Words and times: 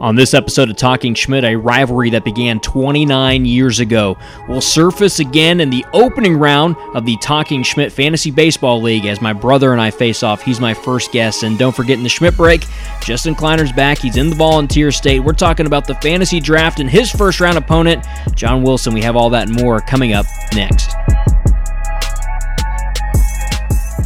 On 0.00 0.16
this 0.16 0.34
episode 0.34 0.68
of 0.68 0.76
Talking 0.76 1.14
Schmidt, 1.14 1.44
a 1.44 1.54
rivalry 1.54 2.10
that 2.10 2.24
began 2.24 2.58
29 2.58 3.44
years 3.44 3.78
ago 3.78 4.16
will 4.48 4.60
surface 4.60 5.20
again 5.20 5.60
in 5.60 5.70
the 5.70 5.84
opening 5.92 6.36
round 6.36 6.76
of 6.94 7.06
the 7.06 7.16
Talking 7.18 7.62
Schmidt 7.62 7.92
Fantasy 7.92 8.32
Baseball 8.32 8.82
League 8.82 9.06
as 9.06 9.20
my 9.20 9.32
brother 9.32 9.72
and 9.72 9.80
I 9.80 9.92
face 9.92 10.24
off. 10.24 10.42
He's 10.42 10.58
my 10.58 10.74
first 10.74 11.12
guest. 11.12 11.44
And 11.44 11.56
don't 11.56 11.74
forget 11.74 11.98
in 11.98 12.02
the 12.02 12.08
Schmidt 12.08 12.36
break, 12.36 12.66
Justin 13.00 13.36
Kleiner's 13.36 13.72
back. 13.72 13.98
He's 13.98 14.16
in 14.16 14.30
the 14.30 14.36
volunteer 14.36 14.90
state. 14.90 15.20
We're 15.20 15.34
talking 15.34 15.66
about 15.66 15.86
the 15.86 15.94
fantasy 15.96 16.40
draft 16.40 16.80
and 16.80 16.90
his 16.90 17.10
first 17.10 17.40
round 17.40 17.56
opponent, 17.56 18.04
John 18.34 18.64
Wilson. 18.64 18.94
We 18.94 19.02
have 19.02 19.14
all 19.14 19.30
that 19.30 19.48
and 19.48 19.60
more 19.60 19.80
coming 19.80 20.14
up 20.14 20.26
next. 20.52 20.94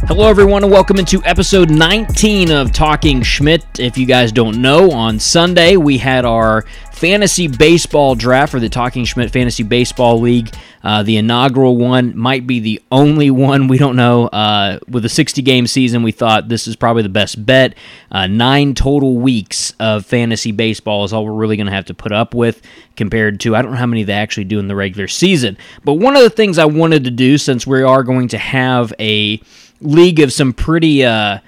Hello, 0.07 0.29
everyone, 0.29 0.63
and 0.63 0.71
welcome 0.71 0.99
into 0.99 1.21
episode 1.25 1.69
19 1.69 2.49
of 2.49 2.71
Talking 2.71 3.21
Schmidt. 3.21 3.65
If 3.77 3.97
you 3.97 4.05
guys 4.05 4.31
don't 4.31 4.61
know, 4.61 4.89
on 4.91 5.19
Sunday 5.19 5.75
we 5.75 5.97
had 5.97 6.23
our 6.23 6.61
fantasy 6.93 7.49
baseball 7.49 8.15
draft 8.15 8.53
for 8.53 8.61
the 8.61 8.69
Talking 8.69 9.03
Schmidt 9.03 9.31
Fantasy 9.31 9.63
Baseball 9.63 10.21
League. 10.21 10.55
Uh, 10.81 11.03
the 11.03 11.17
inaugural 11.17 11.75
one 11.75 12.17
might 12.17 12.47
be 12.47 12.61
the 12.61 12.81
only 12.89 13.29
one. 13.29 13.67
We 13.67 13.77
don't 13.77 13.97
know. 13.97 14.27
Uh, 14.27 14.79
with 14.87 15.03
a 15.03 15.09
60 15.09 15.41
game 15.41 15.67
season, 15.67 16.03
we 16.03 16.13
thought 16.13 16.47
this 16.47 16.67
is 16.67 16.77
probably 16.77 17.03
the 17.03 17.09
best 17.09 17.45
bet. 17.45 17.75
Uh, 18.09 18.27
nine 18.27 18.75
total 18.75 19.17
weeks 19.17 19.73
of 19.77 20.05
fantasy 20.05 20.53
baseball 20.53 21.03
is 21.03 21.11
all 21.11 21.25
we're 21.25 21.33
really 21.33 21.57
going 21.57 21.67
to 21.67 21.73
have 21.73 21.85
to 21.85 21.93
put 21.93 22.13
up 22.13 22.33
with 22.33 22.61
compared 22.95 23.41
to, 23.41 23.57
I 23.57 23.61
don't 23.61 23.71
know 23.71 23.77
how 23.77 23.85
many 23.85 24.03
they 24.03 24.13
actually 24.13 24.45
do 24.45 24.57
in 24.57 24.69
the 24.69 24.75
regular 24.75 25.09
season. 25.09 25.57
But 25.83 25.95
one 25.95 26.15
of 26.15 26.23
the 26.23 26.29
things 26.29 26.57
I 26.57 26.65
wanted 26.65 27.03
to 27.03 27.11
do, 27.11 27.37
since 27.37 27.67
we 27.67 27.83
are 27.83 28.03
going 28.03 28.29
to 28.29 28.37
have 28.37 28.93
a 28.99 29.41
league 29.81 30.19
of 30.19 30.33
some 30.33 30.53
pretty 30.53 31.03
uh, 31.03 31.39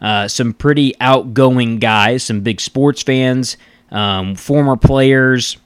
uh, 0.00 0.28
some 0.28 0.52
pretty 0.52 0.94
outgoing 1.00 1.78
guys, 1.78 2.22
some 2.22 2.40
big 2.40 2.60
sports 2.60 3.02
fans, 3.02 3.56
um, 3.90 4.34
former 4.34 4.76
players, 4.76 5.56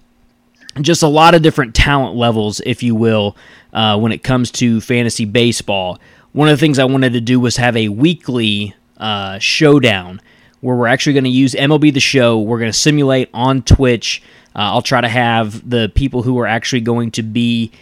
just 0.80 1.02
a 1.02 1.08
lot 1.08 1.34
of 1.34 1.42
different 1.42 1.74
talent 1.74 2.16
levels, 2.16 2.60
if 2.64 2.82
you 2.82 2.94
will, 2.94 3.36
uh, 3.72 3.98
when 3.98 4.12
it 4.12 4.22
comes 4.22 4.50
to 4.52 4.80
fantasy 4.80 5.24
baseball. 5.24 5.98
One 6.32 6.48
of 6.48 6.58
the 6.58 6.60
things 6.60 6.78
I 6.78 6.84
wanted 6.84 7.12
to 7.12 7.20
do 7.20 7.38
was 7.38 7.56
have 7.56 7.76
a 7.76 7.88
weekly 7.88 8.74
uh, 8.96 9.38
showdown 9.38 10.20
where 10.60 10.76
we're 10.76 10.86
actually 10.86 11.12
going 11.12 11.24
to 11.24 11.30
use 11.30 11.54
MLB 11.54 11.92
The 11.92 12.00
Show. 12.00 12.40
We're 12.40 12.58
going 12.58 12.72
to 12.72 12.78
simulate 12.78 13.28
on 13.34 13.62
Twitch. 13.62 14.22
Uh, 14.54 14.60
I'll 14.60 14.82
try 14.82 15.00
to 15.00 15.08
have 15.08 15.68
the 15.68 15.90
people 15.94 16.22
who 16.22 16.38
are 16.38 16.46
actually 16.46 16.80
going 16.80 17.10
to 17.12 17.22
be 17.22 17.72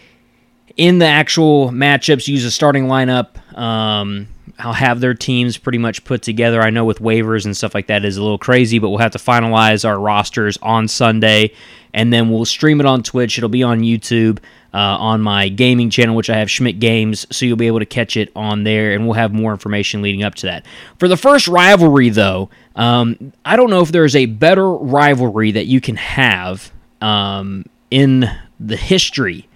in 0.77 0.99
the 0.99 1.05
actual 1.05 1.69
matchups, 1.69 2.27
use 2.27 2.45
a 2.45 2.51
starting 2.51 2.85
lineup. 2.87 3.37
Um, 3.57 4.27
I'll 4.59 4.73
have 4.73 4.99
their 4.99 5.13
teams 5.13 5.57
pretty 5.57 5.77
much 5.77 6.03
put 6.03 6.21
together. 6.21 6.61
I 6.61 6.69
know 6.69 6.85
with 6.85 6.99
waivers 6.99 7.45
and 7.45 7.55
stuff 7.55 7.73
like 7.73 7.87
that 7.87 8.05
is 8.05 8.17
a 8.17 8.21
little 8.21 8.37
crazy, 8.37 8.79
but 8.79 8.89
we'll 8.89 8.99
have 8.99 9.11
to 9.11 9.17
finalize 9.17 9.87
our 9.87 9.99
rosters 9.99 10.57
on 10.61 10.87
Sunday, 10.87 11.53
and 11.93 12.13
then 12.13 12.29
we'll 12.29 12.45
stream 12.45 12.79
it 12.79 12.85
on 12.85 13.03
Twitch. 13.03 13.37
It'll 13.37 13.49
be 13.49 13.63
on 13.63 13.81
YouTube, 13.81 14.39
uh, 14.73 14.77
on 14.77 15.21
my 15.21 15.49
gaming 15.49 15.89
channel, 15.89 16.15
which 16.15 16.29
I 16.29 16.37
have 16.37 16.49
Schmidt 16.49 16.79
Games, 16.79 17.25
so 17.31 17.45
you'll 17.45 17.57
be 17.57 17.67
able 17.67 17.79
to 17.79 17.85
catch 17.85 18.15
it 18.15 18.31
on 18.35 18.63
there, 18.63 18.93
and 18.93 19.05
we'll 19.05 19.15
have 19.15 19.33
more 19.33 19.51
information 19.51 20.01
leading 20.01 20.23
up 20.23 20.35
to 20.35 20.45
that. 20.47 20.65
For 20.99 21.07
the 21.07 21.17
first 21.17 21.47
rivalry, 21.47 22.09
though, 22.09 22.49
um, 22.75 23.33
I 23.43 23.55
don't 23.55 23.69
know 23.69 23.81
if 23.81 23.91
there's 23.91 24.15
a 24.15 24.27
better 24.27 24.69
rivalry 24.69 25.51
that 25.51 25.65
you 25.65 25.81
can 25.81 25.95
have 25.95 26.71
um, 27.01 27.65
in 27.89 28.29
the 28.59 28.77
history 28.77 29.47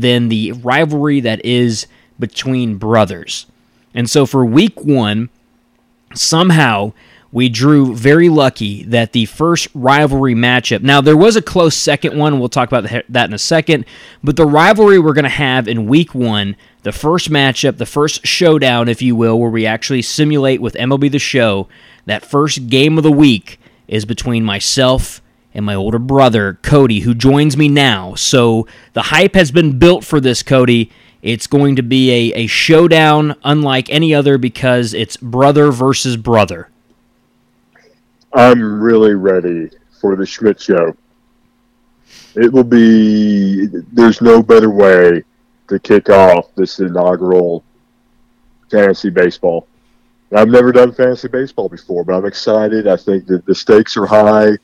than 0.00 0.28
the 0.28 0.52
rivalry 0.52 1.20
that 1.20 1.44
is 1.44 1.86
between 2.18 2.76
brothers. 2.76 3.46
And 3.94 4.08
so 4.10 4.26
for 4.26 4.44
week 4.44 4.84
one, 4.84 5.30
somehow 6.14 6.92
we 7.32 7.48
drew 7.48 7.94
very 7.94 8.28
lucky 8.28 8.84
that 8.84 9.12
the 9.12 9.26
first 9.26 9.68
rivalry 9.74 10.34
matchup. 10.34 10.82
Now, 10.82 11.00
there 11.00 11.16
was 11.16 11.36
a 11.36 11.42
close 11.42 11.74
second 11.74 12.16
one. 12.16 12.38
We'll 12.38 12.48
talk 12.48 12.70
about 12.70 13.04
that 13.08 13.28
in 13.28 13.34
a 13.34 13.38
second. 13.38 13.84
But 14.22 14.36
the 14.36 14.46
rivalry 14.46 14.98
we're 14.98 15.12
going 15.12 15.24
to 15.24 15.28
have 15.30 15.66
in 15.66 15.86
week 15.86 16.14
one, 16.14 16.56
the 16.82 16.92
first 16.92 17.30
matchup, 17.30 17.78
the 17.78 17.86
first 17.86 18.26
showdown, 18.26 18.88
if 18.88 19.02
you 19.02 19.16
will, 19.16 19.38
where 19.40 19.50
we 19.50 19.66
actually 19.66 20.02
simulate 20.02 20.60
with 20.60 20.74
MLB 20.74 21.10
The 21.10 21.18
Show, 21.18 21.68
that 22.06 22.24
first 22.24 22.68
game 22.68 22.96
of 22.96 23.02
the 23.02 23.12
week 23.12 23.58
is 23.88 24.04
between 24.04 24.44
myself 24.44 25.20
and 25.56 25.64
my 25.64 25.74
older 25.74 25.98
brother, 25.98 26.58
Cody, 26.62 27.00
who 27.00 27.14
joins 27.14 27.56
me 27.56 27.66
now. 27.66 28.14
So 28.14 28.68
the 28.92 29.04
hype 29.04 29.34
has 29.34 29.50
been 29.50 29.78
built 29.78 30.04
for 30.04 30.20
this, 30.20 30.42
Cody. 30.42 30.92
It's 31.22 31.46
going 31.46 31.76
to 31.76 31.82
be 31.82 32.10
a, 32.10 32.42
a 32.42 32.46
showdown 32.46 33.34
unlike 33.42 33.88
any 33.88 34.14
other 34.14 34.36
because 34.36 34.92
it's 34.92 35.16
brother 35.16 35.72
versus 35.72 36.18
brother. 36.18 36.68
I'm 38.34 38.82
really 38.82 39.14
ready 39.14 39.70
for 39.98 40.14
the 40.14 40.26
Schmidt 40.26 40.60
show. 40.60 40.94
It 42.34 42.52
will 42.52 42.62
be, 42.62 43.66
there's 43.92 44.20
no 44.20 44.42
better 44.42 44.68
way 44.68 45.24
to 45.68 45.78
kick 45.78 46.10
off 46.10 46.54
this 46.54 46.80
inaugural 46.80 47.64
fantasy 48.70 49.08
baseball. 49.08 49.66
I've 50.36 50.50
never 50.50 50.70
done 50.70 50.92
fantasy 50.92 51.28
baseball 51.28 51.70
before, 51.70 52.04
but 52.04 52.14
I'm 52.14 52.26
excited. 52.26 52.86
I 52.86 52.98
think 52.98 53.26
that 53.28 53.46
the 53.46 53.54
stakes 53.54 53.96
are 53.96 54.04
high 54.04 54.58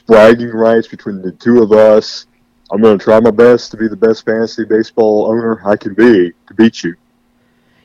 bragging 0.00 0.50
rights 0.50 0.88
between 0.88 1.22
the 1.22 1.32
two 1.32 1.62
of 1.62 1.72
us. 1.72 2.26
I'm 2.72 2.80
going 2.80 2.98
to 2.98 3.04
try 3.04 3.20
my 3.20 3.30
best 3.30 3.70
to 3.72 3.76
be 3.76 3.88
the 3.88 3.96
best 3.96 4.24
fantasy 4.24 4.64
baseball 4.64 5.26
owner 5.26 5.60
I 5.66 5.76
can 5.76 5.94
be 5.94 6.32
to 6.48 6.54
beat 6.54 6.82
you. 6.82 6.94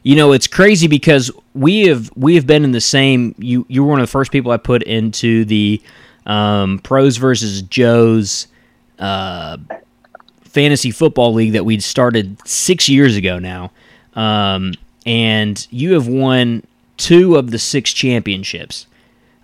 You 0.03 0.16
know, 0.16 0.31
it's 0.31 0.47
crazy 0.47 0.88
because 0.88 1.29
we 1.53 1.88
have 1.88 2.09
we 2.16 2.35
have 2.35 2.47
been 2.47 2.63
in 2.63 2.72
the 2.72 2.79
same. 2.79 3.35
You 3.38 3.66
you 3.68 3.84
were 3.84 3.90
one 3.90 4.00
of 4.00 4.07
the 4.07 4.12
first 4.12 4.31
people 4.31 4.51
I 4.51 4.57
put 4.57 4.84
into 4.84 5.44
the 5.44 5.81
um, 6.25 6.79
pros 6.79 7.18
versus 7.18 7.62
Joes 7.63 8.47
uh, 9.00 9.57
fantasy 10.44 10.91
football 10.91 11.34
league 11.34 11.53
that 11.53 11.66
we'd 11.66 11.84
started 11.84 12.38
six 12.47 12.88
years 12.88 13.18
ago 13.18 13.39
now, 13.39 13.72
um, 14.16 14.74
and 15.06 15.68
you 15.72 15.94
have 15.94 16.07
won 16.07 16.63
two 16.95 17.35
of 17.35 17.51
the 17.51 17.59
six 17.59 17.91
championships. 17.91 18.88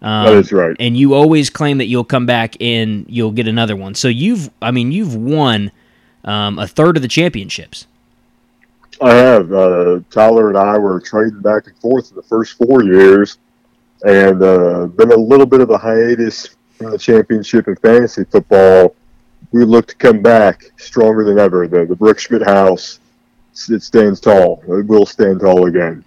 Um, 0.04 0.26
that 0.26 0.36
is 0.36 0.52
right. 0.52 0.76
And 0.80 0.98
you 0.98 1.14
always 1.14 1.50
claim 1.50 1.78
that 1.78 1.86
you'll 1.86 2.04
come 2.04 2.26
back 2.26 2.58
and 2.60 3.06
you'll 3.08 3.32
get 3.32 3.48
another 3.48 3.76
one. 3.76 3.96
So 3.96 4.10
you've, 4.10 4.50
I 4.62 4.72
mean, 4.72 4.92
you've 4.92 5.16
won 5.16 5.72
um, 6.26 6.60
a 6.60 6.68
third 6.68 6.98
of 6.98 7.02
the 7.02 7.08
championships. 7.08 7.88
I 9.02 9.14
have. 9.14 9.52
Uh, 9.52 10.02
Tyler 10.12 10.50
and 10.50 10.58
I 10.58 10.78
were 10.78 11.00
trading 11.00 11.42
back 11.42 11.68
and 11.68 11.78
forth 11.78 12.10
in 12.12 12.16
the 12.16 12.24
first 12.24 12.58
four 12.58 12.84
years, 12.84 13.38
and 14.06 14.42
uh, 14.42 14.88
been 14.88 15.12
a 15.12 15.18
little 15.18 15.46
bit 15.46 15.62
of 15.62 15.70
a 15.70 15.78
hiatus 15.78 16.56
from 16.78 16.92
the 16.92 16.98
championship 16.98 17.68
in 17.68 17.76
fantasy 17.78 18.24
football. 18.26 18.96
We 19.52 19.66
look 19.66 19.88
to 19.88 19.96
come 19.96 20.22
back 20.22 20.64
stronger 20.78 21.24
than 21.24 21.40
ever. 21.40 21.68
The 21.68 21.86
the 21.86 21.96
Brooks 21.96 22.24
Schmidt 22.24 22.44
house, 22.44 23.00
it 23.70 23.84
stands 23.84 24.20
tall. 24.20 24.64
It 24.68 24.86
will 24.86 25.06
stand 25.06 25.42
tall 25.42 25.66
again. 25.66 26.04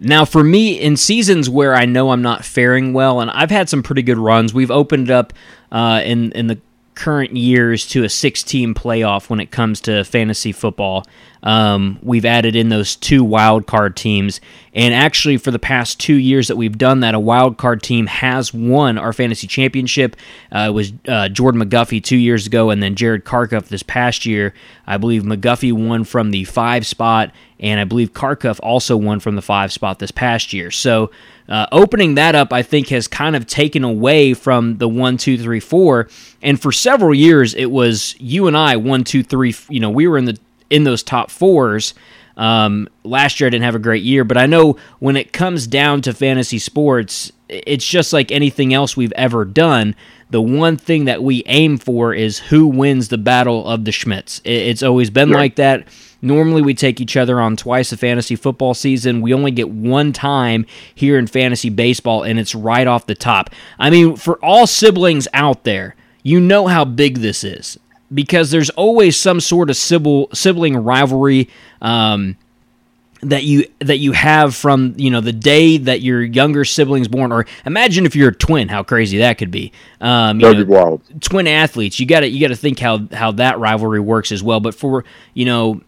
Now, 0.00 0.24
for 0.24 0.42
me, 0.42 0.78
in 0.78 0.96
seasons 0.96 1.48
where 1.48 1.74
I 1.74 1.84
know 1.84 2.10
I'm 2.10 2.22
not 2.22 2.44
faring 2.44 2.92
well, 2.92 3.20
and 3.20 3.30
I've 3.30 3.50
had 3.50 3.68
some 3.68 3.82
pretty 3.82 4.02
good 4.02 4.18
runs, 4.18 4.52
we've 4.52 4.70
opened 4.70 5.10
up 5.10 5.32
uh, 5.72 6.02
in 6.04 6.32
in 6.32 6.48
the 6.48 6.58
current 6.94 7.36
years 7.36 7.86
to 7.88 8.04
a 8.04 8.08
six 8.08 8.42
team 8.42 8.74
playoff 8.74 9.28
when 9.28 9.40
it 9.40 9.50
comes 9.50 9.80
to 9.82 10.04
fantasy 10.04 10.52
football. 10.52 11.04
Um, 11.42 11.98
we've 12.02 12.24
added 12.24 12.56
in 12.56 12.70
those 12.70 12.96
two 12.96 13.22
wild 13.22 13.66
card 13.66 13.96
teams, 13.96 14.40
and 14.72 14.94
actually, 14.94 15.36
for 15.36 15.50
the 15.50 15.58
past 15.58 16.00
two 16.00 16.14
years 16.14 16.48
that 16.48 16.56
we've 16.56 16.78
done 16.78 17.00
that, 17.00 17.14
a 17.14 17.20
wild 17.20 17.58
card 17.58 17.82
team 17.82 18.06
has 18.06 18.54
won 18.54 18.96
our 18.96 19.12
fantasy 19.12 19.46
championship. 19.46 20.16
Uh, 20.50 20.66
it 20.68 20.70
was 20.70 20.92
uh, 21.06 21.28
Jordan 21.28 21.62
McGuffey 21.62 22.02
two 22.02 22.16
years 22.16 22.46
ago, 22.46 22.70
and 22.70 22.82
then 22.82 22.94
Jared 22.94 23.24
Karkuff 23.24 23.68
this 23.68 23.82
past 23.82 24.24
year. 24.24 24.54
I 24.86 24.96
believe 24.96 25.22
McGuffey 25.22 25.72
won 25.72 26.04
from 26.04 26.30
the 26.30 26.44
five 26.44 26.86
spot, 26.86 27.30
and 27.60 27.78
I 27.78 27.84
believe 27.84 28.14
Karkuff 28.14 28.58
also 28.62 28.96
won 28.96 29.20
from 29.20 29.36
the 29.36 29.42
five 29.42 29.70
spot 29.72 29.98
this 29.98 30.10
past 30.10 30.52
year. 30.52 30.70
So. 30.70 31.10
Uh, 31.48 31.66
opening 31.72 32.14
that 32.14 32.34
up, 32.34 32.52
I 32.52 32.62
think, 32.62 32.88
has 32.88 33.06
kind 33.06 33.36
of 33.36 33.46
taken 33.46 33.84
away 33.84 34.32
from 34.32 34.78
the 34.78 34.88
one, 34.88 35.16
two, 35.16 35.36
three, 35.36 35.60
four. 35.60 36.08
And 36.42 36.60
for 36.60 36.72
several 36.72 37.14
years, 37.14 37.54
it 37.54 37.70
was 37.70 38.14
you 38.18 38.46
and 38.46 38.56
I, 38.56 38.76
one, 38.76 39.04
two, 39.04 39.22
three. 39.22 39.54
You 39.68 39.80
know, 39.80 39.90
we 39.90 40.08
were 40.08 40.16
in 40.16 40.24
the 40.24 40.38
in 40.70 40.84
those 40.84 41.02
top 41.02 41.30
fours. 41.30 41.94
Um, 42.36 42.88
last 43.04 43.38
year 43.38 43.46
I 43.46 43.50
didn't 43.50 43.64
have 43.64 43.74
a 43.74 43.80
great 43.80 44.02
year, 44.02 44.24
but 44.24 44.36
I 44.36 44.46
know 44.46 44.76
when 44.98 45.16
it 45.16 45.32
comes 45.32 45.66
down 45.66 46.02
to 46.02 46.12
fantasy 46.12 46.58
sports, 46.58 47.30
it's 47.48 47.86
just 47.86 48.12
like 48.12 48.32
anything 48.32 48.74
else 48.74 48.96
we've 48.96 49.12
ever 49.12 49.44
done. 49.44 49.94
The 50.30 50.42
one 50.42 50.76
thing 50.76 51.04
that 51.04 51.22
we 51.22 51.44
aim 51.46 51.78
for 51.78 52.12
is 52.12 52.38
who 52.40 52.66
wins 52.66 53.08
the 53.08 53.18
battle 53.18 53.68
of 53.68 53.84
the 53.84 53.92
Schmitz. 53.92 54.40
It's 54.44 54.82
always 54.82 55.10
been 55.10 55.30
like 55.30 55.56
that. 55.56 55.86
Normally, 56.24 56.62
we 56.62 56.74
take 56.74 57.00
each 57.00 57.16
other 57.16 57.40
on 57.40 57.56
twice 57.56 57.92
a 57.92 57.96
fantasy 57.96 58.34
football 58.34 58.72
season. 58.72 59.20
We 59.20 59.34
only 59.34 59.50
get 59.50 59.68
one 59.68 60.12
time 60.12 60.64
here 60.94 61.18
in 61.18 61.26
fantasy 61.26 61.68
baseball, 61.70 62.22
and 62.22 62.38
it's 62.38 62.54
right 62.54 62.86
off 62.86 63.06
the 63.06 63.14
top. 63.14 63.50
I 63.78 63.90
mean, 63.90 64.16
for 64.16 64.42
all 64.42 64.66
siblings 64.66 65.28
out 65.34 65.64
there, 65.64 65.94
you 66.22 66.40
know 66.40 66.66
how 66.66 66.84
big 66.86 67.18
this 67.18 67.44
is 67.44 67.78
because 68.12 68.50
there's 68.50 68.70
always 68.70 69.16
some 69.16 69.38
sort 69.40 69.68
of 69.68 69.76
sibling 69.76 70.76
rivalry. 70.76 71.50
Um, 71.82 72.36
that 73.20 73.44
you 73.44 73.66
that 73.78 73.98
you 73.98 74.12
have 74.12 74.54
from 74.54 74.94
you 74.96 75.10
know 75.10 75.20
the 75.20 75.32
day 75.32 75.78
that 75.78 76.02
your 76.02 76.22
younger 76.22 76.64
siblings 76.64 77.08
born 77.08 77.32
or 77.32 77.46
imagine 77.64 78.04
if 78.04 78.14
you're 78.14 78.28
a 78.28 78.34
twin 78.34 78.68
how 78.68 78.82
crazy 78.82 79.18
that 79.18 79.38
could 79.38 79.50
be 79.50 79.72
um 80.02 80.40
you 80.40 80.46
That'd 80.46 80.66
be 80.66 80.72
know, 80.74 80.78
wild. 80.78 81.02
twin 81.22 81.46
athletes 81.46 81.98
you 81.98 82.04
got 82.04 82.20
to 82.20 82.28
you 82.28 82.38
got 82.38 82.48
to 82.48 82.56
think 82.56 82.78
how 82.78 83.06
how 83.12 83.32
that 83.32 83.58
rivalry 83.58 84.00
works 84.00 84.30
as 84.30 84.42
well 84.42 84.60
but 84.60 84.74
for 84.74 85.04
you 85.32 85.46
know 85.46 85.80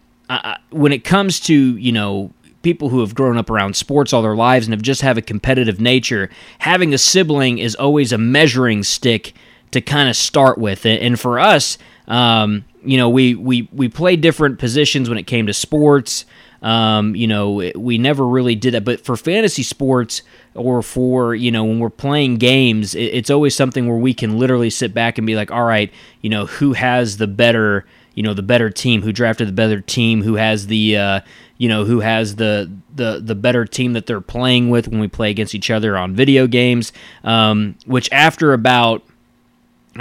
when 0.71 0.91
it 0.91 1.03
comes 1.03 1.39
to 1.39 1.77
you 1.77 1.91
know 1.91 2.31
people 2.61 2.89
who 2.89 2.99
have 2.99 3.15
grown 3.15 3.37
up 3.37 3.49
around 3.49 3.75
sports 3.75 4.11
all 4.11 4.21
their 4.21 4.35
lives 4.35 4.65
and 4.65 4.73
have 4.73 4.81
just 4.81 5.01
have 5.01 5.17
a 5.17 5.21
competitive 5.21 5.79
nature 5.79 6.29
having 6.59 6.93
a 6.93 6.97
sibling 6.97 7.59
is 7.59 7.75
always 7.75 8.11
a 8.11 8.17
measuring 8.17 8.83
stick 8.83 9.33
to 9.71 9.79
kind 9.79 10.09
of 10.09 10.15
start 10.15 10.57
with 10.57 10.85
and 10.85 11.19
for 11.19 11.39
us 11.39 11.77
um, 12.07 12.65
you 12.83 12.97
know 12.97 13.09
we 13.09 13.35
we 13.35 13.69
we 13.71 13.87
play 13.87 14.15
different 14.15 14.59
positions 14.59 15.07
when 15.07 15.17
it 15.17 15.23
came 15.23 15.47
to 15.47 15.53
sports 15.53 16.25
um, 16.61 17.15
you 17.15 17.27
know, 17.27 17.71
we 17.75 17.97
never 17.97 18.27
really 18.27 18.55
did 18.55 18.73
that. 18.73 18.83
But 18.83 19.01
for 19.05 19.15
fantasy 19.15 19.63
sports 19.63 20.21
or 20.53 20.81
for, 20.81 21.35
you 21.35 21.51
know, 21.51 21.63
when 21.63 21.79
we're 21.79 21.89
playing 21.89 22.37
games, 22.37 22.95
it's 22.95 23.29
always 23.29 23.55
something 23.55 23.87
where 23.87 23.97
we 23.97 24.13
can 24.13 24.37
literally 24.37 24.69
sit 24.69 24.93
back 24.93 25.17
and 25.17 25.27
be 25.27 25.35
like, 25.35 25.51
all 25.51 25.63
right, 25.63 25.91
you 26.21 26.29
know, 26.29 26.45
who 26.45 26.73
has 26.73 27.17
the 27.17 27.27
better, 27.27 27.85
you 28.17 28.23
know, 28.23 28.33
the 28.33 28.41
better 28.41 28.71
team, 28.71 29.03
who 29.03 29.13
drafted 29.13 29.47
the 29.47 29.51
better 29.51 29.79
team, 29.79 30.23
who 30.23 30.37
has 30.37 30.65
the, 30.65 30.97
uh, 30.97 31.19
you 31.57 31.69
know, 31.69 31.85
who 31.85 31.99
has 31.99 32.37
the, 32.37 32.67
the 32.95 33.21
the 33.23 33.35
better 33.35 33.63
team 33.63 33.93
that 33.93 34.07
they're 34.07 34.21
playing 34.21 34.71
with 34.71 34.87
when 34.87 34.99
we 34.99 35.07
play 35.07 35.29
against 35.29 35.53
each 35.53 35.69
other 35.69 35.95
on 35.95 36.15
video 36.15 36.47
games. 36.47 36.91
Um, 37.23 37.75
which 37.85 38.09
after 38.11 38.53
about 38.53 39.03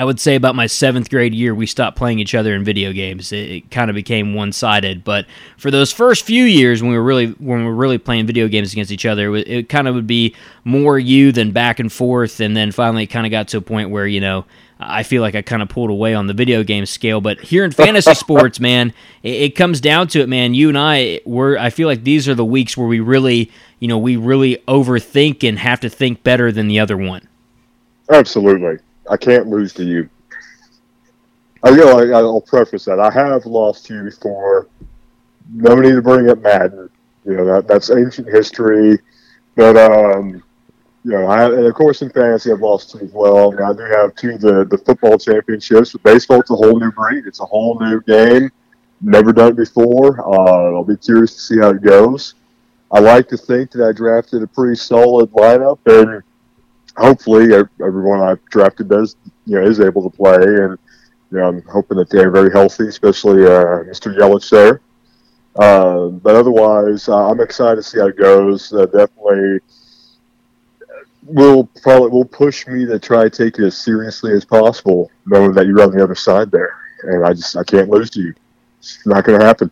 I 0.01 0.05
would 0.05 0.21
say 0.21 0.35
about 0.35 0.55
my 0.55 0.67
seventh 0.67 1.11
grade 1.11 1.35
year, 1.35 1.55
we 1.55 1.67
stopped 1.67 1.97
playing 1.97 2.19
each 2.19 2.35
other 2.35 2.55
in 2.55 2.65
video 2.65 2.93
games. 2.93 3.33
It, 3.33 3.51
it 3.51 3.71
kind 3.71 3.91
of 3.91 3.95
became 3.95 4.35
one 4.35 4.53
sided. 4.53 5.05
But 5.05 5.27
for 5.57 5.71
those 5.71 5.93
first 5.93 6.25
few 6.25 6.45
years, 6.45 6.83
when 6.83 6.91
we 6.91 6.99
were 6.99 7.05
really 7.05 7.29
when 7.39 7.61
we 7.61 7.65
were 7.65 7.75
really 7.75 7.99
playing 7.99 8.27
video 8.27 8.49
games 8.49 8.73
against 8.73 8.91
each 8.91 9.07
other, 9.07 9.35
it, 9.37 9.49
it 9.49 9.69
kind 9.69 9.89
of 9.89 9.95
would 9.95 10.07
be 10.07 10.35
more 10.65 10.99
you 10.99 11.33
than 11.33 11.53
back 11.53 11.79
and 11.79 11.93
forth. 11.93 12.41
And 12.41 12.57
then 12.57 12.73
finally, 12.73 13.05
it 13.05 13.09
kind 13.09 13.27
of 13.27 13.31
got 13.31 13.49
to 13.49 13.59
a 13.59 13.63
point 13.63 13.91
where 13.91 14.07
you 14.07 14.21
know 14.21 14.45
I 14.79 15.03
feel 15.03 15.23
like 15.23 15.35
I 15.35 15.43
kind 15.43 15.63
of 15.63 15.69
pulled 15.69 15.91
away 15.91 16.15
on 16.15 16.27
the 16.27 16.35
video 16.35 16.63
game 16.63 16.85
scale. 16.85 17.21
But 17.21 17.41
here 17.41 17.65
in 17.65 17.71
fantasy 17.71 18.15
sports, 18.15 18.61
man, 18.61 18.93
it, 19.23 19.35
it 19.43 19.57
comes 19.57 19.81
down 19.81 20.09
to 20.09 20.21
it, 20.21 20.29
man. 20.29 20.55
You 20.55 20.69
and 20.69 20.79
I, 20.79 21.21
we're 21.25 21.57
I 21.57 21.71
feel 21.71 21.89
like 21.89 22.05
these 22.05 22.29
are 22.29 22.35
the 22.35 22.45
weeks 22.45 22.77
where 22.77 22.87
we 22.87 23.01
really, 23.01 23.51
you 23.81 23.89
know, 23.89 23.99
we 23.99 24.17
really 24.17 24.57
overthink 24.69 25.49
and 25.49 25.59
have 25.59 25.81
to 25.81 25.89
think 25.89 26.23
better 26.23 26.53
than 26.53 26.69
the 26.69 26.81
other 26.81 26.97
one. 26.97 27.27
Absolutely. 28.11 28.79
I 29.11 29.17
can't 29.17 29.49
lose 29.49 29.73
to 29.75 29.85
you. 29.85 30.09
I 31.63 31.71
you 31.71 31.77
know 31.77 31.99
I, 31.99 32.19
I'll 32.19 32.41
preface 32.41 32.85
that 32.85 33.01
I 33.01 33.11
have 33.11 33.47
lost 33.47 33.87
to 33.87 33.95
you 33.95 34.03
before. 34.05 34.69
No 35.53 35.75
need 35.77 35.95
to 35.95 36.03
bring 36.03 36.29
up 36.29 36.39
Madden. 36.39 36.91
You 37.25 37.37
know 37.37 37.45
that 37.47 37.67
that's 37.67 37.91
ancient 37.91 38.29
history. 38.29 38.99
But 39.55 39.77
um, 39.77 40.43
you 41.05 41.13
know, 41.13 41.27
I, 41.27 41.47
and 41.47 41.67
of 41.67 41.75
course 41.75 42.03
in 42.03 42.11
fantasy 42.11 42.53
I've 42.53 42.61
lost 42.61 42.91
two 42.91 42.99
as 42.99 43.13
well. 43.13 43.53
I 43.63 43.73
do 43.73 43.83
have 43.83 44.15
two 44.17 44.39
the 44.39 44.65
the 44.65 44.79
football 44.79 45.19
championships. 45.19 45.93
But 45.93 46.03
baseball, 46.03 46.41
it's 46.41 46.51
a 46.51 46.57
whole 46.57 46.79
new 46.79 46.93
breed. 46.93 47.27
It's 47.27 47.41
a 47.41 47.47
whole 47.47 47.79
new 47.81 48.01
game. 48.03 48.51
Never 49.01 49.33
done 49.33 49.51
it 49.51 49.57
before. 49.57 50.21
Uh, 50.21 50.75
I'll 50.75 50.85
be 50.85 50.97
curious 50.97 51.35
to 51.35 51.41
see 51.41 51.59
how 51.59 51.71
it 51.71 51.83
goes. 51.83 52.35
I 52.91 53.01
like 53.01 53.29
to 53.29 53.37
think 53.37 53.73
that 53.73 53.87
I 53.87 53.93
drafted 53.93 54.43
a 54.43 54.47
pretty 54.47 54.77
solid 54.77 55.31
lineup 55.33 55.79
and 55.87 56.23
hopefully 56.97 57.55
everyone 57.81 58.21
I've 58.21 58.45
drafted 58.47 58.89
does 58.89 59.17
you 59.45 59.59
know 59.59 59.67
is 59.67 59.81
able 59.81 60.09
to 60.09 60.17
play, 60.17 60.37
and 60.37 60.79
you 61.31 61.39
know 61.39 61.49
I'm 61.49 61.63
hoping 61.63 61.99
that 61.99 62.11
they're 62.11 62.31
very 62.31 62.51
healthy, 62.51 62.89
especially 62.89 63.45
uh, 63.45 63.85
Mr. 63.85 64.17
Yelich 64.17 64.51
there. 64.51 64.81
Uh, 65.57 66.09
but 66.09 66.35
otherwise, 66.35 67.09
uh, 67.09 67.31
I'm 67.31 67.41
excited 67.41 67.77
to 67.77 67.83
see 67.83 67.99
how 67.99 68.09
it 68.09 68.17
goes. 68.17 68.73
Uh, 68.73 68.87
definitely 68.87 69.61
will 71.27 71.65
probably 71.83 72.11
will 72.11 72.25
push 72.25 72.67
me 72.67 72.87
to 72.87 72.99
try 72.99 73.25
to 73.25 73.31
take 73.31 73.59
it 73.59 73.65
as 73.65 73.77
seriously 73.77 74.33
as 74.33 74.45
possible, 74.45 75.11
knowing 75.27 75.53
that 75.53 75.67
you're 75.67 75.83
on 75.83 75.91
the 75.91 76.03
other 76.03 76.15
side 76.15 76.51
there, 76.51 76.79
and 77.03 77.25
I 77.25 77.33
just 77.33 77.57
I 77.57 77.65
can't 77.65 77.89
lose 77.89 78.11
to 78.11 78.21
you. 78.21 78.35
It's 78.79 79.05
not 79.07 79.25
going 79.25 79.41
to 79.41 79.45
happen. 79.45 79.71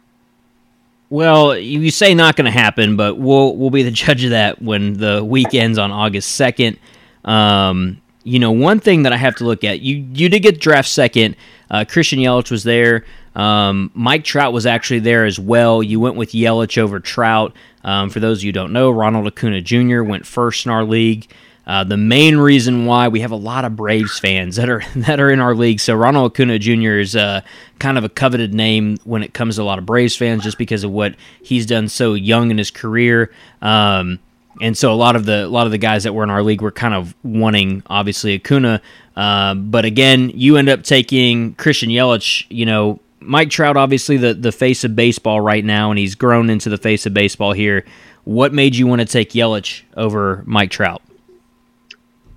Well, 1.10 1.56
you 1.56 1.90
say 1.90 2.14
not 2.14 2.34
going 2.34 2.46
to 2.46 2.50
happen, 2.50 2.96
but 2.96 3.18
we'll 3.18 3.56
we'll 3.56 3.70
be 3.70 3.82
the 3.82 3.90
judge 3.90 4.24
of 4.24 4.30
that 4.30 4.60
when 4.60 4.94
the 4.94 5.22
week 5.24 5.54
ends 5.54 5.78
on 5.78 5.92
August 5.92 6.32
second. 6.32 6.78
Um, 7.24 8.00
you 8.24 8.38
know, 8.38 8.52
one 8.52 8.80
thing 8.80 9.02
that 9.02 9.12
I 9.12 9.16
have 9.16 9.36
to 9.36 9.44
look 9.44 9.64
at, 9.64 9.80
you 9.80 10.06
you 10.12 10.28
did 10.28 10.40
get 10.40 10.60
draft 10.60 10.88
second. 10.88 11.36
Uh, 11.70 11.84
Christian 11.86 12.18
Yelich 12.18 12.50
was 12.50 12.64
there. 12.64 13.04
Um, 13.34 13.90
Mike 13.94 14.24
Trout 14.24 14.52
was 14.52 14.66
actually 14.66 15.00
there 15.00 15.24
as 15.24 15.38
well. 15.38 15.82
You 15.82 16.00
went 16.00 16.16
with 16.16 16.30
Yelich 16.30 16.78
over 16.78 17.00
Trout. 17.00 17.54
Um, 17.82 18.10
for 18.10 18.20
those 18.20 18.38
of 18.38 18.44
you 18.44 18.48
who 18.48 18.52
don't 18.52 18.72
know, 18.72 18.90
Ronald 18.90 19.26
Acuna 19.26 19.60
Jr. 19.60 20.02
went 20.02 20.26
first 20.26 20.66
in 20.66 20.72
our 20.72 20.84
league. 20.84 21.30
Uh, 21.66 21.82
the 21.82 21.96
main 21.96 22.36
reason 22.36 22.84
why 22.84 23.08
we 23.08 23.20
have 23.20 23.30
a 23.30 23.36
lot 23.36 23.64
of 23.64 23.74
Braves 23.74 24.18
fans 24.18 24.56
that 24.56 24.68
are 24.68 24.82
that 24.96 25.20
are 25.20 25.30
in 25.30 25.40
our 25.40 25.54
league. 25.54 25.80
So 25.80 25.94
Ronald 25.94 26.32
Acuna 26.32 26.58
Jr. 26.58 26.98
is 26.98 27.16
uh, 27.16 27.40
kind 27.78 27.98
of 27.98 28.04
a 28.04 28.08
coveted 28.08 28.54
name 28.54 28.96
when 29.04 29.22
it 29.22 29.34
comes 29.34 29.56
to 29.56 29.62
a 29.62 29.64
lot 29.64 29.78
of 29.78 29.86
Braves 29.86 30.16
fans, 30.16 30.42
just 30.42 30.58
because 30.58 30.84
of 30.84 30.90
what 30.90 31.14
he's 31.42 31.66
done 31.66 31.88
so 31.88 32.14
young 32.14 32.50
in 32.50 32.58
his 32.58 32.70
career. 32.70 33.32
Um, 33.62 34.20
and 34.60 34.76
so 34.76 34.92
a 34.92 34.94
lot 34.94 35.16
of 35.16 35.24
the 35.24 35.44
a 35.44 35.48
lot 35.48 35.66
of 35.66 35.72
the 35.72 35.78
guys 35.78 36.04
that 36.04 36.12
were 36.12 36.24
in 36.24 36.30
our 36.30 36.42
league 36.42 36.62
were 36.62 36.70
kind 36.70 36.94
of 36.94 37.14
wanting 37.22 37.82
obviously 37.86 38.34
Acuna, 38.34 38.80
uh, 39.16 39.54
but 39.54 39.84
again, 39.84 40.30
you 40.34 40.56
end 40.56 40.68
up 40.68 40.82
taking 40.82 41.54
Christian 41.54 41.90
Yelich. 41.90 42.46
You 42.48 42.66
know, 42.66 43.00
Mike 43.20 43.50
Trout, 43.50 43.76
obviously 43.76 44.16
the 44.16 44.34
the 44.34 44.52
face 44.52 44.84
of 44.84 44.96
baseball 44.96 45.40
right 45.40 45.64
now, 45.64 45.90
and 45.90 45.98
he's 45.98 46.14
grown 46.14 46.50
into 46.50 46.68
the 46.68 46.78
face 46.78 47.06
of 47.06 47.14
baseball 47.14 47.52
here. 47.52 47.84
What 48.24 48.52
made 48.52 48.74
you 48.74 48.86
want 48.86 49.00
to 49.00 49.06
take 49.06 49.30
Yelich 49.30 49.82
over 49.96 50.42
Mike 50.46 50.70
Trout? 50.70 51.02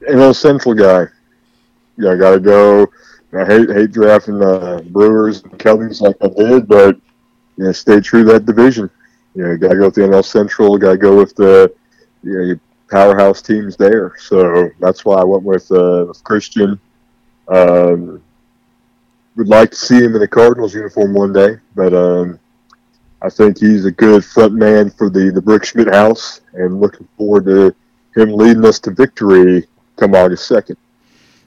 An 0.07 0.19
old 0.19 0.35
Central 0.35 0.73
guy. 0.75 1.05
Yeah, 1.97 2.11
I 2.11 2.15
got 2.15 2.31
to 2.31 2.39
go. 2.39 2.87
I 3.33 3.45
hate 3.45 3.69
hate 3.69 3.91
drafting 3.91 4.39
the 4.39 4.85
Brewers 4.89 5.43
and 5.43 5.57
Cubbies 5.59 6.01
like 6.01 6.15
I 6.21 6.27
did, 6.27 6.67
but 6.67 6.95
you 7.57 7.65
know, 7.65 7.71
stay 7.71 7.99
true 7.99 8.23
to 8.23 8.33
that 8.33 8.45
division. 8.45 8.89
You 9.35 9.43
know, 9.43 9.57
got 9.57 9.69
to 9.69 9.75
go 9.75 9.85
with 9.85 9.95
the 9.95 10.01
NL 10.01 10.23
Central. 10.23 10.77
Got 10.77 10.91
to 10.91 10.97
go 10.97 11.15
with 11.15 11.35
the 11.35 11.73
you 12.23 12.37
know, 12.37 12.43
your 12.43 12.59
powerhouse 12.89 13.41
teams 13.41 13.75
there. 13.75 14.15
So 14.17 14.69
that's 14.79 15.05
why 15.05 15.17
I 15.17 15.23
went 15.23 15.43
with, 15.43 15.71
uh, 15.71 16.05
with 16.07 16.23
Christian. 16.23 16.79
Um, 17.47 18.21
would 19.35 19.47
like 19.47 19.71
to 19.71 19.77
see 19.77 19.97
him 19.97 20.15
in 20.15 20.19
the 20.19 20.27
Cardinals 20.27 20.73
uniform 20.73 21.13
one 21.13 21.31
day, 21.31 21.57
but 21.75 21.93
um, 21.93 22.39
I 23.21 23.29
think 23.29 23.59
he's 23.59 23.85
a 23.85 23.91
good 23.91 24.25
front 24.25 24.53
man 24.53 24.89
for 24.89 25.09
the, 25.09 25.31
the 25.31 25.41
Brick 25.41 25.63
Schmidt 25.63 25.93
house 25.93 26.41
and 26.53 26.81
looking 26.81 27.07
forward 27.17 27.45
to 27.45 27.75
him 28.15 28.33
leading 28.33 28.65
us 28.65 28.79
to 28.79 28.91
victory 28.91 29.67
come 29.95 30.15
August 30.15 30.49
2nd. 30.49 30.75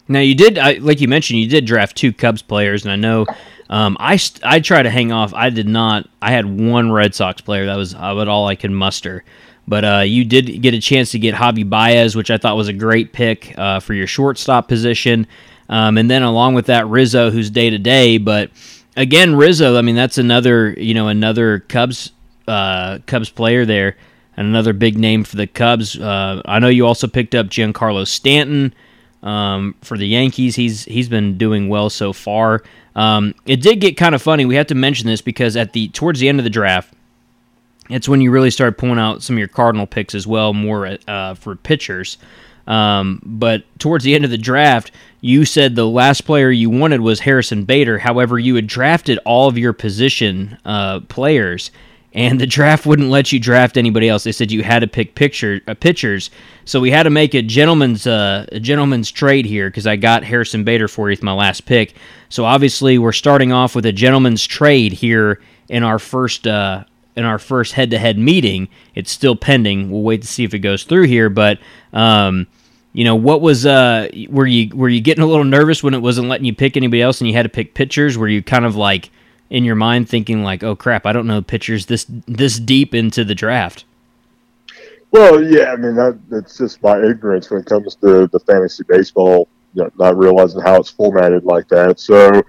Now 0.08 0.20
you 0.20 0.34
did, 0.34 0.58
I, 0.58 0.74
like 0.74 1.00
you 1.00 1.08
mentioned, 1.08 1.40
you 1.40 1.48
did 1.48 1.64
draft 1.66 1.96
two 1.96 2.12
Cubs 2.12 2.42
players, 2.42 2.84
and 2.84 2.92
I 2.92 2.96
know 2.96 3.26
um, 3.70 3.96
I 4.00 4.18
I 4.42 4.58
try 4.58 4.82
to 4.82 4.90
hang 4.90 5.12
off. 5.12 5.32
I 5.32 5.50
did 5.50 5.68
not. 5.68 6.08
I 6.20 6.32
had 6.32 6.44
one 6.44 6.90
Red 6.90 7.14
Sox 7.14 7.40
player. 7.40 7.66
That 7.66 7.76
was 7.76 7.92
about 7.92 8.26
all 8.26 8.48
I 8.48 8.56
could 8.56 8.72
muster. 8.72 9.22
But 9.70 9.84
uh, 9.84 10.00
you 10.00 10.24
did 10.24 10.62
get 10.62 10.74
a 10.74 10.80
chance 10.80 11.12
to 11.12 11.18
get 11.20 11.32
Javi 11.32 11.66
Baez, 11.66 12.16
which 12.16 12.28
I 12.28 12.38
thought 12.38 12.56
was 12.56 12.66
a 12.66 12.72
great 12.72 13.12
pick 13.12 13.56
uh, 13.56 13.78
for 13.78 13.94
your 13.94 14.08
shortstop 14.08 14.66
position. 14.66 15.28
Um, 15.68 15.96
and 15.96 16.10
then 16.10 16.24
along 16.24 16.54
with 16.54 16.66
that, 16.66 16.88
Rizzo, 16.88 17.30
who's 17.30 17.50
day 17.50 17.70
to 17.70 17.78
day. 17.78 18.18
But 18.18 18.50
again, 18.96 19.36
Rizzo, 19.36 19.78
I 19.78 19.82
mean, 19.82 19.94
that's 19.94 20.18
another 20.18 20.72
you 20.72 20.92
know 20.92 21.06
another 21.06 21.60
Cubs 21.60 22.10
uh, 22.48 22.98
Cubs 23.06 23.30
player 23.30 23.64
there, 23.64 23.96
and 24.36 24.48
another 24.48 24.72
big 24.72 24.98
name 24.98 25.22
for 25.22 25.36
the 25.36 25.46
Cubs. 25.46 25.96
Uh, 25.96 26.42
I 26.46 26.58
know 26.58 26.66
you 26.66 26.84
also 26.84 27.06
picked 27.06 27.36
up 27.36 27.46
Giancarlo 27.46 28.08
Stanton 28.08 28.74
um, 29.22 29.76
for 29.82 29.96
the 29.96 30.08
Yankees. 30.08 30.56
He's 30.56 30.84
he's 30.84 31.08
been 31.08 31.38
doing 31.38 31.68
well 31.68 31.90
so 31.90 32.12
far. 32.12 32.64
Um, 32.96 33.36
it 33.46 33.62
did 33.62 33.80
get 33.80 33.96
kind 33.96 34.16
of 34.16 34.20
funny. 34.20 34.46
We 34.46 34.56
have 34.56 34.66
to 34.66 34.74
mention 34.74 35.06
this 35.06 35.20
because 35.22 35.56
at 35.56 35.74
the 35.74 35.86
towards 35.90 36.18
the 36.18 36.28
end 36.28 36.40
of 36.40 36.44
the 36.44 36.50
draft 36.50 36.92
it's 37.90 38.08
when 38.08 38.20
you 38.20 38.30
really 38.30 38.50
start 38.50 38.78
pulling 38.78 38.98
out 38.98 39.22
some 39.22 39.36
of 39.36 39.38
your 39.38 39.48
Cardinal 39.48 39.86
picks 39.86 40.14
as 40.14 40.26
well, 40.26 40.52
more 40.54 40.98
uh, 41.08 41.34
for 41.34 41.56
pitchers. 41.56 42.18
Um, 42.66 43.20
but 43.24 43.64
towards 43.78 44.04
the 44.04 44.14
end 44.14 44.24
of 44.24 44.30
the 44.30 44.38
draft, 44.38 44.92
you 45.20 45.44
said 45.44 45.74
the 45.74 45.86
last 45.88 46.22
player 46.22 46.50
you 46.50 46.70
wanted 46.70 47.00
was 47.00 47.20
Harrison 47.20 47.64
Bader. 47.64 47.98
However, 47.98 48.38
you 48.38 48.54
had 48.54 48.66
drafted 48.66 49.18
all 49.24 49.48
of 49.48 49.58
your 49.58 49.72
position 49.72 50.56
uh, 50.64 51.00
players, 51.00 51.70
and 52.12 52.40
the 52.40 52.46
draft 52.46 52.86
wouldn't 52.86 53.10
let 53.10 53.32
you 53.32 53.40
draft 53.40 53.76
anybody 53.76 54.08
else. 54.08 54.24
They 54.24 54.32
said 54.32 54.50
you 54.50 54.62
had 54.62 54.80
to 54.80 54.86
pick 54.86 55.14
picture 55.14 55.60
uh, 55.66 55.74
pitchers. 55.74 56.30
So 56.64 56.80
we 56.80 56.90
had 56.90 57.04
to 57.04 57.10
make 57.10 57.34
a 57.34 57.42
gentleman's 57.42 58.06
uh, 58.06 58.46
a 58.52 58.60
gentleman's 58.60 59.10
trade 59.10 59.46
here 59.46 59.68
because 59.68 59.86
I 59.86 59.96
got 59.96 60.24
Harrison 60.24 60.64
Bader 60.64 60.88
for 60.88 61.08
you 61.08 61.12
with 61.12 61.22
my 61.22 61.32
last 61.32 61.66
pick. 61.66 61.94
So 62.28 62.44
obviously 62.44 62.98
we're 62.98 63.12
starting 63.12 63.52
off 63.52 63.74
with 63.74 63.86
a 63.86 63.92
gentleman's 63.92 64.46
trade 64.46 64.92
here 64.92 65.40
in 65.68 65.82
our 65.82 65.98
first 65.98 66.46
uh, 66.46 66.84
in 67.16 67.24
our 67.24 67.38
first 67.38 67.72
head-to-head 67.72 68.18
meeting. 68.18 68.68
It's 68.94 69.10
still 69.10 69.36
pending. 69.36 69.90
We'll 69.90 70.02
wait 70.02 70.22
to 70.22 70.28
see 70.28 70.44
if 70.44 70.54
it 70.54 70.60
goes 70.60 70.84
through 70.84 71.06
here, 71.06 71.28
but 71.28 71.58
um, 71.92 72.46
you 72.92 73.04
know, 73.04 73.16
what 73.16 73.40
was 73.40 73.66
uh 73.66 74.08
were 74.28 74.46
you 74.46 74.74
were 74.74 74.88
you 74.88 75.00
getting 75.00 75.22
a 75.22 75.26
little 75.26 75.44
nervous 75.44 75.82
when 75.82 75.94
it 75.94 76.02
wasn't 76.02 76.28
letting 76.28 76.46
you 76.46 76.54
pick 76.54 76.76
anybody 76.76 77.02
else 77.02 77.20
and 77.20 77.28
you 77.28 77.34
had 77.34 77.44
to 77.44 77.48
pick 77.48 77.74
pitchers? 77.74 78.18
Were 78.18 78.28
you 78.28 78.42
kind 78.42 78.64
of 78.64 78.76
like 78.76 79.10
in 79.48 79.64
your 79.64 79.76
mind 79.76 80.08
thinking 80.08 80.42
like, 80.42 80.62
"Oh 80.62 80.74
crap, 80.74 81.06
I 81.06 81.12
don't 81.12 81.26
know 81.26 81.42
pitchers 81.42 81.86
this 81.86 82.06
this 82.08 82.58
deep 82.58 82.94
into 82.94 83.24
the 83.24 83.34
draft." 83.34 83.84
Well, 85.12 85.42
yeah, 85.42 85.72
I 85.72 85.76
mean 85.76 85.94
that 85.96 86.18
that's 86.28 86.58
just 86.58 86.82
my 86.82 87.02
ignorance 87.02 87.50
when 87.50 87.60
it 87.60 87.66
comes 87.66 87.96
to 87.96 88.28
the 88.28 88.40
fantasy 88.40 88.84
baseball, 88.88 89.48
you 89.74 89.82
know, 89.82 89.90
not 89.98 90.16
realizing 90.16 90.60
how 90.60 90.76
it's 90.76 90.90
formatted 90.90 91.44
like 91.44 91.68
that. 91.68 91.98
So, 91.98 92.42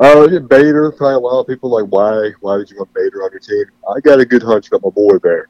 uh, 0.00 0.28
yeah, 0.30 0.38
Bader, 0.38 0.92
probably 0.92 1.14
a 1.14 1.18
lot 1.18 1.40
of 1.40 1.46
people 1.46 1.70
like, 1.70 1.90
why 1.90 2.30
why 2.40 2.56
did 2.58 2.70
you 2.70 2.78
want 2.78 2.92
Bader 2.94 3.22
on 3.22 3.30
your 3.32 3.40
team? 3.40 3.64
I 3.94 4.00
got 4.00 4.20
a 4.20 4.24
good 4.24 4.42
hunch 4.42 4.68
about 4.68 4.82
my 4.82 4.90
boy 4.90 5.18
there. 5.18 5.48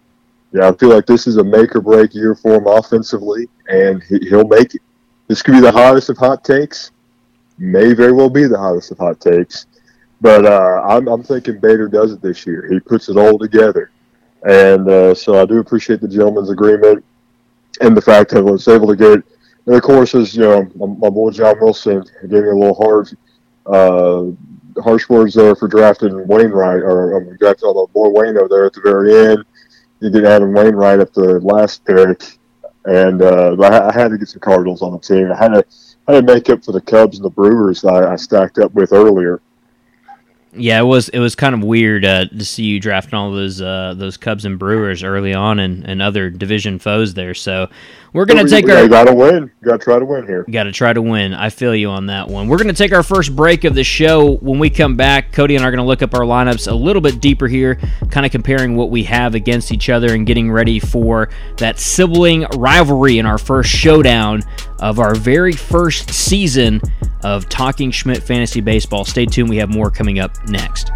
Yeah, 0.53 0.69
I 0.69 0.73
feel 0.73 0.89
like 0.89 1.07
this 1.07 1.27
is 1.27 1.37
a 1.37 1.45
make 1.45 1.77
or 1.77 1.81
break 1.81 2.15
year 2.15 2.35
for 2.35 2.55
him 2.55 2.67
offensively, 2.67 3.49
and 3.69 4.03
he, 4.03 4.19
he'll 4.29 4.49
make 4.49 4.75
it. 4.75 4.83
This 5.29 5.43
could 5.43 5.53
be 5.53 5.61
the 5.61 5.71
hottest 5.71 6.11
of 6.11 6.19
hot 6.19 6.43
takes. 6.43 6.91
May 7.59 7.93
very 7.93 8.13
well 8.13 8.31
be 8.31 8.47
the 8.47 8.59
hottest 8.59 8.91
of 8.91 8.99
hot 8.99 9.21
takes. 9.21 9.67
But 10.21 10.45
uh, 10.45 10.83
I'm, 10.87 11.09
I'm 11.09 11.23
thinking 11.23 11.61
Bader 11.61 11.89
does 11.89 12.13
it 12.13 12.21
this 12.21 12.47
year. 12.47 12.67
He 12.71 12.81
puts 12.81 13.09
it 13.09 13.17
all 13.17 13.39
together. 13.39 13.91
And 14.43 14.89
uh, 14.89 15.15
so 15.15 15.41
I 15.41 15.47
do 15.47 15.59
appreciate 15.59 16.01
the 16.01 16.09
gentleman's 16.09 16.51
agreement 16.51 17.05
and 17.81 17.97
the 17.97 18.03
fact 18.03 18.31
that 18.31 18.39
I 18.39 18.43
was 18.43 18.67
able 18.69 18.89
to 18.89 18.97
get, 18.97 19.23
and 19.67 19.75
of 19.75 19.83
course, 19.83 20.15
as 20.15 20.35
you 20.35 20.43
know, 20.43 20.71
my, 20.75 20.87
my 20.87 21.11
boy 21.11 21.31
John 21.31 21.57
Wilson 21.61 22.05
gave 22.23 22.43
me 22.43 22.49
a 22.49 22.55
little 22.55 22.75
hard, 22.75 23.11
uh, 23.73 24.31
harsh 24.81 25.09
words 25.09 25.35
there 25.35 25.55
for 25.55 25.69
drafting 25.69 26.27
Wainwright, 26.27 26.83
or 26.83 27.17
um, 27.17 27.37
drafting 27.39 27.69
my 27.69 27.85
boy 27.93 28.09
Wayno 28.09 28.49
there 28.49 28.67
at 28.67 28.73
the 28.73 28.81
very 28.81 29.33
end. 29.33 29.45
You 30.01 30.11
get 30.11 30.25
Adam 30.25 30.53
Wainwright 30.53 31.01
at 31.01 31.13
the 31.13 31.41
last 31.41 31.85
pick, 31.85 32.39
and 32.87 33.23
uh, 33.23 33.57
I, 33.61 33.89
I 33.89 33.93
had 33.93 34.11
to 34.11 34.19
get 34.19 34.29
some 34.29 34.41
Cardinals 34.41 34.83
on 34.83 34.93
the 34.93 34.99
team. 34.99 35.31
I 35.31 35.37
had 35.37 35.49
to, 35.49 35.65
I 36.09 36.15
had 36.15 36.27
to 36.27 36.35
make 36.35 36.49
up 36.51 36.65
for 36.65 36.73
the 36.73 36.81
Cubs 36.81 37.19
and 37.19 37.25
the 37.25 37.31
Brewers 37.31 37.85
I, 37.85 38.13
I 38.13 38.17
stacked 38.17 38.59
up 38.59 38.73
with 38.73 38.93
earlier. 38.93 39.43
Yeah, 40.53 40.81
it 40.81 40.85
was 40.85 41.09
it 41.11 41.21
was 41.21 41.37
kind 41.37 41.55
of 41.55 41.63
weird 41.63 42.05
uh, 42.05 42.27
to 42.27 42.45
see 42.45 42.65
you 42.65 42.81
drafting 42.81 43.15
all 43.15 43.31
those 43.31 43.63
uh, 43.63 43.95
those 43.97 44.17
Cubs 44.17 44.45
and 44.45 44.59
Brewers 44.59 45.05
early 45.05 45.33
on 45.33 45.61
and, 45.61 45.85
and 45.85 46.03
other 46.03 46.29
division 46.29 46.81
foes 46.81 47.15
there. 47.15 47.35
So 47.35 47.69
we're 48.13 48.25
gonna 48.25 48.49
take 48.49 48.67
we, 48.67 48.73
our. 48.73 48.89
got 48.89 49.05
to 49.05 49.15
win. 49.15 49.53
Got 49.63 49.79
to 49.79 49.85
try 49.85 50.01
to 50.01 50.05
win 50.05 50.27
here. 50.27 50.45
Got 50.51 50.65
to 50.65 50.73
try 50.73 50.93
to 50.93 51.01
win. 51.01 51.35
I 51.35 51.51
feel 51.51 51.73
you 51.73 51.91
on 51.91 52.07
that 52.07 52.27
one. 52.27 52.49
We're 52.49 52.59
gonna 52.59 52.73
take 52.73 52.93
our 52.93 53.05
first 53.05 53.37
break 53.37 53.63
of 53.63 53.77
the 53.77 53.85
show. 53.85 54.39
When 54.39 54.59
we 54.59 54.71
come 54.71 54.97
back, 54.97 55.31
Cody 55.31 55.55
and 55.55 55.65
I 55.65 55.69
are 55.69 55.71
gonna 55.71 55.87
look 55.87 56.03
up 56.03 56.15
our 56.15 56.23
lineups 56.23 56.71
a 56.71 56.75
little 56.75 57.03
bit 57.03 57.21
deeper 57.21 57.47
here, 57.47 57.77
kind 58.11 58.27
of 58.27 58.33
comparing 58.33 58.75
what 58.75 58.91
we 58.91 59.05
have 59.05 59.37
against 59.37 59.71
each 59.71 59.89
other 59.89 60.13
and 60.15 60.27
getting 60.27 60.51
ready 60.51 60.81
for 60.81 61.29
that 61.59 61.79
sibling 61.79 62.45
rivalry 62.57 63.19
in 63.19 63.27
our 63.27 63.39
first 63.39 63.71
showdown 63.71 64.43
of 64.81 64.99
our 64.99 65.15
very 65.15 65.53
first 65.53 66.11
season 66.11 66.81
of 67.23 67.49
Talking 67.49 67.91
Schmidt 67.91 68.23
Fantasy 68.23 68.61
Baseball. 68.61 69.05
Stay 69.05 69.27
tuned. 69.27 69.49
We 69.49 69.57
have 69.59 69.69
more 69.69 69.91
coming 69.91 70.19
up 70.19 70.33
next. 70.49 70.91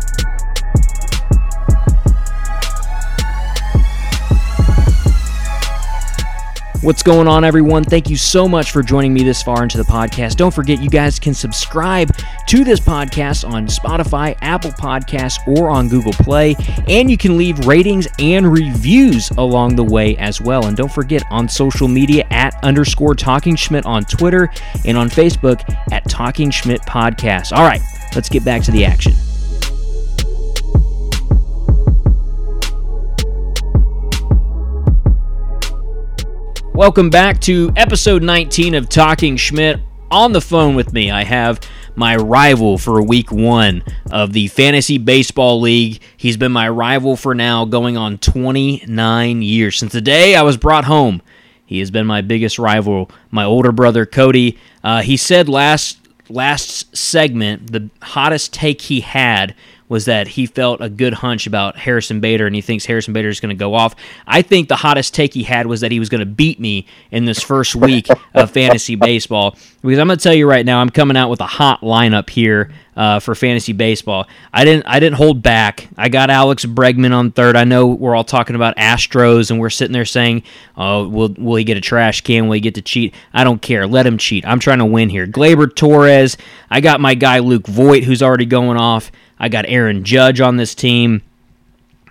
What's 6.85 7.03
going 7.03 7.27
on, 7.27 7.45
everyone? 7.45 7.83
Thank 7.83 8.11
you 8.11 8.17
so 8.19 8.47
much 8.47 8.71
for 8.71 8.83
joining 8.83 9.15
me 9.15 9.23
this 9.23 9.43
far 9.43 9.63
into 9.63 9.79
the 9.79 9.85
podcast. 9.85 10.37
Don't 10.37 10.53
forget, 10.53 10.83
you 10.83 10.91
guys 10.91 11.19
can 11.19 11.33
subscribe 11.33 12.15
to 12.47 12.63
this 12.63 12.79
podcast 12.79 13.49
on 13.49 13.67
Spotify, 13.69 14.37
Apple 14.43 14.73
Podcasts, 14.73 15.39
or 15.49 15.71
on 15.71 15.89
Google 15.89 16.13
Play. 16.13 16.55
And 16.87 17.11
you 17.11 17.17
can 17.17 17.39
leave 17.39 17.67
ratings 17.67 18.07
and 18.19 18.53
reviews 18.53 19.31
along 19.39 19.77
the 19.77 19.83
way 19.83 20.15
as 20.19 20.43
well. 20.43 20.67
And 20.67 20.77
don't 20.77 20.93
forget, 20.93 21.23
on 21.31 21.49
social 21.49 21.89
media, 21.89 22.27
at 22.31 22.55
underscore 22.63 23.15
Talking 23.15 23.57
Schmidt 23.57 23.87
on 23.87 24.05
Twitter 24.05 24.51
and 24.85 24.99
on 24.99 25.09
Facebook 25.09 25.63
at 25.91 26.07
Talking 26.11 26.51
Schmidt 26.51 26.83
Podcast. 26.83 27.57
All 27.57 27.65
right, 27.65 27.81
let's 28.15 28.29
get 28.29 28.45
back 28.45 28.63
to 28.65 28.71
the 28.71 28.85
action. 28.85 29.15
Welcome 36.75 37.09
back 37.09 37.41
to 37.43 37.73
episode 37.77 38.25
19 38.25 38.75
of 38.75 38.89
Talking 38.89 39.37
Schmidt. 39.37 39.79
On 40.11 40.33
the 40.33 40.41
phone 40.41 40.75
with 40.75 40.93
me, 40.93 41.09
I 41.09 41.23
have 41.23 41.61
my 41.95 42.17
rival 42.17 42.79
for 42.79 43.01
week 43.01 43.31
one 43.31 43.85
of 44.11 44.33
the 44.33 44.49
Fantasy 44.49 44.99
Baseball 44.99 45.61
League. 45.61 46.03
He's 46.17 46.37
been 46.37 46.51
my 46.51 46.69
rival 46.69 47.17
for 47.17 47.33
now 47.33 47.65
going 47.65 47.97
on 47.97 48.19
29 48.19 49.41
years. 49.41 49.79
Since 49.79 49.93
the 49.93 50.01
day 50.01 50.35
I 50.35 50.43
was 50.43 50.57
brought 50.57 50.85
home, 50.87 51.23
he 51.65 51.79
has 51.79 51.93
been 51.93 52.09
my 52.09 52.23
biggest 52.23 52.59
rival, 52.59 53.09
my 53.31 53.45
older 53.45 53.71
brother 53.71 54.05
Cody. 54.05 54.59
Uh, 54.83 55.03
he 55.03 55.17
said 55.17 55.49
last 55.49 55.99
last 56.29 56.97
segment 56.97 57.71
the 57.71 57.89
hottest 58.03 58.53
take 58.53 58.81
he 58.81 59.01
had 59.01 59.55
was 59.95 60.07
that 60.07 60.27
he 60.27 60.45
felt 60.45 60.81
a 60.81 60.89
good 60.89 61.15
hunch 61.15 61.47
about 61.47 61.77
Harrison 61.77 62.19
Bader 62.19 62.49
and 62.49 62.55
he 62.57 62.61
thinks 62.61 62.85
Harrison 62.85 63.15
Bader 63.15 63.29
is 63.29 63.39
going 63.39 63.55
to 63.55 63.59
go 63.59 63.75
off. 63.75 63.95
I 64.27 64.43
think 64.43 64.69
the 64.69 64.75
hottest 64.75 65.15
take 65.15 65.35
he 65.35 65.45
had 65.45 65.69
was 65.69 65.83
that 65.83 65.93
he 65.93 66.01
was 66.01 66.09
going 66.09 66.19
to 66.19 66.27
beat 66.27 66.59
me 66.59 66.89
in 67.13 67.27
this 67.27 67.41
first 67.41 67.77
week 67.77 68.09
of 68.35 68.51
fantasy 68.51 68.97
baseball. 68.97 69.57
Because 69.83 70.01
I'm 70.01 70.09
going 70.09 70.19
to 70.19 70.23
tell 70.23 70.35
you 70.35 70.51
right 70.51 70.67
now, 70.67 70.81
I'm 70.81 70.91
coming 70.91 71.17
out 71.17 71.31
with 71.31 71.41
a 71.41 71.47
hot 71.47 71.83
lineup 71.83 72.29
here 72.29 72.73
uh, 72.97 73.21
for 73.21 73.35
fantasy 73.35 73.73
baseball. 73.73 74.27
I 74.53 74.65
didn't 74.65 74.87
I 74.87 75.01
didn't 75.01 75.17
hold 75.17 75.43
back. 75.43 75.89
I 75.97 76.09
got 76.09 76.31
Alex 76.31 76.65
Bregman 76.65 77.13
on 77.13 77.33
third. 77.33 77.57
I 77.57 77.65
know 77.65 77.87
we're 77.87 78.15
all 78.15 78.25
talking 78.25 78.57
about 78.57 78.77
Astros 78.77 79.51
and 79.51 79.61
we're 79.61 79.71
sitting 79.71 79.93
there 79.93 80.05
saying, 80.05 80.43
"Oh, 80.77 81.09
will 81.09 81.35
will 81.37 81.57
he 81.57 81.65
get 81.65 81.77
a 81.77 81.81
trash 81.81 82.21
can? 82.21 82.47
Will 82.47 82.55
he 82.55 82.61
get 82.61 82.75
to 82.77 82.83
cheat?" 82.83 83.15
I 83.33 83.45
don't 83.45 83.61
care. 83.61 83.87
Let 83.87 84.07
him 84.07 84.19
cheat. 84.19 84.47
I'm 84.47 84.59
trying 84.59 84.79
to 84.79 84.87
win 84.87 85.09
here. 85.09 85.27
Gleyber 85.27 85.75
Torres. 85.75 86.37
I 86.71 86.81
got 86.81 87.01
my 87.01 87.15
guy 87.15 87.41
Luke 87.41 87.67
Voit 87.67 88.05
who's 88.05 88.23
already 88.23 88.47
going 88.47 88.77
off. 88.77 89.11
I 89.45 89.49
got 89.49 89.67
Aaron 89.69 90.05
Judge 90.05 90.41
on 90.41 90.57
this 90.57 90.75
team. 90.75 91.21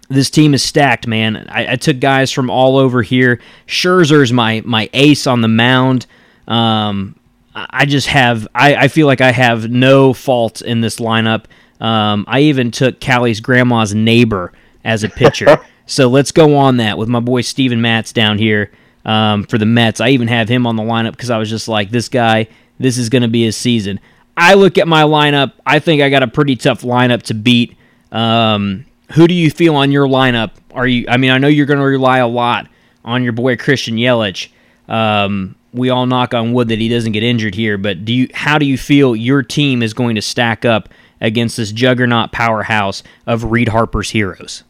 This 0.08 0.30
team 0.30 0.54
is 0.54 0.62
stacked, 0.62 1.08
man. 1.08 1.48
I, 1.50 1.72
I 1.72 1.76
took 1.78 2.00
guys 2.00 2.32
from 2.32 2.52
all 2.52 2.78
over 2.78 3.02
here. 3.02 3.40
Scherzer's 3.66 4.32
my 4.32 4.62
my 4.66 4.88
ace 4.94 5.26
on 5.26 5.42
the 5.42 5.48
mound. 5.48 6.06
Um, 6.48 7.16
I 7.56 7.86
just 7.86 8.06
have 8.06 8.48
I, 8.54 8.76
I 8.76 8.88
feel 8.88 9.08
like 9.08 9.20
I 9.20 9.32
have 9.32 9.72
no 9.72 10.14
fault 10.14 10.62
in 10.62 10.82
this 10.82 10.98
lineup. 10.98 11.46
Um, 11.82 12.24
I 12.28 12.42
even 12.42 12.70
took 12.70 13.02
Callie's 13.02 13.40
grandma's 13.40 13.96
neighbor 13.96 14.54
as 14.84 15.04
a 15.04 15.10
pitcher. 15.10 15.58
so 15.88 16.10
let's 16.10 16.32
go 16.32 16.56
on 16.56 16.78
that 16.78 17.00
with 17.00 17.10
my 17.10 17.20
boy 17.20 17.42
Steven 17.42 17.82
Matz 17.82 18.14
down 18.14 18.38
here 18.38 18.70
um, 19.06 19.44
for 19.46 19.58
the 19.58 19.66
Mets. 19.66 20.00
I 20.00 20.10
even 20.10 20.28
have 20.28 20.50
him 20.50 20.68
on 20.68 20.76
the 20.76 20.84
lineup 20.84 21.14
because 21.14 21.32
I 21.32 21.40
was 21.40 21.50
just 21.50 21.68
like, 21.68 21.90
this 21.90 22.10
guy, 22.10 22.48
this 22.78 23.00
is 23.00 23.10
going 23.10 23.24
to 23.24 23.28
be 23.28 23.44
his 23.44 23.58
season. 23.58 24.00
I 24.36 24.56
look 24.56 24.78
at 24.78 24.88
my 24.88 25.04
lineup. 25.04 25.54
I 25.66 25.80
think 25.80 26.02
I 26.02 26.10
got 26.10 26.24
a 26.24 26.28
pretty 26.28 26.56
tough 26.56 26.82
lineup 26.82 27.24
to 27.24 27.34
beat. 27.34 27.78
Um, 28.12 28.86
who 29.12 29.28
do 29.28 29.34
you 29.34 29.52
feel 29.52 29.76
on 29.76 29.92
your 29.92 30.08
lineup? 30.08 30.52
Are 30.74 30.88
you? 30.88 31.06
I 31.08 31.18
mean, 31.18 31.32
I 31.32 31.38
know 31.38 31.48
you're 31.48 31.66
going 31.66 31.80
to 31.80 31.86
rely 31.86 32.20
a 32.20 32.28
lot 32.28 32.68
on 33.06 33.24
your 33.24 33.34
boy 33.34 33.58
Christian 33.58 33.96
Yelich. 33.96 34.50
Um, 34.88 35.56
we 35.74 35.90
all 35.90 36.06
knock 36.06 36.34
on 36.34 36.54
wood 36.54 36.68
that 36.70 36.80
he 36.80 36.90
doesn't 36.90 37.12
get 37.12 37.24
injured 37.24 37.56
here, 37.56 37.78
but 37.78 38.06
do 38.06 38.14
you? 38.14 38.28
How 38.34 38.58
do 38.58 38.66
you 38.66 38.78
feel 38.78 39.16
your 39.16 39.44
team 39.44 39.84
is 39.84 39.94
going 39.94 40.16
to 40.16 40.22
stack 40.22 40.66
up 40.66 40.90
against 41.22 41.58
this 41.58 41.72
juggernaut 41.72 42.32
powerhouse 42.32 43.04
of 43.28 43.46
Reed 43.46 43.70
Harper's 43.70 44.10
heroes? 44.12 44.64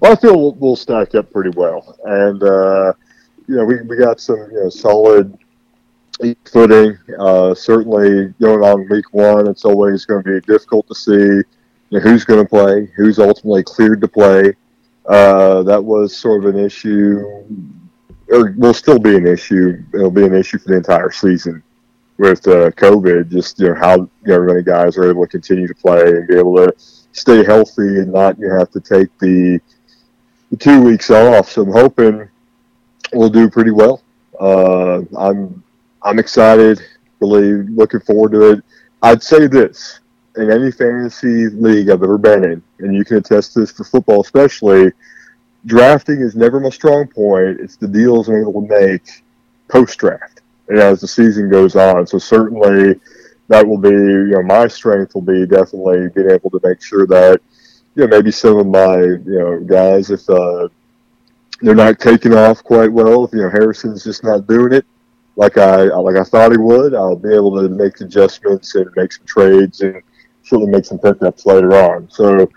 Well, 0.00 0.12
I 0.12 0.16
feel 0.16 0.38
we'll, 0.38 0.54
we'll 0.54 0.76
stack 0.76 1.14
up 1.14 1.30
pretty 1.32 1.50
well, 1.50 1.98
and 2.04 2.42
uh, 2.42 2.92
you 3.46 3.56
know 3.56 3.64
we, 3.64 3.82
we 3.82 3.96
got 3.96 4.20
some 4.20 4.38
you 4.50 4.60
know 4.62 4.68
solid 4.68 5.36
footing. 6.44 6.98
Uh, 7.18 7.54
certainly, 7.54 8.32
going 8.40 8.62
on 8.62 8.88
week 8.88 9.12
one, 9.12 9.48
it's 9.48 9.64
always 9.64 10.04
going 10.04 10.22
to 10.24 10.40
be 10.40 10.52
difficult 10.52 10.86
to 10.88 10.94
see 10.94 11.12
you 11.12 11.44
know, 11.90 12.00
who's 12.00 12.24
going 12.24 12.42
to 12.42 12.48
play, 12.48 12.88
who's 12.96 13.18
ultimately 13.18 13.62
cleared 13.62 14.00
to 14.00 14.08
play. 14.08 14.54
Uh, 15.06 15.62
that 15.64 15.82
was 15.82 16.16
sort 16.16 16.44
of 16.44 16.54
an 16.54 16.64
issue, 16.64 17.20
or 18.28 18.52
will 18.56 18.74
still 18.74 18.98
be 18.98 19.16
an 19.16 19.26
issue. 19.26 19.82
It'll 19.92 20.10
be 20.10 20.24
an 20.24 20.34
issue 20.34 20.58
for 20.58 20.68
the 20.68 20.76
entire 20.76 21.10
season 21.10 21.62
with 22.18 22.46
uh, 22.46 22.70
COVID. 22.72 23.30
Just 23.30 23.58
you 23.58 23.68
know 23.68 23.74
how 23.74 23.96
you 23.96 24.08
know, 24.24 24.40
many 24.40 24.62
guys 24.62 24.96
are 24.96 25.10
able 25.10 25.26
to 25.26 25.30
continue 25.30 25.66
to 25.66 25.74
play 25.74 26.02
and 26.02 26.28
be 26.28 26.38
able 26.38 26.56
to 26.56 26.72
stay 27.12 27.44
healthy 27.44 27.98
and 27.98 28.12
not 28.12 28.38
you 28.38 28.50
have 28.50 28.70
to 28.70 28.80
take 28.80 29.08
the 29.18 29.60
the 30.50 30.56
two 30.56 30.80
weeks 30.80 31.10
off. 31.10 31.50
So 31.50 31.62
I'm 31.62 31.72
hoping 31.72 32.28
we'll 33.12 33.30
do 33.30 33.50
pretty 33.50 33.72
well. 33.72 34.02
Uh, 34.40 35.02
I'm 35.16 35.62
I'm 36.04 36.18
excited, 36.18 36.80
really 37.20 37.62
looking 37.68 38.00
forward 38.00 38.32
to 38.32 38.52
it. 38.52 38.64
I'd 39.02 39.22
say 39.22 39.46
this 39.46 40.00
in 40.36 40.50
any 40.50 40.70
fantasy 40.72 41.48
league 41.48 41.90
I've 41.90 42.02
ever 42.02 42.18
been 42.18 42.44
in, 42.44 42.62
and 42.80 42.94
you 42.94 43.04
can 43.04 43.18
attest 43.18 43.52
to 43.54 43.60
this 43.60 43.72
for 43.72 43.84
football 43.84 44.20
especially, 44.22 44.92
drafting 45.66 46.20
is 46.20 46.34
never 46.34 46.60
my 46.60 46.70
strong 46.70 47.06
point. 47.06 47.60
It's 47.60 47.76
the 47.76 47.88
deals 47.88 48.28
I'm 48.28 48.40
able 48.40 48.66
to 48.66 48.68
make 48.68 49.02
post 49.68 49.98
draft 49.98 50.42
and 50.68 50.78
as 50.78 51.00
the 51.00 51.08
season 51.08 51.50
goes 51.50 51.76
on. 51.76 52.06
So 52.06 52.18
certainly 52.18 53.00
that 53.48 53.66
will 53.66 53.78
be, 53.78 53.90
you 53.90 54.30
know, 54.30 54.42
my 54.42 54.66
strength 54.68 55.14
will 55.14 55.22
be 55.22 55.46
definitely 55.46 56.08
being 56.08 56.30
able 56.30 56.50
to 56.50 56.60
make 56.64 56.82
sure 56.82 57.06
that, 57.06 57.40
you 57.94 58.02
know, 58.02 58.08
maybe 58.08 58.30
some 58.30 58.58
of 58.58 58.66
my, 58.66 58.96
you 58.98 59.38
know, 59.38 59.60
guys, 59.60 60.10
if 60.10 60.28
uh, 60.30 60.68
they're 61.60 61.74
not 61.74 61.98
taking 61.98 62.34
off 62.34 62.64
quite 62.64 62.90
well, 62.90 63.24
if, 63.24 63.32
you 63.32 63.42
know, 63.42 63.50
Harrison's 63.50 64.04
just 64.04 64.24
not 64.24 64.46
doing 64.46 64.72
it, 64.72 64.86
like 65.36 65.58
I 65.58 65.84
like 65.84 66.16
I 66.16 66.24
thought 66.24 66.52
he 66.52 66.58
would. 66.58 66.94
I'll 66.94 67.16
be 67.16 67.34
able 67.34 67.60
to 67.60 67.68
make 67.68 68.00
adjustments 68.00 68.74
and 68.74 68.90
make 68.96 69.12
some 69.12 69.26
trades 69.26 69.80
and 69.80 70.02
certainly 70.42 70.70
make 70.70 70.84
some 70.84 70.98
pickups 70.98 71.46
later 71.46 71.72
on. 71.72 72.08
So 72.10 72.50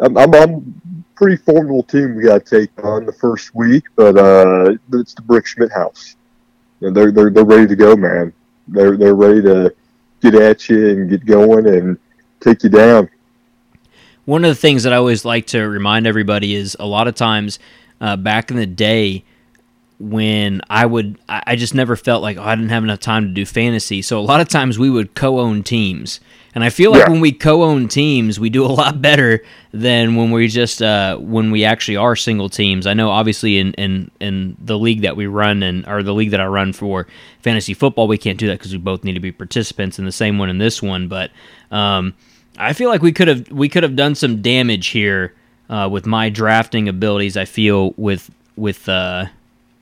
I'm, 0.00 0.16
I'm, 0.16 0.34
I'm 0.34 1.02
pretty 1.14 1.36
formidable 1.36 1.82
team 1.82 2.14
we 2.14 2.24
got 2.24 2.44
to 2.46 2.60
take 2.60 2.84
on 2.84 3.06
the 3.06 3.12
first 3.12 3.54
week, 3.54 3.84
but 3.96 4.16
uh, 4.16 4.74
it's 4.92 5.14
the 5.14 5.22
Brick 5.22 5.46
Schmidt 5.46 5.72
house. 5.72 6.16
Know, 6.80 6.90
they're, 6.90 7.10
they're, 7.10 7.30
they're 7.30 7.44
ready 7.44 7.66
to 7.66 7.76
go, 7.76 7.96
man. 7.96 8.32
They're, 8.68 8.96
they're 8.96 9.14
ready 9.14 9.42
to 9.42 9.74
get 10.20 10.34
at 10.34 10.68
you 10.68 10.90
and 10.90 11.10
get 11.10 11.26
going 11.26 11.66
and 11.66 11.98
take 12.40 12.62
you 12.62 12.68
down. 12.68 13.08
One 14.26 14.44
of 14.44 14.48
the 14.48 14.54
things 14.54 14.82
that 14.82 14.92
I 14.92 14.96
always 14.96 15.24
like 15.24 15.46
to 15.48 15.62
remind 15.62 16.06
everybody 16.06 16.54
is 16.54 16.76
a 16.78 16.86
lot 16.86 17.08
of 17.08 17.14
times 17.14 17.58
uh, 18.00 18.16
back 18.16 18.50
in 18.50 18.56
the 18.56 18.66
day 18.66 19.24
when 20.00 20.60
I 20.70 20.86
would, 20.86 21.18
I 21.28 21.56
just 21.56 21.74
never 21.74 21.96
felt 21.96 22.22
like 22.22 22.36
oh, 22.36 22.42
I 22.42 22.54
didn't 22.54 22.70
have 22.70 22.84
enough 22.84 23.00
time 23.00 23.24
to 23.24 23.28
do 23.30 23.44
fantasy. 23.44 24.00
So 24.00 24.18
a 24.18 24.20
lot 24.20 24.40
of 24.40 24.48
times 24.48 24.78
we 24.78 24.90
would 24.90 25.14
co-own 25.14 25.64
teams, 25.64 26.20
and 26.54 26.62
I 26.62 26.70
feel 26.70 26.92
like 26.92 27.02
yeah. 27.02 27.10
when 27.10 27.20
we 27.20 27.32
co-own 27.32 27.88
teams, 27.88 28.38
we 28.38 28.48
do 28.48 28.64
a 28.64 28.68
lot 28.68 29.02
better 29.02 29.42
than 29.72 30.14
when 30.14 30.30
we 30.30 30.46
just 30.46 30.80
uh, 30.80 31.16
when 31.18 31.50
we 31.50 31.64
actually 31.64 31.96
are 31.96 32.14
single 32.14 32.48
teams. 32.48 32.86
I 32.86 32.94
know 32.94 33.10
obviously 33.10 33.58
in, 33.58 33.72
in 33.74 34.10
in 34.20 34.56
the 34.60 34.78
league 34.78 35.02
that 35.02 35.16
we 35.16 35.26
run 35.26 35.64
and 35.64 35.86
or 35.88 36.04
the 36.04 36.14
league 36.14 36.30
that 36.30 36.40
I 36.40 36.46
run 36.46 36.72
for 36.72 37.08
fantasy 37.40 37.74
football, 37.74 38.06
we 38.06 38.18
can't 38.18 38.38
do 38.38 38.46
that 38.46 38.58
because 38.58 38.72
we 38.72 38.78
both 38.78 39.02
need 39.02 39.14
to 39.14 39.20
be 39.20 39.32
participants 39.32 39.98
in 39.98 40.04
the 40.04 40.12
same 40.12 40.38
one 40.38 40.48
in 40.48 40.58
this 40.58 40.80
one. 40.80 41.08
But 41.08 41.32
um, 41.72 42.14
I 42.56 42.72
feel 42.72 42.88
like 42.88 43.02
we 43.02 43.12
could 43.12 43.28
have 43.28 43.50
we 43.50 43.68
could 43.68 43.82
have 43.82 43.96
done 43.96 44.14
some 44.14 44.42
damage 44.42 44.88
here 44.88 45.34
uh, 45.68 45.88
with 45.90 46.06
my 46.06 46.28
drafting 46.28 46.88
abilities. 46.88 47.36
I 47.36 47.46
feel 47.46 47.94
with 47.96 48.30
with 48.56 48.88
uh, 48.88 49.26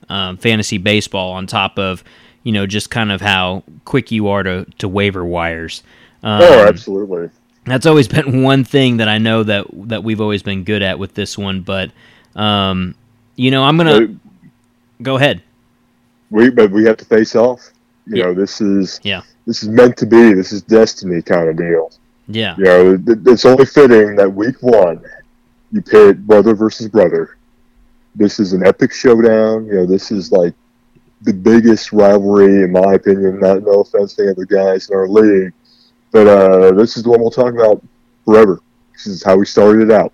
um, 0.09 0.37
fantasy 0.37 0.79
baseball 0.79 1.33
on 1.33 1.47
top 1.47 1.79
of 1.79 2.05
you 2.43 2.53
know 2.53 2.67
just 2.67 2.91
kind 2.91 3.11
of 3.11 3.21
how 3.21 3.63
quick 3.85 4.11
you 4.11 4.29
are 4.29 4.43
to 4.43 4.67
to 4.79 4.89
waiver 4.89 5.25
wires. 5.25 5.83
Um, 6.23 6.43
oh, 6.43 6.69
absolutely. 6.69 7.31
That's 7.65 7.87
always 7.87 8.09
been 8.17 8.43
one 8.43 8.65
thing 8.65 8.99
that 8.99 9.09
I 9.09 9.19
know 9.19 9.43
that 9.43 9.67
that 9.89 10.05
we've 10.05 10.21
always 10.21 10.43
been 10.43 10.65
good 10.65 10.83
at 10.83 10.99
with 10.99 11.15
this 11.15 11.37
one, 11.37 11.63
but 11.63 11.91
um, 12.35 12.95
you 13.37 13.51
know 13.51 13.65
I'm 13.65 13.77
gonna 13.77 14.17
go 15.03 15.17
ahead. 15.17 15.43
We 16.31 16.51
but 16.51 16.71
we 16.71 16.85
have 16.85 16.97
to 16.99 17.05
face 17.05 17.37
off. 17.37 17.71
You 18.07 18.17
yeah. 18.17 18.25
know 18.25 18.35
this 18.35 18.61
is 18.61 19.01
yeah 19.03 19.23
this 19.47 19.63
is 19.63 19.69
meant 19.69 19.97
to 19.99 20.07
be. 20.07 20.33
This 20.33 20.53
is 20.53 20.63
destiny 20.63 21.23
kind 21.23 21.49
of 21.49 21.57
deal. 21.57 21.93
Yeah. 22.29 22.57
You 22.59 22.65
know, 22.65 22.99
it's 23.27 23.45
only 23.45 23.67
fitting 23.67 24.17
that 24.17 24.29
week 24.29 24.61
one 24.61 25.01
you 25.73 25.83
pit 25.83 26.27
brother 26.27 26.55
versus 26.55 26.89
brother. 26.89 27.37
This 28.17 28.41
is 28.41 28.53
an 28.53 28.67
epic 28.67 28.93
showdown. 28.93 29.67
You 29.67 29.75
know, 29.75 29.87
this 29.87 30.11
is 30.11 30.33
like 30.33 30.55
the 31.23 31.33
biggest 31.33 31.93
rivalry, 31.93 32.63
in 32.63 32.73
my 32.73 32.95
opinion. 32.95 33.41
Not 33.41 33.63
no 33.63 33.81
offense 33.81 34.15
to 34.15 34.25
the 34.25 34.31
other 34.33 34.45
guys 34.45 34.89
in 34.89 34.97
our 34.97 35.09
league, 35.09 35.53
but 36.11 36.27
uh, 36.27 36.73
this 36.73 36.97
is 36.97 37.03
the 37.03 37.11
one 37.11 37.21
we'll 37.21 37.31
talk 37.31 37.55
about 37.55 37.83
forever. 38.25 38.61
This 38.93 39.07
is 39.07 39.23
how 39.23 39.37
we 39.37 39.47
started 39.47 39.91
it 39.91 39.91
out. 39.91 40.13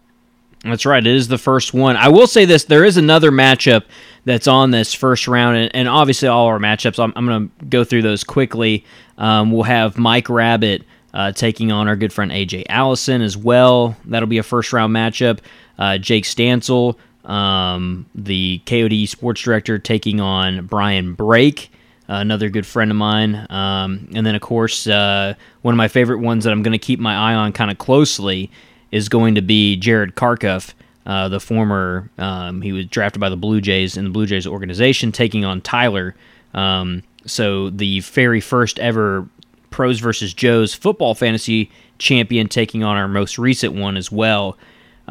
That's 0.65 0.87
right. 0.87 1.05
It 1.05 1.15
is 1.15 1.27
the 1.27 1.39
first 1.39 1.75
one. 1.75 1.97
I 1.97 2.09
will 2.09 2.27
say 2.27 2.45
this: 2.45 2.65
there 2.65 2.85
is 2.85 2.97
another 2.97 3.31
matchup 3.31 3.85
that's 4.25 4.47
on 4.47 4.71
this 4.71 4.95
first 4.95 5.27
round, 5.27 5.57
and, 5.57 5.75
and 5.75 5.89
obviously 5.89 6.29
all 6.29 6.47
our 6.47 6.59
matchups. 6.59 7.03
I'm, 7.03 7.13
I'm 7.17 7.27
going 7.27 7.49
to 7.59 7.65
go 7.67 7.85
through 7.85 8.03
those 8.03 8.23
quickly. 8.23 8.85
Um, 9.19 9.51
we'll 9.51 9.65
have 9.65 9.99
Mike 9.99 10.29
Rabbit 10.29 10.85
uh, 11.15 11.33
taking 11.33 11.73
on 11.73 11.89
our 11.89 11.97
good 11.97 12.13
friend 12.13 12.31
AJ 12.31 12.67
Allison 12.69 13.23
as 13.23 13.37
well. 13.37 13.97
That'll 14.05 14.29
be 14.29 14.39
a 14.39 14.43
first 14.43 14.73
round 14.73 14.95
matchup. 14.95 15.41
Uh, 15.79 15.99
Jake 15.99 16.25
Stansel, 16.25 16.97
um, 17.25 18.07
the 18.15 18.61
KOD 18.67 19.09
sports 19.09 19.43
director, 19.43 19.79
taking 19.79 20.21
on 20.21 20.67
Brian 20.67 21.15
Brake. 21.15 21.71
Uh, 22.09 22.17
another 22.17 22.51
good 22.51 22.67
friend 22.67 22.91
of 22.91 22.97
mine. 22.97 23.47
Um, 23.49 24.09
and 24.15 24.27
then, 24.27 24.35
of 24.35 24.43
course, 24.43 24.87
uh, 24.87 25.35
one 25.63 25.73
of 25.73 25.77
my 25.77 25.89
favorite 25.89 26.19
ones 26.19 26.45
that 26.45 26.53
I'm 26.53 26.63
going 26.63 26.73
to 26.73 26.79
keep 26.79 26.99
my 26.99 27.15
eye 27.15 27.35
on 27.35 27.53
kind 27.53 27.71
of 27.71 27.79
closely 27.79 28.51
is 28.91 29.09
going 29.09 29.37
to 29.37 29.43
be 29.43 29.77
Jared 29.77 30.17
Karkuff, 30.17 30.75
uh, 31.07 31.29
the 31.29 31.41
former, 31.41 32.11
um, 32.19 32.61
he 32.61 32.73
was 32.73 32.87
drafted 32.87 33.21
by 33.21 33.29
the 33.29 33.37
Blue 33.37 33.61
Jays 33.61 33.97
in 33.97 34.05
the 34.05 34.11
Blue 34.11 34.27
Jays 34.27 34.47
organization, 34.47 35.13
taking 35.13 35.45
on 35.45 35.61
Tyler. 35.61 36.15
Um, 36.55 37.03
so 37.25 37.71
the 37.71 38.01
very 38.01 38.41
first 38.41 38.79
ever 38.79 39.27
Pros 39.71 39.99
versus 39.99 40.33
Joe's 40.35 40.75
football 40.75 41.15
fantasy 41.15 41.71
champion 41.99 42.49
taking 42.49 42.85
on 42.85 42.97
our 42.97 43.09
most 43.09 43.39
recent 43.39 43.75
one 43.75 43.97
as 43.97 44.13
well. 44.13 44.57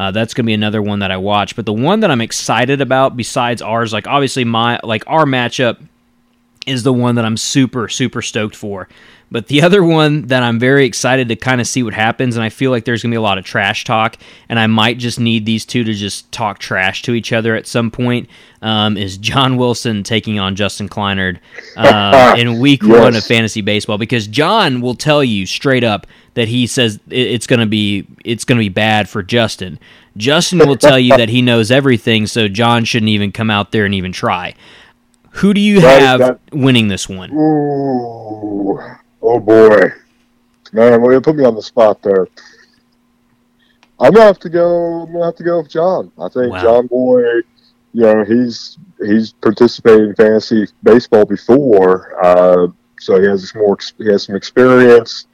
Uh, 0.01 0.09
that's 0.09 0.33
gonna 0.33 0.47
be 0.47 0.53
another 0.53 0.81
one 0.81 0.97
that 0.97 1.11
I 1.11 1.17
watch. 1.17 1.55
But 1.55 1.67
the 1.67 1.73
one 1.73 1.99
that 1.99 2.09
I'm 2.09 2.21
excited 2.21 2.81
about, 2.81 3.15
besides 3.15 3.61
ours, 3.61 3.93
like 3.93 4.07
obviously 4.07 4.43
my 4.43 4.79
like 4.83 5.03
our 5.05 5.25
matchup 5.25 5.77
is 6.67 6.83
the 6.83 6.93
one 6.93 7.15
that 7.15 7.25
I'm 7.25 7.37
super 7.37 7.87
super 7.87 8.21
stoked 8.21 8.55
for. 8.55 8.87
But 9.31 9.47
the 9.47 9.61
other 9.63 9.83
one 9.83 10.23
that 10.27 10.43
I'm 10.43 10.59
very 10.59 10.85
excited 10.85 11.29
to 11.29 11.35
kind 11.35 11.61
of 11.61 11.67
see 11.67 11.83
what 11.83 11.93
happens, 11.93 12.35
and 12.35 12.43
I 12.43 12.49
feel 12.49 12.69
like 12.69 12.85
there's 12.85 13.01
gonna 13.01 13.13
be 13.13 13.17
a 13.17 13.21
lot 13.21 13.37
of 13.37 13.45
trash 13.45 13.83
talk, 13.83 14.17
and 14.49 14.59
I 14.59 14.67
might 14.67 14.97
just 14.97 15.19
need 15.19 15.45
these 15.45 15.65
two 15.65 15.83
to 15.83 15.93
just 15.93 16.31
talk 16.31 16.59
trash 16.59 17.01
to 17.03 17.13
each 17.13 17.33
other 17.33 17.55
at 17.55 17.65
some 17.65 17.89
point. 17.89 18.29
Um, 18.61 18.95
is 18.95 19.17
John 19.17 19.57
Wilson 19.57 20.03
taking 20.03 20.37
on 20.37 20.55
Justin 20.55 20.87
Kleinard 20.87 21.39
uh, 21.77 22.35
in 22.37 22.59
Week 22.59 22.83
yes. 22.83 22.99
One 22.99 23.15
of 23.15 23.23
fantasy 23.23 23.61
baseball? 23.61 23.97
Because 23.97 24.27
John 24.27 24.81
will 24.81 24.95
tell 24.95 25.23
you 25.23 25.45
straight 25.45 25.83
up 25.83 26.05
that 26.35 26.47
he 26.47 26.67
says 26.67 26.99
it's 27.09 27.47
gonna 27.47 27.65
be 27.65 28.05
it's 28.23 28.45
gonna 28.45 28.59
be 28.59 28.69
bad 28.69 29.09
for 29.09 29.23
Justin. 29.23 29.79
Justin 30.17 30.59
will 30.59 30.75
tell 30.77 30.99
you 30.99 31.15
that 31.15 31.29
he 31.29 31.41
knows 31.41 31.71
everything, 31.71 32.27
so 32.27 32.49
John 32.49 32.83
shouldn't 32.83 33.09
even 33.09 33.31
come 33.31 33.49
out 33.49 33.71
there 33.71 33.85
and 33.85 33.93
even 33.93 34.11
try. 34.11 34.53
Who 35.35 35.53
do 35.53 35.61
you 35.61 35.79
have 35.81 36.19
that, 36.19 36.39
winning 36.51 36.87
this 36.87 37.07
one? 37.07 37.31
Ooh, 37.31 38.79
oh 39.21 39.39
boy, 39.39 39.91
man, 40.73 41.01
well, 41.01 41.13
you 41.13 41.21
put 41.21 41.35
me 41.35 41.45
on 41.45 41.55
the 41.55 41.61
spot 41.61 42.01
there. 42.01 42.27
I'm 43.99 44.13
gonna 44.13 44.25
have 44.25 44.39
to 44.39 44.49
go. 44.49 45.03
I'm 45.03 45.13
gonna 45.13 45.25
have 45.25 45.35
to 45.35 45.43
go 45.43 45.61
with 45.61 45.69
John. 45.69 46.11
I 46.19 46.27
think 46.29 46.51
wow. 46.51 46.61
John 46.61 46.87
Boy. 46.87 47.23
You 47.93 48.03
know, 48.03 48.23
he's 48.23 48.77
he's 48.99 49.33
participated 49.33 50.09
in 50.09 50.15
fantasy 50.15 50.67
baseball 50.81 51.25
before, 51.25 52.23
uh, 52.23 52.67
so 52.99 53.19
he 53.19 53.27
has 53.27 53.53
more. 53.53 53.77
He 53.97 54.07
has 54.07 54.23
some 54.23 54.35
experience. 54.35 55.27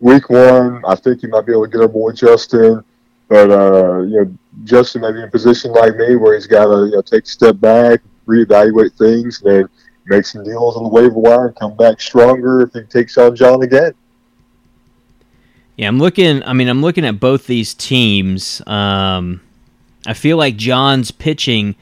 Week 0.00 0.28
one, 0.28 0.82
I 0.86 0.96
think 0.96 1.20
he 1.20 1.26
might 1.28 1.46
be 1.46 1.52
able 1.52 1.66
to 1.66 1.70
get 1.70 1.80
our 1.80 1.88
boy 1.88 2.12
Justin. 2.12 2.84
But 3.28 3.50
uh, 3.50 4.02
you 4.02 4.24
know, 4.24 4.38
Justin 4.64 5.02
may 5.02 5.12
be 5.12 5.18
in 5.18 5.24
a 5.24 5.30
position 5.30 5.72
like 5.72 5.96
me 5.96 6.16
where 6.16 6.34
he's 6.34 6.46
got 6.46 6.66
to 6.66 6.86
you 6.86 6.92
know, 6.92 7.02
take 7.02 7.24
a 7.24 7.28
step 7.28 7.60
back, 7.60 8.00
reevaluate 8.26 8.96
things, 8.96 9.42
and 9.42 9.68
make 10.06 10.24
some 10.24 10.44
deals 10.44 10.76
on 10.76 10.82
the 10.82 10.88
waiver 10.88 11.14
wire 11.14 11.48
and 11.48 11.56
come 11.56 11.76
back 11.76 12.00
stronger 12.00 12.62
if 12.62 12.72
he 12.72 12.82
takes 12.82 13.16
on 13.18 13.34
John 13.36 13.62
again. 13.62 13.92
Yeah, 15.76 15.88
I'm 15.88 15.98
looking. 15.98 16.42
I 16.42 16.52
mean, 16.52 16.68
I'm 16.68 16.82
looking 16.82 17.06
at 17.06 17.20
both 17.20 17.46
these 17.46 17.72
teams. 17.72 18.60
Um, 18.66 19.40
I 20.06 20.14
feel 20.14 20.36
like 20.36 20.56
John's 20.56 21.10
pitching 21.10 21.74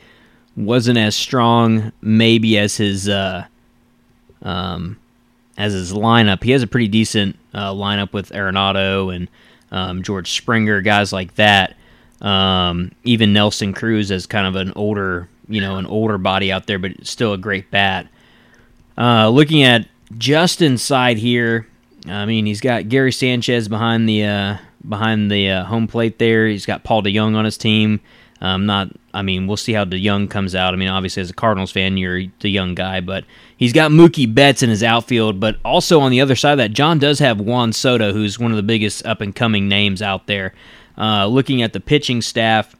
wasn't 0.56 0.98
as 0.98 1.16
strong, 1.16 1.92
maybe 2.00 2.58
as 2.58 2.76
his 2.76 3.08
uh, 3.08 3.46
um, 4.42 4.98
as 5.56 5.72
his 5.72 5.92
lineup. 5.92 6.44
He 6.44 6.52
has 6.52 6.62
a 6.62 6.66
pretty 6.66 6.88
decent 6.88 7.36
uh, 7.52 7.72
lineup 7.72 8.12
with 8.12 8.30
Arenado 8.30 9.14
and 9.14 9.28
um, 9.72 10.02
George 10.02 10.30
Springer, 10.30 10.80
guys 10.80 11.12
like 11.12 11.34
that. 11.34 11.76
Um, 12.20 12.92
even 13.04 13.32
Nelson 13.32 13.72
Cruz 13.72 14.10
as 14.10 14.26
kind 14.26 14.46
of 14.46 14.56
an 14.56 14.72
older 14.74 15.28
you 15.48 15.60
know 15.60 15.76
an 15.76 15.86
older 15.86 16.18
body 16.18 16.52
out 16.52 16.66
there, 16.66 16.78
but 16.78 17.06
still 17.06 17.32
a 17.32 17.38
great 17.38 17.70
bat. 17.70 18.08
Uh, 18.96 19.28
looking 19.28 19.62
at 19.62 19.86
Justin's 20.16 20.82
side 20.82 21.18
here, 21.18 21.66
I 22.06 22.26
mean 22.26 22.46
he's 22.46 22.60
got 22.60 22.88
Gary 22.88 23.12
Sanchez 23.12 23.68
behind 23.68 24.08
the 24.08 24.24
uh, 24.24 24.56
behind 24.88 25.30
the 25.30 25.50
uh, 25.50 25.64
home 25.64 25.86
plate 25.86 26.18
there. 26.18 26.46
He's 26.46 26.66
got 26.66 26.84
Paul 26.84 27.02
DeJong 27.02 27.34
on 27.34 27.44
his 27.44 27.58
team. 27.58 28.00
Um, 28.40 28.66
not, 28.66 28.88
I 29.12 29.22
mean, 29.22 29.46
we'll 29.46 29.56
see 29.56 29.72
how 29.72 29.84
DeYoung 29.84 30.30
comes 30.30 30.54
out. 30.54 30.72
I 30.72 30.76
mean, 30.76 30.88
obviously 30.88 31.20
as 31.20 31.30
a 31.30 31.34
Cardinals 31.34 31.72
fan, 31.72 31.96
you're 31.96 32.22
the 32.40 32.48
young 32.48 32.74
guy, 32.74 33.00
but 33.00 33.24
he's 33.56 33.72
got 33.72 33.90
Mookie 33.90 34.32
Betts 34.32 34.62
in 34.62 34.70
his 34.70 34.82
outfield. 34.82 35.40
But 35.40 35.56
also 35.64 36.00
on 36.00 36.12
the 36.12 36.20
other 36.20 36.36
side 36.36 36.52
of 36.52 36.58
that, 36.58 36.72
John 36.72 36.98
does 36.98 37.18
have 37.18 37.40
Juan 37.40 37.72
Soto, 37.72 38.12
who's 38.12 38.38
one 38.38 38.52
of 38.52 38.56
the 38.56 38.62
biggest 38.62 39.04
up 39.04 39.20
and 39.20 39.34
coming 39.34 39.68
names 39.68 40.02
out 40.02 40.26
there. 40.26 40.54
Uh, 40.96 41.26
looking 41.26 41.62
at 41.62 41.72
the 41.72 41.80
pitching 41.80 42.22
staff, 42.22 42.76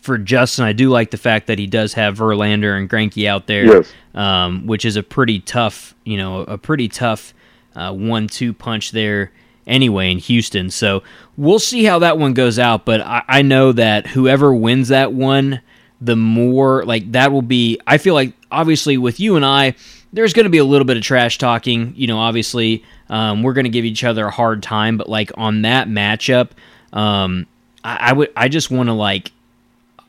for 0.00 0.18
Justin, 0.18 0.64
I 0.64 0.72
do 0.72 0.88
like 0.90 1.10
the 1.10 1.16
fact 1.16 1.46
that 1.46 1.58
he 1.58 1.66
does 1.66 1.94
have 1.94 2.18
Verlander 2.18 2.76
and 2.76 2.90
Greinke 2.90 3.28
out 3.28 3.46
there, 3.46 3.64
yes. 3.66 3.92
um, 4.14 4.66
which 4.66 4.84
is 4.84 4.96
a 4.96 5.02
pretty 5.02 5.40
tough, 5.40 5.94
you 6.04 6.16
know, 6.16 6.40
a 6.42 6.58
pretty 6.58 6.88
tough 6.88 7.32
uh, 7.74 7.92
one-two 7.92 8.52
punch 8.52 8.90
there 8.90 9.30
anyway 9.66 10.10
in 10.10 10.18
Houston. 10.18 10.70
So 10.70 11.02
we'll 11.36 11.58
see 11.58 11.84
how 11.84 12.00
that 12.00 12.18
one 12.18 12.34
goes 12.34 12.58
out. 12.58 12.84
But 12.84 13.00
I, 13.00 13.22
I 13.28 13.42
know 13.42 13.72
that 13.72 14.08
whoever 14.08 14.54
wins 14.54 14.88
that 14.88 15.12
one, 15.12 15.60
the 16.00 16.16
more 16.16 16.84
like 16.84 17.12
that 17.12 17.32
will 17.32 17.42
be. 17.42 17.80
I 17.86 17.98
feel 17.98 18.14
like 18.14 18.32
obviously 18.50 18.98
with 18.98 19.20
you 19.20 19.36
and 19.36 19.44
I, 19.44 19.74
there's 20.12 20.32
going 20.32 20.44
to 20.44 20.50
be 20.50 20.58
a 20.58 20.64
little 20.64 20.84
bit 20.84 20.96
of 20.96 21.02
trash 21.02 21.38
talking. 21.38 21.92
You 21.96 22.06
know, 22.06 22.18
obviously 22.18 22.84
um, 23.08 23.42
we're 23.42 23.52
going 23.52 23.64
to 23.64 23.70
give 23.70 23.84
each 23.84 24.04
other 24.04 24.26
a 24.26 24.30
hard 24.30 24.62
time, 24.62 24.96
but 24.96 25.08
like 25.08 25.30
on 25.36 25.62
that 25.62 25.88
matchup, 25.88 26.50
um, 26.92 27.46
I, 27.84 27.96
I 27.96 28.12
would 28.12 28.32
I 28.36 28.48
just 28.48 28.70
want 28.70 28.88
to 28.88 28.92
like 28.92 29.32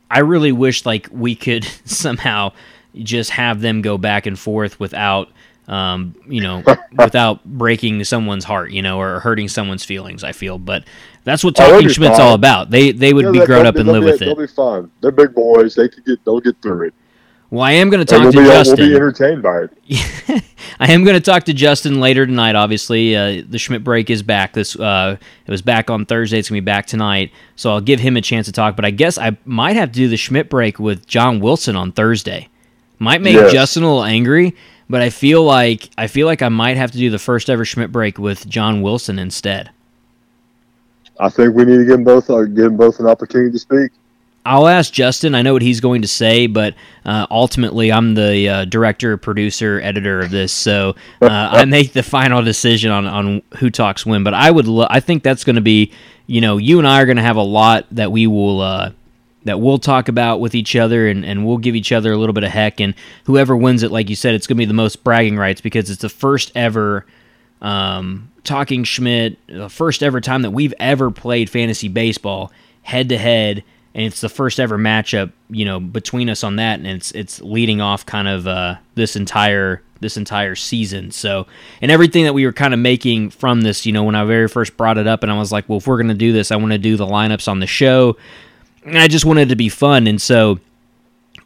I 0.10 0.20
really 0.20 0.52
wish 0.52 0.86
like 0.86 1.08
we 1.12 1.36
could 1.36 1.64
somehow 1.86 2.54
just 2.96 3.30
have 3.32 3.62
them 3.62 3.82
go 3.82 3.98
back 3.98 4.26
and 4.26 4.38
forth 4.38 4.80
without 4.80 5.30
um, 5.68 6.16
you 6.28 6.42
know, 6.42 6.64
without 6.98 7.44
breaking 7.44 8.04
someone's 8.06 8.46
heart, 8.46 8.72
you 8.72 8.82
know, 8.82 9.00
or 9.00 9.20
hurting 9.20 9.50
someone's 9.50 9.84
feelings. 9.84 10.24
I 10.24 10.32
feel, 10.32 10.58
but 10.58 10.86
that's 11.24 11.44
what 11.44 11.60
Oh, 11.60 11.72
Talking 11.72 11.90
Schmidt's 11.90 12.20
all 12.20 12.34
about. 12.34 12.70
They 12.70 12.92
they 12.92 13.14
would 13.14 13.34
be 13.34 13.46
grown 13.46 13.66
up 13.66 13.76
and 13.76 13.88
live 13.88 14.02
be- 14.02 14.06
with 14.06 14.22
it. 14.22 14.26
They'll 14.26 14.36
be 14.36 14.48
fine. 14.48 14.90
They're 15.02 15.12
big 15.12 15.34
boys. 15.36 15.76
They 15.76 15.90
can 15.90 16.04
get. 16.04 16.24
They'll 16.24 16.40
get 16.40 16.62
through 16.62 16.88
it. 16.88 16.94
Well, 17.50 17.62
I 17.64 17.72
am 17.74 17.90
going 17.90 18.06
to 18.06 18.06
talk 18.06 18.24
we'll 18.24 18.32
to 18.34 18.38
be, 18.40 18.44
Justin. 18.46 18.78
we'll 18.78 18.90
be 18.90 18.96
entertained 18.96 19.42
by 19.42 19.62
it. 19.64 20.44
I 20.80 20.92
am 20.92 21.06
going 21.06 21.16
to 21.16 21.22
talk 21.22 21.46
to 21.46 21.54
Justin 21.54 22.02
later 22.02 22.26
tonight. 22.26 22.56
Obviously, 22.56 23.16
uh, 23.16 23.42
the 23.48 23.58
Schmidt 23.58 23.86
break 23.86 24.10
is 24.10 24.22
back. 24.22 24.52
This 24.52 24.76
uh, 24.78 25.16
it 25.46 25.52
was 25.52 25.62
back 25.62 25.90
on 25.90 26.06
Thursday. 26.06 26.40
It's 26.40 26.50
going 26.50 26.58
to 26.58 26.62
be 26.62 26.66
back 26.66 26.88
tonight, 26.88 27.32
so 27.56 27.72
I'll 27.72 27.82
give 27.82 28.02
him 28.02 28.18
a 28.18 28.22
chance 28.22 28.48
to 28.48 28.52
talk. 28.52 28.76
But 28.76 28.84
I 28.84 28.92
guess 28.92 29.18
I 29.18 29.38
might 29.46 29.78
have 29.78 29.92
to 29.94 29.96
do 29.96 30.10
the 30.10 30.18
Schmidt 30.18 30.50
break 30.50 30.78
with 30.78 31.08
John 31.08 31.40
Wilson 31.40 31.78
on 31.78 31.94
Thursday. 31.94 32.50
Might 33.00 33.22
make 33.22 33.36
Yes. 33.36 33.54
Justin 33.54 33.84
a 33.84 33.88
little 33.88 34.04
angry, 34.04 34.54
but 34.90 35.02
I 35.02 35.10
feel 35.10 35.44
like 35.44 35.90
I 35.98 36.08
feel 36.08 36.28
like 36.28 36.42
I 36.42 36.50
might 36.50 36.76
have 36.76 36.92
to 36.92 36.98
do 36.98 37.10
the 37.10 37.20
first 37.20 37.50
ever 37.50 37.64
Schmidt 37.64 37.92
break 37.94 38.18
with 38.18 38.48
John 38.50 38.82
Wilson 38.82 39.20
instead. 39.20 39.70
I 41.20 41.30
think 41.30 41.56
we 41.56 41.64
need 41.64 41.78
to 41.78 41.86
give 41.86 41.94
them 41.94 42.04
both. 42.04 42.30
Uh, 42.30 42.44
give 42.44 42.66
them 42.66 42.78
both 42.78 43.00
an 43.00 43.08
opportunity 43.08 43.52
to 43.52 43.60
speak. 43.60 43.92
I'll 44.48 44.68
ask 44.68 44.94
Justin. 44.94 45.36
I 45.36 45.42
know 45.42 45.54
what 45.54 45.62
he's 45.62 45.82
going 45.82 46.02
to 46.04 46.08
say, 46.08 46.48
but 46.48 46.74
uh, 47.06 47.28
ultimately, 47.30 47.92
I'm 47.92 48.16
the 48.16 48.50
uh, 48.50 48.66
director, 48.66 49.18
producer, 49.18 49.82
editor 49.82 50.22
of 50.22 50.32
this, 50.32 50.54
so 50.54 50.96
uh, 51.22 51.28
I 51.30 51.66
make 51.66 51.94
the 51.94 52.04
final 52.04 52.42
decision 52.42 52.92
on, 52.92 53.06
on 53.06 53.42
who 53.58 53.70
talks 53.70 54.06
when. 54.06 54.24
But 54.24 54.34
I 54.34 54.50
would, 54.50 54.68
lo- 54.68 54.88
I 54.90 55.02
think 55.02 55.24
that's 55.24 55.44
going 55.44 55.58
to 55.58 55.62
be, 55.62 55.92
you 56.28 56.40
know, 56.40 56.58
you 56.58 56.80
and 56.80 56.88
I 56.88 57.02
are 57.02 57.06
going 57.06 57.18
to 57.18 57.24
have 57.24 57.36
a 57.36 57.42
lot 57.42 57.88
that 57.92 58.12
we 58.12 58.26
will 58.26 58.62
uh, 58.62 58.92
that 59.44 59.60
we'll 59.60 59.80
talk 59.80 60.08
about 60.08 60.40
with 60.40 60.56
each 60.56 60.76
other, 60.76 61.08
and, 61.08 61.26
and 61.26 61.46
we'll 61.46 61.58
give 61.58 61.76
each 61.76 61.92
other 61.92 62.14
a 62.14 62.18
little 62.18 62.34
bit 62.34 62.44
of 62.44 62.52
heck. 62.52 62.80
And 62.80 62.96
whoever 63.26 63.56
wins 63.56 63.84
it, 63.84 63.92
like 63.92 64.10
you 64.10 64.16
said, 64.16 64.34
it's 64.34 64.48
going 64.48 64.56
to 64.56 64.62
be 64.62 64.66
the 64.66 64.74
most 64.74 65.04
bragging 65.04 65.38
rights 65.38 65.60
because 65.60 65.90
it's 65.90 66.02
the 66.02 66.10
first 66.10 66.52
ever 66.56 67.06
um, 67.62 68.32
talking 68.44 68.84
Schmidt, 68.86 69.38
the 69.48 69.70
first 69.70 70.04
ever 70.04 70.22
time 70.22 70.44
that 70.44 70.52
we've 70.52 70.74
ever 70.80 71.12
played 71.12 71.50
fantasy 71.50 71.90
baseball 71.90 72.52
head 72.88 73.10
to 73.10 73.18
head, 73.18 73.66
and 73.98 74.06
it's 74.06 74.22
the 74.22 74.30
first 74.30 74.60
ever 74.60 74.78
matchup, 74.78 75.32
you 75.50 75.66
know, 75.66 75.80
between 75.80 76.30
us 76.30 76.44
on 76.44 76.58
that, 76.58 76.78
and 76.78 76.86
it's 76.86 77.12
it's 77.12 77.42
leading 77.42 77.82
off 77.82 78.06
kind 78.06 78.28
of 78.28 78.48
uh, 78.48 78.76
this 78.94 79.16
entire 79.16 79.82
this 80.00 80.18
entire 80.18 80.54
season. 80.54 81.10
So, 81.10 81.48
and 81.82 81.90
everything 81.90 82.24
that 82.26 82.34
we 82.34 82.46
were 82.46 82.54
kind 82.54 82.76
of 82.76 82.80
making 82.80 83.32
from 83.32 83.62
this, 83.62 83.88
you 83.88 83.92
know, 83.92 84.04
when 84.04 84.14
I 84.14 84.24
very 84.24 84.48
first 84.48 84.78
brought 84.78 85.00
it 85.00 85.08
up, 85.08 85.24
and 85.24 85.32
I 85.32 85.38
was 85.40 85.52
like, 85.52 85.68
well, 85.68 85.80
if 85.80 85.88
we're 85.88 85.98
gonna 85.98 86.14
do 86.14 86.32
this, 86.32 86.52
I 86.52 86.58
want 86.58 86.74
to 86.74 86.78
do 86.78 86.96
the 86.96 87.08
lineups 87.08 87.48
on 87.48 87.60
the 87.60 87.66
show, 87.66 88.16
and 88.86 89.00
I 89.00 89.08
just 89.08 89.26
wanted 89.26 89.48
it 89.48 89.50
to 89.50 89.56
be 89.56 89.68
fun, 89.68 90.06
and 90.06 90.22
so 90.22 90.60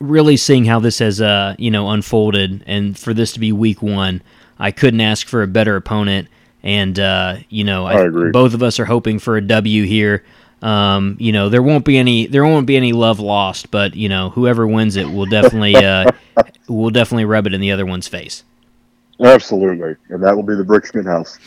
really 0.02 0.36
seeing 0.36 0.66
how 0.66 0.80
this 0.80 0.98
has 0.98 1.22
uh 1.22 1.56
you 1.60 1.70
know 1.70 1.92
unfolded 1.92 2.64
and 2.66 2.98
for 2.98 3.14
this 3.14 3.34
to 3.34 3.40
be 3.40 3.52
week 3.52 3.84
one 3.84 4.20
i 4.58 4.72
couldn't 4.72 5.00
ask 5.00 5.28
for 5.28 5.44
a 5.44 5.48
better 5.48 5.76
opponent 5.76 6.28
and 6.64 7.00
uh 7.00 7.38
you 7.50 7.64
know 7.64 7.86
I 7.86 8.06
agree. 8.06 8.32
both 8.32 8.56
of 8.56 8.64
us 8.64 8.80
are 8.80 8.86
hoping 8.86 9.20
for 9.20 9.38
a 9.38 9.42
w 9.42 9.84
here 9.84 10.24
um 10.62 11.18
you 11.20 11.32
know 11.32 11.50
there 11.50 11.64
won't 11.64 11.86
be 11.86 11.98
any 11.98 12.28
there 12.28 12.46
won't 12.46 12.68
be 12.68 12.78
any 12.78 12.94
love 12.94 13.20
lost 13.20 13.72
but 13.72 13.96
you 13.96 14.08
know 14.08 14.30
whoever 14.30 14.68
wins 14.68 14.96
it 14.96 15.10
will 15.10 15.26
definitely 15.26 15.76
uh 15.76 16.10
will 16.68 16.92
definitely 16.92 17.26
rub 17.26 17.48
it 17.48 17.54
in 17.54 17.62
the 17.62 17.72
other 17.72 17.86
one's 17.86 18.08
face 18.08 18.44
Absolutely, 19.22 19.96
and 20.10 20.24
that 20.24 20.36
will 20.36 20.44
be 20.44 20.56
the 20.56 20.82
Schmidt 20.84 21.06
house. 21.06 21.38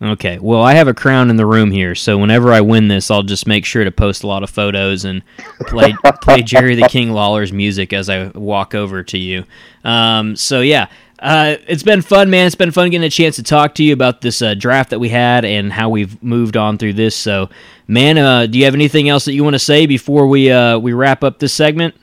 Okay. 0.00 0.38
Well, 0.38 0.62
I 0.62 0.74
have 0.74 0.86
a 0.86 0.94
crown 0.94 1.28
in 1.28 1.36
the 1.36 1.46
room 1.46 1.72
here, 1.72 1.94
so 1.94 2.18
whenever 2.18 2.52
I 2.52 2.60
win 2.60 2.86
this, 2.86 3.10
I'll 3.10 3.24
just 3.24 3.48
make 3.48 3.64
sure 3.64 3.82
to 3.82 3.90
post 3.90 4.22
a 4.22 4.28
lot 4.28 4.44
of 4.44 4.50
photos 4.50 5.04
and 5.04 5.22
play 5.62 5.94
play 6.22 6.42
Jerry 6.42 6.74
the 6.76 6.88
King 6.88 7.10
Lawler's 7.12 7.52
music 7.52 7.92
as 7.92 8.08
I 8.08 8.28
walk 8.28 8.74
over 8.74 9.02
to 9.02 9.18
you. 9.18 9.44
Um, 9.84 10.36
so 10.36 10.60
yeah, 10.60 10.88
uh, 11.18 11.56
it's 11.66 11.82
been 11.82 12.02
fun, 12.02 12.30
man. 12.30 12.46
It's 12.46 12.54
been 12.54 12.70
fun 12.70 12.90
getting 12.90 13.06
a 13.06 13.10
chance 13.10 13.36
to 13.36 13.42
talk 13.42 13.74
to 13.76 13.84
you 13.84 13.92
about 13.92 14.20
this 14.20 14.40
uh, 14.40 14.54
draft 14.54 14.90
that 14.90 14.98
we 14.98 15.08
had 15.08 15.44
and 15.44 15.72
how 15.72 15.88
we've 15.88 16.22
moved 16.22 16.56
on 16.56 16.78
through 16.78 16.92
this. 16.92 17.16
So, 17.16 17.50
man, 17.88 18.18
uh, 18.18 18.46
do 18.46 18.58
you 18.58 18.64
have 18.64 18.74
anything 18.74 19.08
else 19.08 19.24
that 19.24 19.32
you 19.32 19.42
want 19.42 19.54
to 19.54 19.58
say 19.60 19.86
before 19.86 20.28
we 20.28 20.50
uh, 20.50 20.78
we 20.78 20.92
wrap 20.92 21.24
up 21.24 21.38
this 21.38 21.52
segment? 21.52 21.94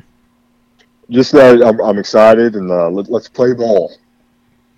Just 1.10 1.32
that 1.34 1.64
I'm, 1.64 1.80
I'm 1.80 1.98
excited, 1.98 2.56
and 2.56 2.70
uh, 2.70 2.90
let, 2.90 3.10
let's 3.10 3.30
play 3.30 3.54
ball. 3.54 3.94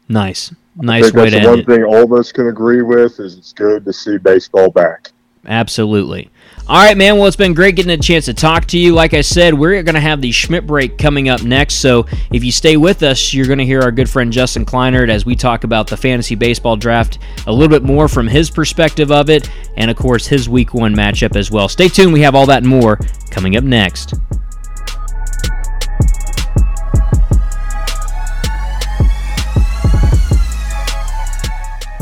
Nice, 0.09 0.53
nice 0.75 1.11
way 1.13 1.29
that's 1.29 1.31
to 1.31 1.31
the 1.31 1.37
end 1.37 1.47
one 1.47 1.59
it. 1.59 1.65
thing 1.65 1.83
all 1.83 2.03
of 2.03 2.13
us 2.13 2.31
can 2.31 2.47
agree 2.47 2.81
with 2.81 3.19
is 3.19 3.37
it's 3.37 3.53
good 3.53 3.85
to 3.85 3.93
see 3.93 4.17
baseball 4.17 4.69
back. 4.69 5.11
Absolutely. 5.45 6.29
All 6.69 6.83
right, 6.83 6.97
man. 6.97 7.15
Well, 7.15 7.27
it's 7.27 7.37
been 7.37 7.53
great 7.53 7.77
getting 7.77 7.91
a 7.91 7.97
chance 7.97 8.25
to 8.25 8.33
talk 8.33 8.65
to 8.65 8.77
you. 8.77 8.93
Like 8.93 9.13
I 9.13 9.21
said, 9.21 9.53
we're 9.53 9.81
going 9.83 9.95
to 9.95 10.01
have 10.01 10.19
the 10.19 10.33
Schmidt 10.33 10.67
break 10.67 10.97
coming 10.97 11.29
up 11.29 11.41
next. 11.41 11.75
So 11.75 12.05
if 12.29 12.43
you 12.43 12.51
stay 12.51 12.75
with 12.75 13.03
us, 13.03 13.33
you're 13.33 13.45
going 13.45 13.59
to 13.59 13.65
hear 13.65 13.81
our 13.81 13.91
good 13.91 14.09
friend 14.09 14.33
Justin 14.33 14.65
Kleinert 14.65 15.09
as 15.09 15.25
we 15.25 15.33
talk 15.33 15.63
about 15.63 15.87
the 15.87 15.95
fantasy 15.95 16.35
baseball 16.35 16.75
draft 16.75 17.19
a 17.45 17.53
little 17.53 17.69
bit 17.69 17.83
more 17.83 18.09
from 18.09 18.27
his 18.27 18.49
perspective 18.49 19.13
of 19.13 19.29
it, 19.29 19.49
and 19.77 19.89
of 19.89 19.95
course, 19.95 20.27
his 20.27 20.49
week 20.49 20.73
one 20.73 20.93
matchup 20.93 21.37
as 21.37 21.49
well. 21.49 21.69
Stay 21.69 21.87
tuned. 21.87 22.11
We 22.11 22.21
have 22.23 22.35
all 22.35 22.45
that 22.47 22.63
and 22.63 22.67
more 22.67 22.99
coming 23.29 23.55
up 23.55 23.63
next. 23.63 24.15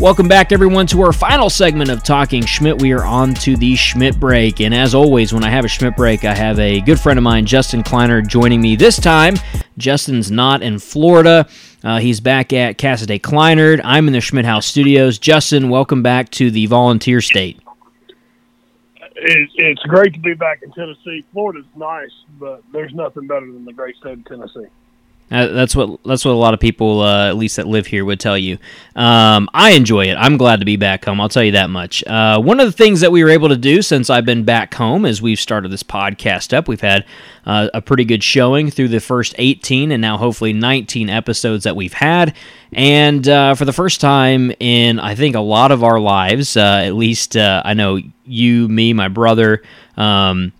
Welcome 0.05 0.27
back, 0.27 0.51
everyone, 0.51 0.85
to 0.87 1.01
our 1.01 1.11
final 1.11 1.49
segment 1.49 1.89
of 1.89 2.03
Talking 2.03 2.45
Schmidt. 2.45 2.79
We 2.79 2.91
are 2.91 3.03
on 3.03 3.33
to 3.33 3.57
the 3.57 3.75
Schmidt 3.75 4.19
break. 4.19 4.61
And 4.61 4.71
as 4.71 4.93
always, 4.93 5.33
when 5.33 5.43
I 5.43 5.49
have 5.49 5.65
a 5.65 5.67
Schmidt 5.67 5.95
break, 5.95 6.23
I 6.25 6.35
have 6.35 6.59
a 6.59 6.79
good 6.81 6.99
friend 6.99 7.17
of 7.17 7.23
mine, 7.23 7.47
Justin 7.47 7.81
Kleiner, 7.81 8.21
joining 8.21 8.61
me 8.61 8.75
this 8.75 8.97
time. 8.99 9.33
Justin's 9.79 10.29
not 10.29 10.61
in 10.61 10.77
Florida. 10.77 11.47
Uh, 11.83 11.97
he's 11.97 12.19
back 12.19 12.53
at 12.53 12.77
Casa 12.77 13.07
de 13.07 13.17
Kleinert. 13.17 13.81
I'm 13.83 14.05
in 14.05 14.13
the 14.13 14.21
Schmidt 14.21 14.45
House 14.45 14.67
studios. 14.67 15.17
Justin, 15.17 15.69
welcome 15.69 16.03
back 16.03 16.29
to 16.33 16.51
the 16.51 16.67
volunteer 16.67 17.19
state. 17.19 17.59
it's 19.15 19.83
great 19.85 20.13
to 20.13 20.19
be 20.19 20.35
back 20.35 20.61
in 20.61 20.71
Tennessee. 20.73 21.25
Florida's 21.33 21.65
nice, 21.75 22.13
but 22.39 22.61
there's 22.71 22.93
nothing 22.93 23.25
better 23.25 23.47
than 23.47 23.65
the 23.65 23.73
great 23.73 23.95
state 23.95 24.19
of 24.19 24.25
Tennessee. 24.25 24.67
Uh, 25.31 25.47
that's 25.47 25.75
what 25.75 26.03
that's 26.03 26.23
what 26.23 26.31
a 26.31 26.35
lot 26.35 26.53
of 26.53 26.59
people, 26.59 27.01
uh, 27.01 27.27
at 27.27 27.35
least 27.35 27.55
that 27.55 27.67
live 27.67 27.87
here, 27.87 28.05
would 28.05 28.19
tell 28.19 28.37
you. 28.37 28.59
Um, 28.95 29.49
I 29.55 29.71
enjoy 29.71 30.05
it. 30.05 30.15
I'm 30.15 30.37
glad 30.37 30.59
to 30.59 30.65
be 30.65 30.77
back 30.77 31.05
home. 31.05 31.19
I'll 31.19 31.29
tell 31.29 31.43
you 31.43 31.53
that 31.53 31.71
much. 31.71 32.03
Uh, 32.05 32.39
one 32.39 32.59
of 32.59 32.67
the 32.67 32.71
things 32.71 33.01
that 33.01 33.11
we 33.11 33.23
were 33.23 33.31
able 33.31 33.49
to 33.49 33.57
do 33.57 33.81
since 33.81 34.11
I've 34.11 34.25
been 34.25 34.43
back 34.43 34.73
home, 34.75 35.03
as 35.03 35.23
we've 35.23 35.39
started 35.39 35.71
this 35.71 35.81
podcast 35.81 36.55
up, 36.55 36.67
we've 36.67 36.81
had 36.81 37.05
uh, 37.47 37.69
a 37.73 37.81
pretty 37.81 38.05
good 38.05 38.23
showing 38.23 38.69
through 38.69 38.89
the 38.89 38.99
first 38.99 39.33
18 39.39 39.91
and 39.91 39.99
now 39.99 40.17
hopefully 40.17 40.53
19 40.53 41.09
episodes 41.09 41.63
that 41.63 41.75
we've 41.75 41.93
had. 41.93 42.35
And 42.71 43.27
uh, 43.27 43.55
for 43.55 43.65
the 43.65 43.73
first 43.73 44.01
time 44.01 44.51
in 44.59 44.99
I 44.99 45.15
think 45.15 45.35
a 45.35 45.39
lot 45.39 45.71
of 45.71 45.83
our 45.83 45.99
lives, 45.99 46.55
at 46.55 46.91
least 46.91 47.35
I 47.35 47.73
know 47.73 47.99
you, 48.25 48.67
me, 48.67 48.93
my 48.93 49.07
brother. 49.07 49.63
Um, 49.97 50.53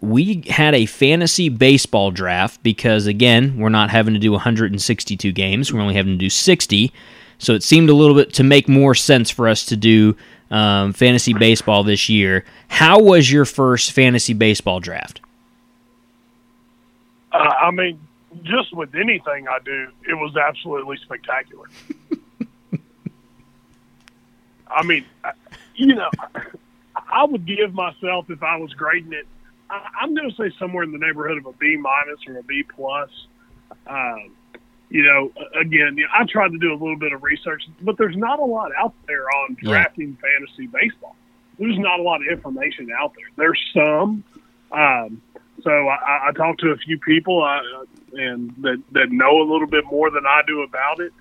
we 0.00 0.42
had 0.48 0.74
a 0.74 0.86
fantasy 0.86 1.48
baseball 1.48 2.10
draft 2.10 2.62
because 2.62 3.06
again 3.06 3.58
we're 3.58 3.68
not 3.68 3.90
having 3.90 4.14
to 4.14 4.20
do 4.20 4.32
162 4.32 5.32
games 5.32 5.72
we're 5.72 5.80
only 5.80 5.94
having 5.94 6.12
to 6.12 6.18
do 6.18 6.30
60 6.30 6.92
so 7.38 7.54
it 7.54 7.62
seemed 7.62 7.88
a 7.90 7.94
little 7.94 8.14
bit 8.14 8.32
to 8.34 8.42
make 8.42 8.68
more 8.68 8.94
sense 8.94 9.30
for 9.30 9.48
us 9.48 9.64
to 9.66 9.76
do 9.76 10.16
um, 10.50 10.92
fantasy 10.92 11.34
baseball 11.34 11.84
this 11.84 12.08
year 12.08 12.44
how 12.68 12.98
was 12.98 13.30
your 13.30 13.44
first 13.44 13.92
fantasy 13.92 14.32
baseball 14.34 14.80
draft 14.80 15.20
Uh, 17.32 17.38
I 17.38 17.70
mean, 17.70 18.00
just 18.42 18.74
with 18.74 18.94
anything 18.94 19.46
I 19.48 19.58
do, 19.64 19.88
it 20.08 20.14
was 20.14 20.36
absolutely 20.36 20.96
spectacular. 20.98 21.66
I 24.68 24.82
mean, 24.84 25.04
you 25.74 25.94
know, 25.94 26.10
I 26.94 27.24
would 27.24 27.46
give 27.46 27.74
myself 27.74 28.30
if 28.30 28.42
I 28.42 28.56
was 28.56 28.72
grading 28.72 29.12
it. 29.12 29.26
I, 29.70 29.88
I'm 30.02 30.14
going 30.14 30.28
to 30.28 30.36
say 30.36 30.54
somewhere 30.58 30.84
in 30.84 30.92
the 30.92 30.98
neighborhood 30.98 31.38
of 31.38 31.46
a 31.46 31.52
B 31.52 31.76
minus 31.76 32.20
or 32.26 32.38
a 32.38 32.42
B 32.42 32.62
plus. 32.74 33.10
Um, 33.86 34.32
you 34.90 35.04
know, 35.04 35.30
again, 35.60 35.96
you 35.96 36.04
know, 36.04 36.10
I 36.12 36.24
tried 36.24 36.50
to 36.50 36.58
do 36.58 36.72
a 36.72 36.78
little 36.78 36.98
bit 36.98 37.12
of 37.12 37.22
research, 37.22 37.62
but 37.80 37.96
there's 37.96 38.16
not 38.16 38.40
a 38.40 38.44
lot 38.44 38.72
out 38.76 38.94
there 39.06 39.24
on 39.24 39.56
Yeah. 39.62 39.70
drafting 39.70 40.18
fantasy 40.20 40.66
baseball. 40.66 41.14
There's 41.58 41.78
not 41.78 42.00
a 42.00 42.02
lot 42.02 42.20
of 42.22 42.26
information 42.28 42.88
out 42.98 43.12
there. 43.14 43.26
There's 43.36 43.60
some. 43.72 44.24
Um, 44.72 45.22
so 45.62 45.70
I, 45.70 46.28
I 46.28 46.32
talked 46.32 46.60
to 46.60 46.70
a 46.70 46.76
few 46.76 46.98
people 46.98 47.42
uh, 47.42 47.84
and 48.14 48.50
that, 48.62 48.82
that 48.92 49.10
know 49.12 49.40
a 49.42 49.46
little 49.50 49.66
bit 49.66 49.84
more 49.84 50.10
than 50.10 50.26
I 50.26 50.40
do 50.46 50.62
about 50.62 51.00
it. 51.00 51.12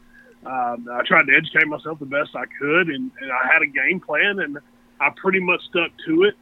Um, 0.45 0.87
I 0.91 1.03
tried 1.05 1.25
to 1.27 1.35
educate 1.35 1.67
myself 1.67 1.99
the 1.99 2.05
best 2.05 2.35
I 2.35 2.45
could, 2.59 2.87
and, 2.87 3.11
and 3.21 3.31
I 3.31 3.51
had 3.51 3.61
a 3.61 3.67
game 3.67 3.99
plan, 3.99 4.39
and 4.39 4.57
I 5.01 5.09
pretty 5.15 5.41
much 5.41 5.61
stuck 5.69 5.91
to 6.07 6.23
it. 6.23 6.35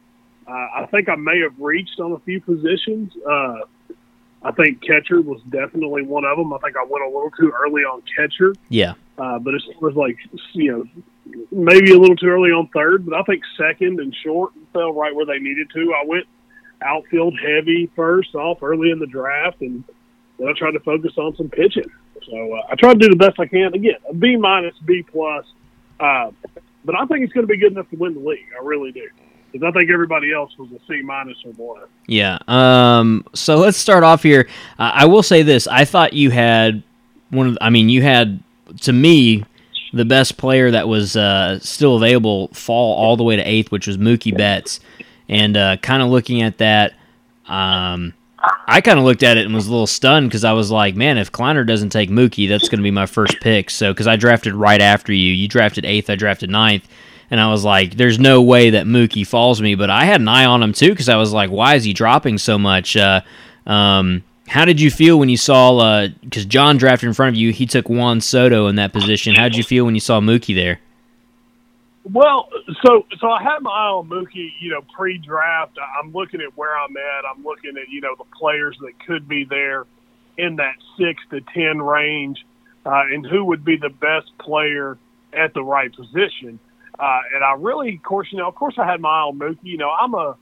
Uh, 0.47 0.51
I 0.51 0.87
think 0.91 1.09
I 1.09 1.15
may 1.15 1.41
have 1.41 1.59
reached 1.59 1.99
on 1.99 2.13
a 2.13 2.19
few 2.19 2.39
positions. 2.39 3.11
Uh, 3.27 3.59
I 4.43 4.51
think 4.51 4.81
catcher 4.81 5.19
was 5.21 5.41
definitely 5.49 6.03
one 6.03 6.23
of 6.23 6.37
them. 6.37 6.53
I 6.53 6.57
think 6.59 6.77
I 6.77 6.83
went 6.83 7.03
a 7.03 7.07
little 7.07 7.31
too 7.31 7.51
early 7.59 7.81
on 7.81 8.01
catcher. 8.15 8.53
yeah 8.69 8.93
Uh, 9.17 9.39
but 9.39 9.55
as 9.55 9.63
far 9.79 9.89
as 9.89 9.95
like 9.95 10.17
you 10.53 10.71
know, 10.71 11.35
maybe 11.51 11.91
a 11.91 11.97
little 11.97 12.15
too 12.15 12.27
early 12.27 12.51
on 12.51 12.67
third, 12.67 13.05
but 13.05 13.15
I 13.15 13.23
think 13.23 13.43
second 13.57 13.99
and 13.99 14.15
short 14.23 14.53
fell 14.73 14.93
right 14.93 15.13
where 15.13 15.25
they 15.25 15.39
needed 15.39 15.69
to. 15.73 15.93
I 15.93 16.05
went 16.05 16.25
outfield 16.81 17.37
heavy 17.39 17.89
first 17.95 18.35
off 18.35 18.61
early 18.61 18.91
in 18.91 18.99
the 18.99 19.07
draft, 19.07 19.61
and 19.61 19.83
then 20.39 20.47
I 20.47 20.53
tried 20.53 20.71
to 20.71 20.79
focus 20.79 21.13
on 21.17 21.35
some 21.35 21.49
pitching. 21.49 21.89
So 22.29 22.55
uh, 22.55 22.67
I 22.69 22.75
try 22.75 22.93
to 22.93 22.99
do 22.99 23.09
the 23.09 23.15
best 23.15 23.39
I 23.39 23.47
can. 23.47 23.73
Again, 23.73 23.95
a 24.09 24.13
B 24.13 24.35
minus, 24.35 24.75
B 24.85 25.03
plus, 25.03 25.45
uh, 25.99 26.31
but 26.85 26.95
I 26.95 27.05
think 27.05 27.23
it's 27.23 27.33
going 27.33 27.47
to 27.47 27.51
be 27.51 27.57
good 27.57 27.71
enough 27.71 27.89
to 27.89 27.95
win 27.95 28.13
the 28.13 28.19
league. 28.19 28.45
I 28.57 28.63
really 28.63 28.91
do. 28.91 29.09
Because 29.51 29.67
I 29.67 29.71
think 29.71 29.89
everybody 29.89 30.33
else 30.33 30.57
was 30.57 30.69
a 30.71 30.79
C 30.87 31.01
minus 31.01 31.37
or 31.45 31.53
more. 31.53 31.87
Yeah. 32.07 32.37
Um. 32.47 33.25
So 33.33 33.57
let's 33.57 33.77
start 33.77 34.03
off 34.03 34.23
here. 34.23 34.47
I 34.77 35.05
will 35.05 35.23
say 35.23 35.41
this: 35.41 35.67
I 35.67 35.85
thought 35.85 36.13
you 36.13 36.31
had 36.31 36.83
one 37.29 37.47
of. 37.47 37.53
The, 37.55 37.63
I 37.63 37.69
mean, 37.69 37.89
you 37.89 38.01
had 38.01 38.43
to 38.81 38.93
me 38.93 39.45
the 39.93 40.05
best 40.05 40.37
player 40.37 40.71
that 40.71 40.87
was 40.87 41.15
uh, 41.15 41.59
still 41.59 41.95
available 41.95 42.49
fall 42.49 42.95
all 42.95 43.17
the 43.17 43.23
way 43.23 43.35
to 43.35 43.41
eighth, 43.41 43.71
which 43.71 43.87
was 43.87 43.97
Mookie 43.97 44.35
Betts. 44.35 44.79
And 45.29 45.57
uh, 45.57 45.77
kind 45.77 46.01
of 46.01 46.09
looking 46.09 46.41
at 46.41 46.57
that, 46.59 46.93
um, 47.47 48.13
I 48.67 48.81
kind 48.81 48.99
of 48.99 49.05
looked 49.05 49.23
at 49.23 49.37
it 49.37 49.45
and 49.45 49.53
was 49.53 49.67
a 49.67 49.71
little 49.71 49.87
stunned 49.87 50.29
because 50.29 50.43
I 50.43 50.53
was 50.53 50.71
like, 50.71 50.95
man, 50.95 51.17
if 51.17 51.31
Kleiner 51.31 51.63
doesn't 51.63 51.89
take 51.89 52.09
Mookie, 52.09 52.47
that's 52.47 52.69
going 52.69 52.79
to 52.79 52.83
be 52.83 52.91
my 52.91 53.05
first 53.05 53.39
pick. 53.41 53.69
So, 53.69 53.91
because 53.91 54.07
I 54.07 54.15
drafted 54.15 54.53
right 54.53 54.81
after 54.81 55.11
you, 55.11 55.33
you 55.33 55.47
drafted 55.47 55.85
eighth, 55.85 56.09
I 56.09 56.15
drafted 56.15 56.49
ninth. 56.49 56.87
And 57.29 57.39
I 57.39 57.49
was 57.49 57.63
like, 57.63 57.95
there's 57.95 58.19
no 58.19 58.41
way 58.41 58.69
that 58.71 58.85
Mookie 58.85 59.27
falls 59.27 59.61
me. 59.61 59.75
But 59.75 59.89
I 59.89 60.05
had 60.05 60.21
an 60.21 60.27
eye 60.27 60.45
on 60.45 60.63
him 60.63 60.73
too 60.73 60.89
because 60.89 61.09
I 61.09 61.17
was 61.17 61.33
like, 61.33 61.49
why 61.49 61.75
is 61.75 61.83
he 61.83 61.93
dropping 61.93 62.37
so 62.37 62.57
much? 62.57 62.95
Uh, 62.95 63.21
um, 63.65 64.23
how 64.47 64.63
did 64.63 64.79
you 64.79 64.89
feel 64.89 65.19
when 65.19 65.27
you 65.27 65.37
saw, 65.37 66.07
because 66.21 66.45
uh, 66.45 66.49
John 66.49 66.77
drafted 66.77 67.07
in 67.07 67.13
front 67.13 67.35
of 67.35 67.39
you, 67.39 67.51
he 67.51 67.65
took 67.65 67.89
Juan 67.89 68.21
Soto 68.21 68.67
in 68.67 68.77
that 68.77 68.93
position. 68.93 69.35
How 69.35 69.43
did 69.43 69.57
you 69.57 69.63
feel 69.63 69.83
when 69.85 69.93
you 69.93 69.99
saw 69.99 70.21
Mookie 70.21 70.55
there? 70.55 70.79
Well, 72.11 72.47
so 72.85 73.05
so 73.19 73.29
I 73.29 73.43
had 73.43 73.59
my 73.59 73.69
eye 73.69 73.89
on 73.89 74.07
Mookie, 74.07 74.53
you 74.59 74.71
know, 74.71 74.81
pre-draft. 74.95 75.77
I'm 76.01 76.13
looking 76.13 76.39
at 76.39 76.55
where 76.55 76.77
I'm 76.77 76.95
at. 76.95 77.25
I'm 77.29 77.43
looking 77.43 77.75
at 77.77 77.89
you 77.89 77.99
know 77.99 78.15
the 78.17 78.23
players 78.37 78.77
that 78.79 78.93
could 79.05 79.27
be 79.27 79.43
there 79.43 79.85
in 80.37 80.55
that 80.57 80.75
six 80.97 81.21
to 81.31 81.41
ten 81.53 81.81
range, 81.81 82.45
uh, 82.85 83.03
and 83.11 83.25
who 83.25 83.43
would 83.45 83.65
be 83.65 83.75
the 83.75 83.89
best 83.89 84.31
player 84.37 84.97
at 85.33 85.53
the 85.53 85.63
right 85.63 85.93
position. 85.93 86.59
Uh, 86.99 87.19
and 87.33 87.43
I 87.43 87.53
really, 87.53 87.95
of 87.95 88.03
course, 88.03 88.27
you 88.31 88.39
know, 88.39 88.47
of 88.47 88.55
course, 88.55 88.75
I 88.77 88.85
had 88.85 89.01
my 89.01 89.09
on 89.09 89.37
Mookie. 89.37 89.57
You 89.63 89.77
know, 89.77 89.89
I'm 89.89 90.13
a 90.13 90.35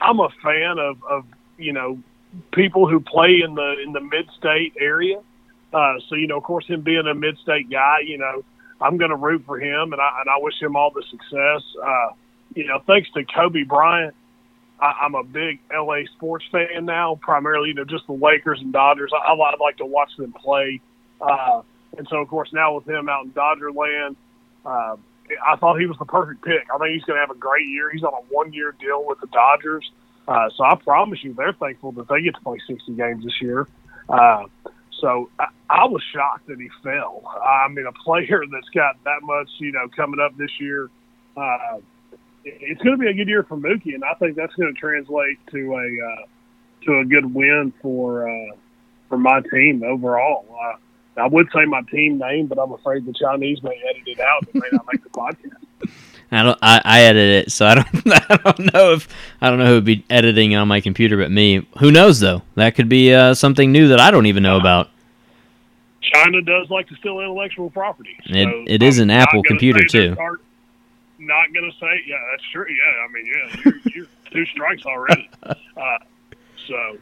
I'm 0.00 0.20
a 0.20 0.28
fan 0.42 0.78
of 0.78 1.02
of 1.04 1.24
you 1.58 1.72
know 1.72 1.98
people 2.52 2.88
who 2.88 3.00
play 3.00 3.40
in 3.44 3.54
the 3.54 3.76
in 3.84 3.92
the 3.92 4.00
mid-state 4.00 4.74
area. 4.78 5.20
Uh, 5.72 5.94
so 6.08 6.14
you 6.14 6.26
know, 6.26 6.36
of 6.36 6.44
course, 6.44 6.66
him 6.66 6.82
being 6.82 7.06
a 7.06 7.14
mid-state 7.14 7.70
guy, 7.70 8.00
you 8.06 8.18
know 8.18 8.44
I'm 8.82 8.96
going 8.96 9.10
to 9.10 9.16
root 9.16 9.44
for 9.46 9.58
him, 9.58 9.92
and 9.92 10.00
I 10.00 10.20
and 10.20 10.28
I 10.28 10.38
wish 10.38 10.60
him 10.60 10.76
all 10.76 10.90
the 10.90 11.02
success. 11.10 11.62
Uh, 11.82 12.08
you 12.54 12.66
know, 12.66 12.80
thanks 12.86 13.08
to 13.12 13.24
Kobe 13.24 13.62
Bryant, 13.62 14.14
I, 14.80 14.92
I'm 15.02 15.14
a 15.14 15.22
big 15.22 15.60
LA 15.72 16.00
sports 16.16 16.44
fan 16.50 16.84
now. 16.84 17.18
Primarily, 17.22 17.68
you 17.68 17.74
know, 17.74 17.84
just 17.84 18.06
the 18.06 18.12
Lakers 18.12 18.60
and 18.60 18.72
Dodgers. 18.72 19.12
I, 19.14 19.32
I 19.32 19.56
like 19.60 19.76
to 19.78 19.86
watch 19.86 20.10
them 20.18 20.32
play, 20.32 20.80
uh, 21.20 21.62
and 21.96 22.06
so 22.10 22.16
of 22.16 22.28
course 22.28 22.52
now 22.52 22.74
with 22.74 22.88
him 22.88 23.08
out 23.08 23.24
in 23.24 23.32
Dodger 23.32 23.72
land, 23.72 24.16
uh, 24.66 24.96
I 25.44 25.56
thought 25.56 25.78
he 25.80 25.86
was 25.86 25.96
the 25.98 26.04
perfect 26.04 26.44
pick. 26.44 26.66
I 26.72 26.78
think 26.78 26.94
he's 26.94 27.04
going 27.04 27.16
to 27.16 27.20
have 27.20 27.30
a 27.30 27.38
great 27.38 27.66
year. 27.66 27.90
He's 27.90 28.02
on 28.02 28.12
a 28.12 28.34
one-year 28.34 28.74
deal 28.80 29.04
with 29.06 29.20
the 29.20 29.28
Dodgers, 29.28 29.90
uh, 30.28 30.48
so 30.56 30.64
I 30.64 30.74
promise 30.76 31.22
you, 31.22 31.34
they're 31.34 31.52
thankful 31.52 31.92
that 31.92 32.08
they 32.08 32.22
get 32.22 32.34
to 32.34 32.40
play 32.40 32.58
60 32.66 32.92
games 32.94 33.24
this 33.24 33.40
year. 33.40 33.66
Uh, 34.08 34.44
so 35.00 35.30
I, 35.38 35.46
I 35.68 35.84
was 35.86 36.02
shocked 36.12 36.46
that 36.46 36.58
he 36.60 36.68
fell. 36.82 37.22
I 37.44 37.68
mean, 37.68 37.86
a 37.86 37.92
player 37.92 38.44
that's 38.52 38.68
got 38.74 39.02
that 39.04 39.22
much, 39.22 39.48
you 39.58 39.72
know, 39.72 39.88
coming 39.94 40.20
up 40.20 40.36
this 40.36 40.60
year, 40.60 40.90
uh, 41.36 41.78
it's 42.44 42.82
going 42.82 42.96
to 42.96 43.00
be 43.00 43.08
a 43.08 43.14
good 43.14 43.28
year 43.28 43.44
for 43.44 43.56
Mookie, 43.56 43.94
and 43.94 44.04
I 44.04 44.14
think 44.14 44.36
that's 44.36 44.54
going 44.54 44.72
to 44.74 44.80
translate 44.80 45.38
to 45.52 45.74
a 45.74 45.76
uh, 45.78 46.26
to 46.84 46.98
a 46.98 47.04
good 47.04 47.32
win 47.32 47.72
for 47.80 48.28
uh, 48.28 48.56
for 49.08 49.16
my 49.16 49.40
team 49.52 49.84
overall. 49.84 50.44
Uh, 50.50 50.76
I 51.16 51.26
would 51.26 51.48
say 51.54 51.64
my 51.66 51.82
team 51.82 52.18
name, 52.18 52.46
but 52.46 52.58
I'm 52.58 52.72
afraid 52.72 53.04
the 53.04 53.12
Chinese 53.12 53.62
may 53.62 53.80
edit 53.90 54.02
it 54.06 54.20
out 54.20 54.46
and 54.52 54.62
may 54.62 54.68
not 54.72 54.86
make 54.90 55.02
the 55.02 55.10
podcast. 55.10 55.90
I 56.34 56.42
don't. 56.42 56.58
I, 56.62 56.80
I 56.82 57.02
edit 57.02 57.46
it, 57.46 57.52
so 57.52 57.66
I 57.66 57.74
don't. 57.74 57.86
I 58.06 58.36
don't 58.42 58.72
know 58.72 58.94
if 58.94 59.06
I 59.42 59.50
don't 59.50 59.58
know 59.58 59.66
who 59.66 59.74
would 59.74 59.84
be 59.84 60.02
editing 60.08 60.54
on 60.54 60.66
my 60.66 60.80
computer, 60.80 61.18
but 61.18 61.30
me. 61.30 61.66
Who 61.78 61.90
knows 61.92 62.20
though? 62.20 62.40
That 62.54 62.74
could 62.74 62.88
be 62.88 63.12
uh, 63.12 63.34
something 63.34 63.70
new 63.70 63.88
that 63.88 64.00
I 64.00 64.10
don't 64.10 64.24
even 64.24 64.42
know 64.42 64.56
about. 64.58 64.88
China 66.00 66.40
does 66.42 66.70
like 66.70 66.88
to 66.88 66.96
steal 66.96 67.20
intellectual 67.20 67.70
property. 67.70 68.16
So 68.26 68.34
it, 68.34 68.48
it 68.66 68.82
is 68.82 68.98
an 68.98 69.10
I'm 69.10 69.22
Apple 69.22 69.42
computer 69.42 69.84
too. 69.84 70.16
not 71.18 71.52
going 71.52 71.70
to 71.70 71.78
say, 71.78 72.02
yeah, 72.06 72.16
that's 72.30 72.42
true. 72.50 72.66
Yeah, 72.68 73.04
I 73.04 73.12
mean, 73.12 73.26
yeah, 73.26 73.60
you're, 73.64 73.94
you're 73.94 74.06
two 74.30 74.46
strikes 74.46 74.84
already. 74.84 75.28
Uh, 75.74 75.98
so, 76.68 76.98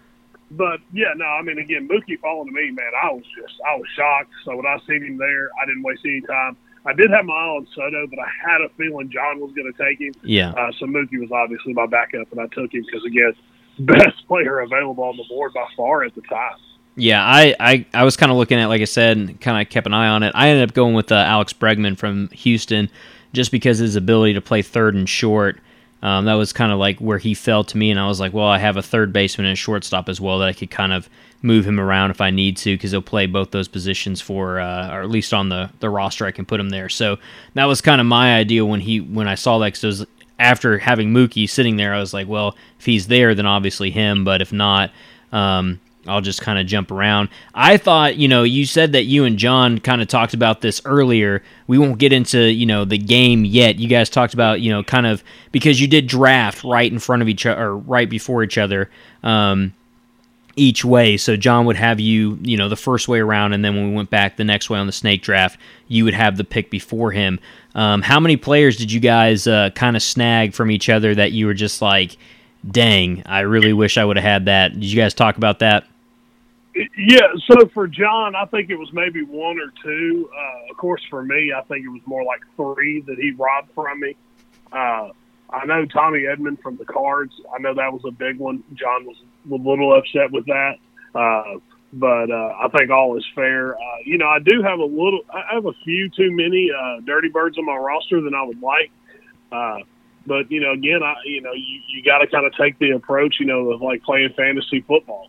but 0.50 0.80
yeah, 0.92 1.12
no, 1.16 1.24
I 1.24 1.42
mean, 1.42 1.58
again, 1.58 1.88
Mookie 1.88 2.18
falling 2.20 2.48
to 2.48 2.52
me, 2.52 2.70
man, 2.70 2.90
I 3.02 3.12
was 3.12 3.24
just, 3.36 3.54
I 3.66 3.76
was 3.76 3.86
shocked. 3.94 4.32
So 4.44 4.56
when 4.56 4.66
I 4.66 4.78
seen 4.86 5.04
him 5.04 5.16
there, 5.18 5.50
I 5.62 5.66
didn't 5.66 5.82
waste 5.82 6.02
any 6.04 6.20
time. 6.22 6.56
I 6.86 6.92
did 6.94 7.10
have 7.10 7.24
my 7.24 7.34
eye 7.34 7.56
on 7.56 7.66
Soto, 7.74 8.06
but 8.06 8.18
I 8.18 8.28
had 8.42 8.60
a 8.62 8.68
feeling 8.70 9.10
John 9.10 9.38
was 9.38 9.52
going 9.52 9.72
to 9.72 9.84
take 9.84 10.00
him. 10.00 10.14
Yeah. 10.22 10.50
Uh, 10.52 10.72
so 10.78 10.86
Mookie 10.86 11.20
was 11.20 11.30
obviously 11.30 11.74
my 11.74 11.86
backup, 11.86 12.32
and 12.32 12.40
I 12.40 12.46
took 12.46 12.72
him 12.72 12.84
because 12.84 13.04
again, 13.04 13.34
best 13.80 14.26
player 14.26 14.60
available 14.60 15.04
on 15.04 15.16
the 15.16 15.24
board 15.28 15.52
by 15.54 15.66
far 15.76 16.04
at 16.04 16.14
the 16.14 16.22
time. 16.22 16.56
Yeah, 16.96 17.24
I, 17.24 17.54
I, 17.60 17.86
I 17.94 18.04
was 18.04 18.16
kind 18.16 18.32
of 18.32 18.38
looking 18.38 18.58
at, 18.58 18.66
like 18.66 18.82
I 18.82 18.86
said, 18.86 19.16
and 19.16 19.40
kind 19.40 19.60
of 19.60 19.70
kept 19.70 19.86
an 19.86 19.94
eye 19.94 20.08
on 20.08 20.22
it. 20.22 20.32
I 20.34 20.48
ended 20.48 20.68
up 20.68 20.74
going 20.74 20.94
with 20.94 21.12
uh, 21.12 21.14
Alex 21.14 21.52
Bregman 21.52 21.96
from 21.96 22.28
Houston 22.28 22.90
just 23.32 23.52
because 23.52 23.78
his 23.78 23.94
ability 23.94 24.34
to 24.34 24.40
play 24.40 24.60
third 24.60 24.94
and 24.94 25.08
short. 25.08 25.60
Um, 26.02 26.24
that 26.24 26.34
was 26.34 26.52
kind 26.52 26.72
of 26.72 26.78
like 26.78 26.98
where 26.98 27.18
he 27.18 27.34
fell 27.34 27.64
to 27.64 27.76
me, 27.76 27.90
and 27.90 28.00
I 28.00 28.06
was 28.06 28.20
like, 28.20 28.32
well, 28.32 28.46
I 28.46 28.58
have 28.58 28.76
a 28.76 28.82
third 28.82 29.12
baseman 29.12 29.46
and 29.46 29.52
a 29.52 29.56
shortstop 29.56 30.08
as 30.08 30.20
well 30.20 30.38
that 30.38 30.48
I 30.48 30.52
could 30.52 30.70
kind 30.70 30.92
of 30.92 31.08
move 31.42 31.66
him 31.66 31.80
around 31.80 32.10
if 32.10 32.20
I 32.20 32.30
need 32.30 32.56
to 32.58 32.74
because 32.74 32.90
he'll 32.90 33.02
play 33.02 33.26
both 33.26 33.50
those 33.50 33.68
positions 33.68 34.20
for, 34.20 34.60
uh, 34.60 34.94
or 34.94 35.02
at 35.02 35.10
least 35.10 35.32
on 35.32 35.48
the, 35.48 35.70
the 35.80 35.88
roster, 35.90 36.26
I 36.26 36.32
can 36.32 36.44
put 36.44 36.60
him 36.60 36.70
there. 36.70 36.88
So 36.88 37.18
that 37.54 37.64
was 37.64 37.80
kind 37.80 38.00
of 38.00 38.06
my 38.06 38.34
idea 38.36 38.64
when 38.64 38.80
he 38.80 39.00
when 39.00 39.28
I 39.28 39.34
saw 39.34 39.58
that 39.58 39.74
because 39.74 40.06
after 40.38 40.78
having 40.78 41.12
Mookie 41.12 41.48
sitting 41.48 41.76
there, 41.76 41.94
I 41.94 42.00
was 42.00 42.14
like, 42.14 42.28
well, 42.28 42.56
if 42.78 42.86
he's 42.86 43.08
there, 43.08 43.34
then 43.34 43.46
obviously 43.46 43.90
him, 43.90 44.24
but 44.24 44.40
if 44.40 44.52
not, 44.52 44.90
um, 45.32 45.80
I'll 46.06 46.22
just 46.22 46.40
kind 46.40 46.58
of 46.58 46.66
jump 46.66 46.90
around. 46.90 47.28
I 47.54 47.76
thought, 47.76 48.16
you 48.16 48.26
know, 48.26 48.42
you 48.42 48.64
said 48.64 48.92
that 48.92 49.04
you 49.04 49.24
and 49.24 49.38
John 49.38 49.78
kind 49.78 50.00
of 50.00 50.08
talked 50.08 50.32
about 50.32 50.62
this 50.62 50.80
earlier. 50.84 51.42
We 51.66 51.78
won't 51.78 51.98
get 51.98 52.12
into, 52.12 52.40
you 52.40 52.64
know, 52.64 52.84
the 52.84 52.96
game 52.96 53.44
yet. 53.44 53.78
You 53.78 53.88
guys 53.88 54.08
talked 54.08 54.32
about, 54.32 54.60
you 54.60 54.70
know, 54.70 54.82
kind 54.82 55.06
of 55.06 55.22
because 55.52 55.80
you 55.80 55.86
did 55.86 56.06
draft 56.06 56.64
right 56.64 56.90
in 56.90 56.98
front 56.98 57.20
of 57.20 57.28
each 57.28 57.44
other 57.44 57.76
right 57.76 58.08
before 58.08 58.42
each 58.42 58.56
other. 58.56 58.90
Um, 59.22 59.74
each 60.56 60.84
way. 60.84 61.16
So 61.16 61.36
John 61.36 61.64
would 61.66 61.76
have 61.76 62.00
you, 62.00 62.38
you 62.42 62.56
know, 62.56 62.68
the 62.68 62.76
first 62.76 63.08
way 63.08 63.20
around, 63.20 63.52
and 63.52 63.64
then 63.64 63.76
when 63.76 63.90
we 63.90 63.96
went 63.96 64.10
back 64.10 64.36
the 64.36 64.44
next 64.44 64.68
way 64.68 64.78
on 64.78 64.86
the 64.86 64.92
snake 64.92 65.22
draft, 65.22 65.58
you 65.88 66.04
would 66.04 66.14
have 66.14 66.36
the 66.36 66.44
pick 66.44 66.70
before 66.70 67.12
him. 67.12 67.38
Um, 67.74 68.02
how 68.02 68.20
many 68.20 68.36
players 68.36 68.76
did 68.76 68.90
you 68.90 69.00
guys 69.00 69.46
uh, 69.46 69.70
kind 69.74 69.96
of 69.96 70.02
snag 70.02 70.54
from 70.54 70.70
each 70.70 70.88
other 70.88 71.14
that 71.14 71.32
you 71.32 71.46
were 71.46 71.54
just 71.54 71.80
like, 71.80 72.16
dang, 72.68 73.23
I 73.27 73.40
really 73.40 73.73
wish 73.73 73.99
I 73.99 74.05
would 74.05 74.16
have 74.16 74.25
had 74.25 74.44
that? 74.46 74.73
Did 74.75 74.85
you 74.85 74.96
guys 74.96 75.14
talk 75.14 75.37
about 75.37 75.61
that? 75.61 75.87
Yeah, 76.96 77.29
so 77.46 77.68
for 77.75 77.88
John, 77.88 78.37
I 78.37 78.44
think 78.46 78.70
it 78.70 78.77
was 78.77 78.92
maybe 78.92 79.23
one 79.23 79.59
or 79.59 79.73
two. 79.83 80.31
Uh, 80.35 80.70
of 80.70 80.77
course, 80.77 81.03
for 81.11 81.23
me, 81.23 81.53
I 81.53 81.62
think 81.62 81.85
it 81.85 81.88
was 81.88 82.01
more 82.07 82.25
like 82.25 82.40
three 82.57 83.01
that 83.03 83.18
he 83.18 83.33
robbed 83.33 83.70
from 83.75 84.01
me. 84.01 84.16
Uh, 84.73 85.11
I 85.53 85.66
know 85.66 85.85
Tommy 85.85 86.20
Edman 86.20 86.61
from 86.62 86.77
the 86.77 86.85
Cards. 86.85 87.33
I 87.53 87.61
know 87.61 87.75
that 87.75 87.92
was 87.92 88.03
a 88.07 88.12
big 88.12 88.38
one. 88.38 88.62
John 88.75 89.05
was 89.05 89.16
a 89.51 89.55
little 89.55 89.92
upset 89.94 90.31
with 90.31 90.46
that, 90.46 90.77
uh, 91.14 91.59
but 91.92 92.31
uh, 92.31 92.55
I 92.61 92.68
think 92.68 92.90
all 92.90 93.18
is 93.18 93.27
fair. 93.35 93.75
Uh, 93.75 93.99
you 94.05 94.16
know, 94.16 94.29
I 94.29 94.38
do 94.38 94.62
have 94.62 94.79
a 94.79 94.85
little. 94.85 95.20
I 95.33 95.55
have 95.55 95.66
a 95.66 95.73
few 95.85 96.09
too 96.09 96.31
many 96.31 96.70
uh, 96.70 97.01
dirty 97.01 97.29
birds 97.29 97.59
on 97.59 97.66
my 97.66 97.77
roster 97.77 98.20
than 98.20 98.33
I 98.33 98.44
would 98.44 98.62
like. 98.62 98.92
But 100.26 100.50
you 100.50 100.61
know, 100.61 100.72
again, 100.72 101.02
I 101.02 101.14
you 101.24 101.40
know 101.40 101.52
you 101.52 101.80
you 101.88 102.02
got 102.02 102.18
to 102.18 102.26
kind 102.26 102.46
of 102.46 102.54
take 102.54 102.78
the 102.78 102.90
approach, 102.90 103.37
you 103.40 103.46
know, 103.46 103.70
of 103.70 103.80
like 103.80 104.02
playing 104.02 104.33
fantasy 104.37 104.80
football 104.80 105.28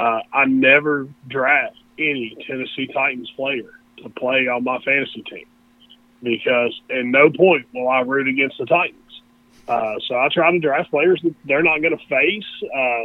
uh, 0.00 0.20
I 0.32 0.46
never 0.46 1.08
draft 1.28 1.76
any 1.98 2.36
Tennessee 2.46 2.88
Titans 2.92 3.30
player 3.36 3.70
to 3.98 4.08
play 4.08 4.48
on 4.48 4.64
my 4.64 4.78
fantasy 4.78 5.22
team 5.22 5.46
because 6.22 6.80
at 6.90 7.04
no 7.04 7.30
point 7.30 7.66
will 7.74 7.88
I 7.88 8.00
root 8.00 8.26
against 8.26 8.56
the 8.58 8.64
Titans. 8.64 8.96
Uh, 9.68 9.96
so 10.08 10.16
I 10.16 10.28
try 10.32 10.50
to 10.50 10.58
draft 10.58 10.90
players 10.90 11.20
that 11.22 11.34
they're 11.44 11.62
not 11.62 11.80
going 11.82 11.96
to 11.96 12.06
face, 12.06 12.70
uh, 12.74 13.02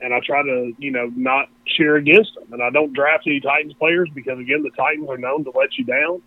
and 0.00 0.14
I 0.14 0.20
try 0.20 0.42
to, 0.42 0.72
you 0.78 0.90
know, 0.90 1.12
not 1.14 1.48
cheer 1.66 1.96
against 1.96 2.34
them. 2.34 2.52
And 2.52 2.62
I 2.62 2.70
don't 2.70 2.94
draft 2.94 3.24
any 3.26 3.40
Titans 3.40 3.74
players 3.74 4.08
because, 4.14 4.38
again, 4.38 4.62
the 4.62 4.70
Titans 4.70 5.08
are 5.10 5.18
known 5.18 5.44
to 5.44 5.50
let 5.50 5.76
you 5.76 5.84
down. 5.84 6.22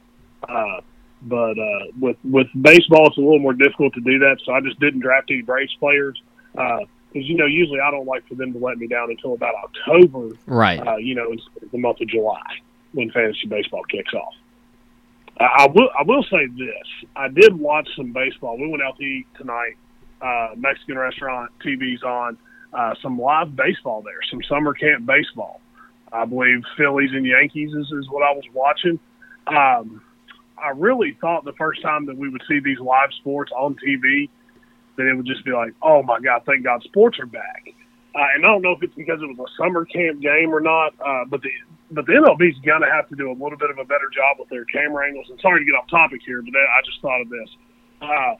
Uh, 0.47 0.81
but 1.25 1.57
uh, 1.59 1.91
with 1.99 2.17
with 2.23 2.47
baseball, 2.59 3.07
it's 3.07 3.17
a 3.17 3.21
little 3.21 3.39
more 3.39 3.53
difficult 3.53 3.93
to 3.95 4.01
do 4.01 4.19
that. 4.19 4.37
So 4.45 4.53
I 4.53 4.61
just 4.61 4.79
didn't 4.79 5.01
draft 5.01 5.29
any 5.29 5.41
Braves 5.41 5.75
players. 5.79 6.21
Uh, 6.57 6.79
because 7.15 7.29
you 7.29 7.37
know 7.37 7.45
usually 7.45 7.79
I 7.79 7.91
don't 7.91 8.05
like 8.05 8.27
for 8.27 8.35
them 8.35 8.51
to 8.53 8.59
let 8.59 8.77
me 8.77 8.87
down 8.87 9.09
until 9.09 9.33
about 9.33 9.55
October, 9.55 10.35
right? 10.45 10.85
Uh, 10.85 10.97
you 10.97 11.15
know, 11.15 11.33
the 11.71 11.77
month 11.77 12.01
of 12.01 12.09
July 12.09 12.43
when 12.91 13.09
fantasy 13.11 13.47
baseball 13.47 13.83
kicks 13.83 14.13
off. 14.13 14.33
I 15.39 15.67
will 15.73 15.89
I 15.97 16.03
will 16.03 16.23
say 16.23 16.45
this: 16.47 17.09
I 17.15 17.29
did 17.29 17.57
watch 17.57 17.87
some 17.95 18.11
baseball. 18.11 18.57
We 18.57 18.67
went 18.67 18.83
out 18.83 18.97
to 18.97 19.03
eat 19.03 19.27
tonight. 19.37 19.75
Uh, 20.21 20.55
Mexican 20.55 20.97
restaurant, 20.97 21.51
TV's 21.65 22.03
on. 22.03 22.37
Uh, 22.73 22.93
some 23.01 23.17
live 23.17 23.55
baseball 23.55 24.01
there, 24.01 24.19
some 24.29 24.41
summer 24.49 24.73
camp 24.73 25.05
baseball. 25.05 25.61
I 26.11 26.25
believe 26.25 26.61
Phillies 26.77 27.11
and 27.13 27.25
Yankees 27.25 27.73
is, 27.73 27.91
is 27.91 28.09
what 28.09 28.23
I 28.23 28.33
was 28.33 28.43
watching. 28.53 28.99
Um, 29.47 30.01
I 30.57 30.69
really 30.69 31.17
thought 31.19 31.45
the 31.45 31.53
first 31.53 31.81
time 31.81 32.05
that 32.07 32.17
we 32.17 32.29
would 32.29 32.41
see 32.47 32.59
these 32.59 32.79
live 32.79 33.09
sports 33.19 33.51
on 33.51 33.75
TV 33.75 34.29
that 34.97 35.07
it 35.07 35.15
would 35.15 35.25
just 35.25 35.43
be 35.43 35.51
like, 35.51 35.73
oh 35.81 36.03
my 36.03 36.19
God, 36.19 36.43
thank 36.45 36.63
God 36.63 36.81
sports 36.83 37.19
are 37.19 37.25
back. 37.25 37.67
Uh, 38.15 38.31
and 38.33 38.45
I 38.45 38.47
don't 38.47 38.61
know 38.61 38.71
if 38.71 38.81
it's 38.81 38.95
because 38.95 39.19
it 39.19 39.27
was 39.27 39.39
a 39.39 39.51
summer 39.59 39.83
camp 39.83 40.21
game 40.21 40.55
or 40.55 40.61
not, 40.61 40.95
uh, 41.03 41.25
but 41.27 41.41
the 41.41 41.51
but 41.91 42.07
the 42.07 42.13
MLB's 42.13 42.57
gonna 42.65 42.89
have 42.89 43.07
to 43.09 43.15
do 43.15 43.29
a 43.29 43.35
little 43.35 43.59
bit 43.59 43.69
of 43.69 43.77
a 43.77 43.83
better 43.83 44.07
job 44.09 44.39
with 44.39 44.49
their 44.49 44.63
camera 44.65 45.05
angles. 45.05 45.27
And 45.29 45.39
sorry 45.41 45.59
to 45.59 45.65
get 45.67 45.75
off 45.75 45.87
topic 45.91 46.21
here, 46.25 46.41
but 46.41 46.55
I 46.55 46.79
just 46.85 47.01
thought 47.01 47.21
of 47.21 47.29
this. 47.29 47.49
Uh, 48.01 48.39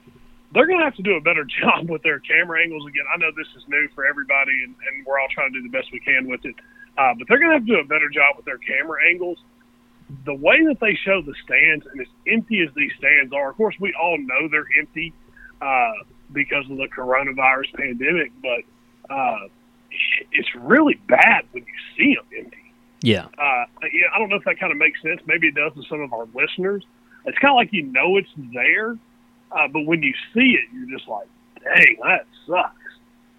they're 0.55 0.65
gonna 0.65 0.87
have 0.87 0.95
to 0.95 1.03
do 1.03 1.19
a 1.19 1.21
better 1.21 1.43
job 1.59 1.89
with 1.91 2.01
their 2.03 2.19
camera 2.23 2.63
angles 2.63 2.87
again. 2.87 3.03
I 3.11 3.19
know 3.19 3.35
this 3.35 3.51
is 3.59 3.67
new 3.67 3.87
for 3.93 4.07
everybody, 4.07 4.63
and, 4.63 4.73
and 4.79 5.05
we're 5.05 5.19
all 5.19 5.27
trying 5.27 5.51
to 5.51 5.59
do 5.59 5.63
the 5.67 5.75
best 5.75 5.91
we 5.91 5.99
can 5.99 6.31
with 6.31 6.45
it. 6.45 6.55
Uh, 6.97 7.11
but 7.19 7.27
they're 7.27 7.39
gonna 7.39 7.59
have 7.59 7.67
to 7.67 7.73
do 7.75 7.79
a 7.83 7.83
better 7.83 8.07
job 8.07 8.39
with 8.39 8.47
their 8.47 8.63
camera 8.63 9.03
angles. 9.11 9.37
The 10.25 10.35
way 10.35 10.63
that 10.65 10.79
they 10.79 10.95
show 10.95 11.21
the 11.21 11.33
stands, 11.43 11.85
and 11.91 11.99
as 11.99 12.07
empty 12.27 12.61
as 12.61 12.73
these 12.75 12.91
stands 12.97 13.33
are, 13.33 13.49
of 13.49 13.57
course, 13.57 13.75
we 13.79 13.93
all 13.99 14.17
know 14.17 14.47
they're 14.49 14.67
empty 14.79 15.13
uh, 15.61 15.91
because 16.31 16.69
of 16.69 16.77
the 16.77 16.87
coronavirus 16.95 17.73
pandemic, 17.75 18.31
but 18.41 19.13
uh, 19.13 19.47
it's 20.31 20.49
really 20.55 20.99
bad 21.07 21.45
when 21.51 21.63
you 21.63 21.73
see 21.97 22.15
them 22.15 22.25
empty. 22.37 22.57
Yeah. 23.01 23.25
Uh, 23.37 23.65
yeah, 23.93 24.07
I 24.13 24.19
don't 24.19 24.29
know 24.29 24.37
if 24.37 24.45
that 24.45 24.59
kind 24.59 24.71
of 24.71 24.77
makes 24.77 25.01
sense. 25.01 25.21
Maybe 25.25 25.47
it 25.47 25.55
does 25.55 25.73
to 25.73 25.83
some 25.89 26.01
of 26.01 26.13
our 26.13 26.27
listeners. 26.33 26.83
It's 27.25 27.37
kind 27.39 27.51
of 27.51 27.55
like 27.55 27.73
you 27.73 27.83
know 27.83 28.17
it's 28.17 28.29
there, 28.53 28.91
uh, 29.51 29.67
but 29.71 29.85
when 29.85 30.03
you 30.03 30.13
see 30.33 30.57
it, 30.57 30.65
you're 30.73 30.97
just 30.97 31.07
like, 31.07 31.27
dang, 31.63 31.97
that 32.03 32.27
sucks. 32.47 32.75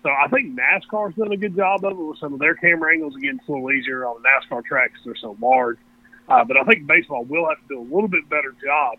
So 0.03 0.11
I 0.11 0.29
think 0.29 0.57
NASCAR's 0.57 1.17
done 1.17 1.33
a 1.33 1.37
good 1.37 1.57
job 1.57 1.85
of 1.85 1.93
it 1.93 1.97
with 1.97 2.19
some 2.19 2.33
of 2.33 2.39
their 2.39 2.55
camera 2.55 2.93
angles. 2.93 3.17
Again, 3.17 3.39
it's 3.41 3.49
a 3.49 3.53
little 3.53 3.73
easier 3.73 4.07
on 4.07 4.23
the 4.23 4.29
NASCAR 4.29 4.65
tracks; 4.65 5.01
they're 5.05 5.17
so 5.17 5.37
large. 5.41 5.79
Uh, 6.29 6.45
but 6.45 6.57
I 6.57 6.65
think 6.65 6.87
baseball 6.87 7.25
will 7.25 7.49
have 7.49 7.59
to 7.59 7.69
do 7.69 7.81
a 7.81 7.89
little 7.95 8.09
bit 8.09 8.29
better 8.29 8.55
job. 8.63 8.99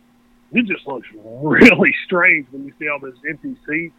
It 0.51 0.65
just 0.65 0.87
looks 0.87 1.07
really 1.13 1.93
strange 2.05 2.47
when 2.51 2.65
you 2.65 2.73
see 2.79 2.87
all 2.87 2.99
those 2.99 3.17
empty 3.27 3.55
seats 3.67 3.93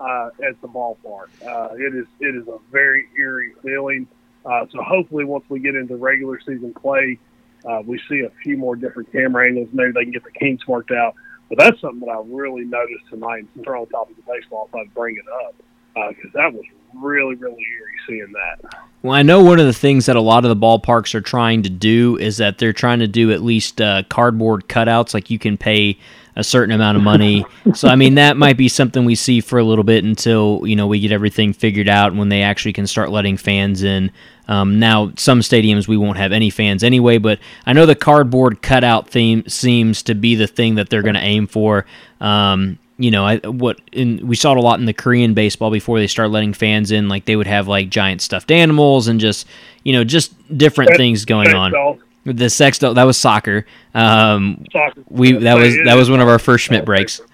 uh, 0.00 0.30
at 0.46 0.60
the 0.60 0.68
ballpark. 0.68 1.28
Uh, 1.46 1.74
it 1.74 1.94
is 1.94 2.06
it 2.20 2.36
is 2.36 2.46
a 2.46 2.58
very 2.70 3.08
eerie 3.18 3.54
feeling. 3.62 4.06
Uh, 4.44 4.66
so 4.70 4.82
hopefully, 4.82 5.24
once 5.24 5.44
we 5.48 5.60
get 5.60 5.74
into 5.74 5.96
regular 5.96 6.38
season 6.40 6.74
play, 6.74 7.18
uh, 7.64 7.82
we 7.84 8.00
see 8.08 8.20
a 8.20 8.30
few 8.42 8.56
more 8.56 8.76
different 8.76 9.10
camera 9.12 9.46
angles. 9.46 9.68
Maybe 9.72 9.92
they 9.92 10.04
can 10.04 10.12
get 10.12 10.24
the 10.24 10.30
kinks 10.30 10.66
worked 10.66 10.90
out. 10.90 11.14
But 11.48 11.58
that's 11.58 11.80
something 11.80 12.00
that 12.00 12.12
I 12.12 12.22
really 12.26 12.64
noticed 12.64 13.08
tonight. 13.08 13.46
Since 13.54 13.66
we're 13.66 13.78
on 13.78 13.86
the 13.86 13.90
topic 13.90 14.18
of 14.18 14.26
baseball, 14.26 14.68
I 14.68 14.70
thought 14.70 14.80
I'd 14.82 14.94
bring 14.94 15.16
it 15.16 15.24
up 15.46 15.54
because 15.94 16.30
uh, 16.34 16.42
that 16.42 16.52
was 16.52 16.64
really, 16.94 17.34
really 17.34 17.54
eerie 17.54 17.92
seeing 18.06 18.32
that. 18.32 18.74
Well, 19.02 19.14
I 19.14 19.22
know 19.22 19.42
one 19.42 19.60
of 19.60 19.66
the 19.66 19.72
things 19.72 20.06
that 20.06 20.16
a 20.16 20.20
lot 20.20 20.44
of 20.44 20.48
the 20.48 20.56
ballparks 20.56 21.14
are 21.14 21.20
trying 21.20 21.62
to 21.62 21.70
do 21.70 22.16
is 22.18 22.38
that 22.38 22.58
they're 22.58 22.72
trying 22.72 22.98
to 22.98 23.06
do 23.06 23.30
at 23.32 23.42
least 23.42 23.80
uh, 23.80 24.02
cardboard 24.08 24.68
cutouts, 24.68 25.14
like 25.14 25.30
you 25.30 25.38
can 25.38 25.56
pay 25.56 25.98
a 26.34 26.44
certain 26.44 26.72
amount 26.74 26.96
of 26.96 27.02
money. 27.02 27.44
so 27.74 27.88
I 27.88 27.96
mean 27.96 28.14
that 28.14 28.36
might 28.36 28.56
be 28.56 28.68
something 28.68 29.04
we 29.04 29.16
see 29.16 29.40
for 29.40 29.58
a 29.58 29.64
little 29.64 29.84
bit 29.84 30.04
until 30.04 30.62
you 30.64 30.76
know 30.76 30.86
we 30.86 31.00
get 31.00 31.12
everything 31.12 31.52
figured 31.52 31.88
out 31.88 32.14
when 32.14 32.28
they 32.28 32.42
actually 32.42 32.72
can 32.72 32.86
start 32.86 33.10
letting 33.10 33.36
fans 33.36 33.82
in. 33.82 34.10
Um, 34.46 34.78
now 34.78 35.12
some 35.16 35.40
stadiums 35.40 35.88
we 35.88 35.96
won't 35.96 36.16
have 36.16 36.32
any 36.32 36.48
fans 36.48 36.82
anyway, 36.82 37.18
but 37.18 37.38
I 37.66 37.72
know 37.72 37.86
the 37.86 37.96
cardboard 37.96 38.62
cutout 38.62 39.10
theme 39.10 39.46
seems 39.46 40.02
to 40.04 40.14
be 40.14 40.36
the 40.36 40.46
thing 40.46 40.76
that 40.76 40.88
they're 40.88 41.02
going 41.02 41.16
to 41.16 41.20
aim 41.20 41.46
for. 41.46 41.84
Um, 42.20 42.78
you 42.98 43.12
know, 43.12 43.24
I, 43.24 43.36
what 43.38 43.80
in, 43.92 44.26
we 44.26 44.34
saw 44.34 44.52
it 44.52 44.58
a 44.58 44.60
lot 44.60 44.80
in 44.80 44.86
the 44.86 44.92
Korean 44.92 45.32
baseball 45.32 45.70
before 45.70 46.00
they 46.00 46.08
start 46.08 46.30
letting 46.30 46.52
fans 46.52 46.90
in. 46.90 47.08
Like 47.08 47.24
they 47.24 47.36
would 47.36 47.46
have 47.46 47.68
like 47.68 47.88
giant 47.88 48.20
stuffed 48.20 48.50
animals 48.50 49.06
and 49.06 49.20
just 49.20 49.46
you 49.84 49.92
know 49.92 50.04
just 50.04 50.34
different 50.58 50.96
things 50.96 51.24
going 51.24 51.54
on. 51.54 52.00
The 52.24 52.50
sex 52.50 52.78
doll 52.78 52.94
that 52.94 53.04
was 53.04 53.16
soccer. 53.16 53.66
Um, 53.94 54.64
soccer. 54.72 55.02
We 55.08 55.32
that 55.32 55.54
was 55.54 55.76
that 55.84 55.94
was 55.94 56.10
one 56.10 56.20
of 56.20 56.28
our 56.28 56.38
first 56.38 56.64
Schmidt 56.64 56.84
breaks. 56.84 57.20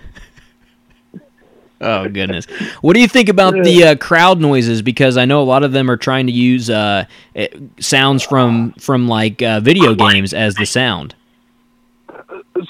Oh 1.81 2.09
goodness! 2.09 2.47
What 2.81 2.95
do 2.95 3.01
you 3.01 3.09
think 3.09 3.29
about 3.29 3.53
the 3.53 3.85
uh, 3.85 3.97
crowd 3.97 4.41
noises? 4.41 4.81
Because 4.81 5.19
I 5.19 5.27
know 5.27 5.43
a 5.43 5.45
lot 5.45 5.65
of 5.65 5.73
them 5.73 5.91
are 5.91 5.99
trying 5.99 6.27
to 6.29 6.33
use 6.33 6.71
uh, 6.71 7.05
eh, 7.35 7.49
sounds 7.79 8.23
from 8.23 8.73
from 8.79 9.07
like 9.07 9.43
uh, 9.43 9.61
video 9.61 9.95
games 9.95 10.33
as 10.33 10.55
the 10.55 10.65
sound. 10.65 11.15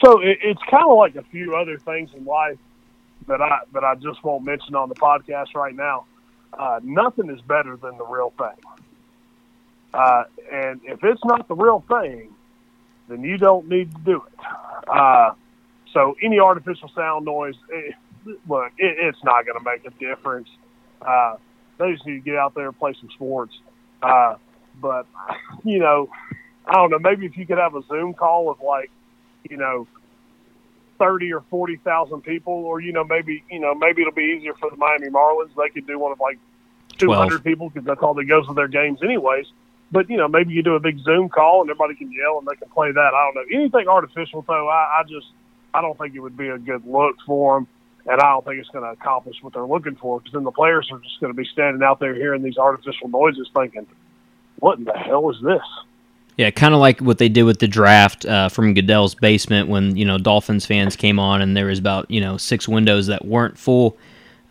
So 0.03 0.21
it's 0.21 0.63
kind 0.69 0.91
of 0.91 0.97
like 0.97 1.15
a 1.15 1.23
few 1.25 1.55
other 1.55 1.79
things 1.79 2.11
in 2.15 2.25
life 2.25 2.59
that 3.27 3.41
I 3.41 3.61
that 3.73 3.85
I 3.85 3.95
just 3.95 4.23
won't 4.25 4.45
mention 4.45 4.75
on 4.75 4.89
the 4.89 4.95
podcast 4.95 5.55
right 5.55 5.75
now. 5.75 6.05
Uh, 6.53 6.81
nothing 6.83 7.31
is 7.31 7.41
better 7.43 7.77
than 7.77 7.97
the 7.99 8.05
real 8.05 8.33
thing. 8.39 8.57
Uh, 9.93 10.25
and 10.53 10.81
if 10.85 11.03
it's 11.03 11.25
not 11.25 11.47
the 11.49 11.55
real 11.55 11.85
thing, 11.89 12.35
then 13.09 13.23
you 13.23 13.39
don't 13.39 13.69
need 13.69 13.93
to 13.93 14.01
do 14.03 14.23
it. 14.27 14.89
Uh, 14.89 15.33
so 15.93 16.17
any 16.23 16.39
artificial 16.41 16.91
sound 16.95 17.25
noise, 17.25 17.55
it, 17.71 17.95
look, 18.49 18.73
it, 18.79 18.97
it's 18.99 19.23
not 19.25 19.47
going 19.47 19.59
to 19.59 19.65
make 19.65 19.85
a 19.87 19.91
difference. 19.99 20.49
Uh, 21.01 21.37
they 21.79 21.93
just 21.93 22.07
need 22.07 22.15
to 22.15 22.21
get 22.21 22.37
out 22.37 22.55
there 22.55 22.67
and 22.67 22.79
play 22.79 22.95
some 23.01 23.11
sports. 23.11 23.55
Uh, 24.03 24.37
but 24.81 25.07
you 25.65 25.79
know, 25.79 26.09
I 26.67 26.75
don't 26.75 26.91
know. 26.91 26.99
Maybe 26.99 27.27
if 27.27 27.37
you 27.37 27.47
could 27.47 27.59
have 27.59 27.75
a 27.75 27.83
Zoom 27.87 28.15
call 28.15 28.47
with 28.47 28.61
like, 28.61 28.91
you 29.49 29.57
know, 29.57 29.87
thirty 30.99 31.33
or 31.33 31.43
forty 31.51 31.77
thousand 31.77 32.23
people, 32.23 32.53
or 32.53 32.81
you 32.81 32.93
know, 32.93 33.05
maybe 33.05 33.45
you 33.51 33.61
know, 33.61 33.75
maybe 33.75 34.03
it'll 34.03 34.15
be 34.15 34.37
easier 34.37 34.55
for 34.55 34.71
the 34.71 34.77
Miami 34.77 35.09
Marlins. 35.09 35.51
They 35.57 35.69
could 35.71 35.87
do 35.87 35.99
one 35.99 36.13
of 36.13 36.21
like 36.21 36.39
two 36.99 37.13
hundred 37.13 37.45
people 37.45 37.71
because 37.71 37.87
that's 37.87 38.03
all 38.03 38.15
that 38.15 38.25
goes 38.25 38.47
to 38.47 38.55
their 38.55 38.69
games, 38.69 39.03
anyways. 39.03 39.47
But 39.93 40.11
you 40.11 40.17
know, 40.17 40.29
maybe 40.29 40.53
you 40.53 40.63
do 40.63 40.75
a 40.75 40.81
big 40.81 40.99
Zoom 41.01 41.29
call 41.29 41.61
and 41.61 41.71
everybody 41.71 41.95
can 41.95 42.11
yell 42.13 42.39
and 42.39 42.49
they 42.49 42.57
can 42.57 42.69
play 42.71 42.91
that. 42.91 43.15
I 43.15 43.33
don't 43.33 43.35
know 43.35 43.59
anything 43.59 43.89
artificial 43.89 44.43
though. 44.47 44.69
I, 44.69 45.01
I 45.01 45.03
just 45.09 45.27
I 45.73 45.81
don't 45.81 45.97
think 45.99 46.15
it 46.15 46.21
would 46.21 46.37
be 46.37 46.49
a 46.49 46.59
good 46.59 46.87
look 46.87 47.17
for 47.27 47.59
them, 47.59 47.69
and 48.07 48.21
I 48.21 48.33
don't 48.33 48.45
think 48.45 48.61
it's 48.61 48.71
going 48.71 48.85
to 48.85 48.91
accomplish 48.91 49.37
what 49.43 49.53
they're 49.53 49.67
looking 49.67 49.97
for. 49.97 50.19
Because 50.19 50.33
then 50.33 50.45
the 50.45 50.51
players 50.51 50.89
are 50.91 50.99
just 50.99 51.21
going 51.21 51.33
to 51.33 51.37
be 51.37 51.49
standing 51.53 51.83
out 51.83 52.01
there 52.01 52.15
hearing 52.15 52.43
these 52.43 52.59
artificial 52.59 53.09
noises, 53.09 53.49
thinking, 53.55 53.87
"What 54.59 54.79
in 54.79 54.85
the 54.85 54.97
hell 54.97 55.31
is 55.31 55.37
this?" 55.43 55.63
Yeah, 56.37 56.51
kind 56.51 56.75
of 56.75 56.81
like 56.81 57.01
what 57.01 57.18
they 57.18 57.29
did 57.29 57.44
with 57.44 57.61
the 57.61 57.68
draft 57.68 58.27
uh, 58.27 58.49
from 58.49 58.75
Goodell's 58.75 59.14
basement 59.14 59.68
when 59.68 59.97
you 59.97 60.05
know 60.05 60.18
Dolphins 60.18 60.66
fans 60.66 60.97
came 60.97 61.18
on 61.18 61.40
and 61.40 61.57
there 61.57 61.66
was 61.66 61.79
about 61.79 62.11
you 62.11 62.20
know 62.20 62.37
six 62.37 62.66
windows 62.66 63.07
that 63.07 63.25
weren't 63.25 63.59
full 63.59 63.97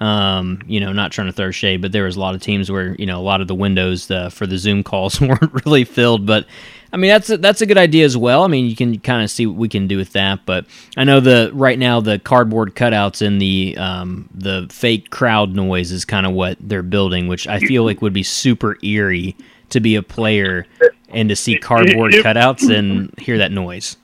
um, 0.04 0.60
you 0.68 0.82
know, 0.82 0.92
not 0.92 1.14
trying 1.14 1.28
to 1.28 1.34
throw 1.34 1.50
shade, 1.52 1.82
but 1.82 1.94
there 1.94 2.04
was 2.04 2.18
a 2.18 2.20
lot 2.20 2.36
of 2.36 2.42
teams 2.42 2.70
where 2.70 2.94
you 2.96 3.06
know 3.06 3.20
a 3.20 3.24
lot 3.24 3.40
of 3.40 3.48
the 3.48 3.56
windows 3.56 4.12
uh, 4.12 4.30
for 4.30 4.46
the 4.46 4.58
Zoom 4.58 4.84
calls 4.84 5.22
weren't 5.22 5.66
really 5.66 5.86
filled. 5.86 6.26
But 6.26 6.46
I 6.92 6.98
mean, 6.98 7.10
that's 7.10 7.30
a, 7.30 7.38
that's 7.38 7.62
a 7.62 7.66
good 7.66 7.78
idea 7.78 8.04
as 8.04 8.18
well. 8.18 8.44
I 8.44 8.48
mean, 8.48 8.66
you 8.66 8.76
can 8.76 9.00
kind 9.00 9.24
of 9.24 9.32
see 9.32 9.46
what 9.46 9.56
we 9.56 9.70
can 9.70 9.88
do 9.88 9.98
with 9.98 10.12
that. 10.12 10.46
But 10.46 10.66
I 10.98 11.06
know 11.06 11.22
the 11.22 11.52
right 11.54 11.80
now 11.80 12.02
the 12.02 12.20
cardboard 12.20 12.76
cutouts 12.76 13.26
and 13.26 13.42
the 13.42 13.78
um, 13.78 14.30
the 14.34 14.68
fake 14.70 15.10
crowd 15.10 15.56
noise 15.56 15.92
is 15.92 16.04
kind 16.04 16.26
of 16.26 16.34
what 16.34 16.58
they're 16.60 16.84
building, 16.84 17.28
which 17.28 17.48
I 17.48 17.60
feel 17.60 17.86
like 17.86 18.02
would 18.02 18.14
be 18.14 18.24
super 18.24 18.78
eerie 18.84 19.38
to 19.74 19.80
be 19.80 19.96
a 19.96 20.04
player 20.04 20.66
and 21.10 21.30
to 21.30 21.36
see 21.36 21.58
cardboard 21.58 22.14
it, 22.14 22.20
it, 22.20 22.26
cutouts 22.26 22.76
and 22.76 23.14
hear 23.20 23.38
that 23.38 23.52
noise. 23.52 23.98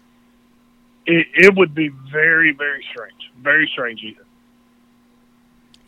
It, 1.05 1.27
it 1.33 1.55
would 1.55 1.73
be 1.73 1.89
very 2.11 2.51
very 2.51 2.85
strange, 2.91 3.31
very 3.41 3.67
strange 3.67 4.03
even 4.03 4.25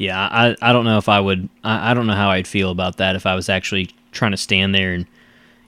yeah, 0.02 0.20
I, 0.20 0.56
I 0.64 0.74
don't 0.74 0.84
know 0.84 0.98
if 0.98 1.08
I 1.08 1.20
would. 1.20 1.48
I, 1.64 1.92
I 1.92 1.94
don't 1.94 2.08
know 2.08 2.16
how 2.16 2.32
I'd 2.32 2.48
feel 2.48 2.72
about 2.72 2.98
that 2.98 3.16
if 3.16 3.28
I 3.28 3.36
was 3.36 3.50
actually 3.50 3.92
trying 4.12 4.32
to 4.32 4.38
stand 4.38 4.74
there 4.74 4.94
and, 4.94 5.06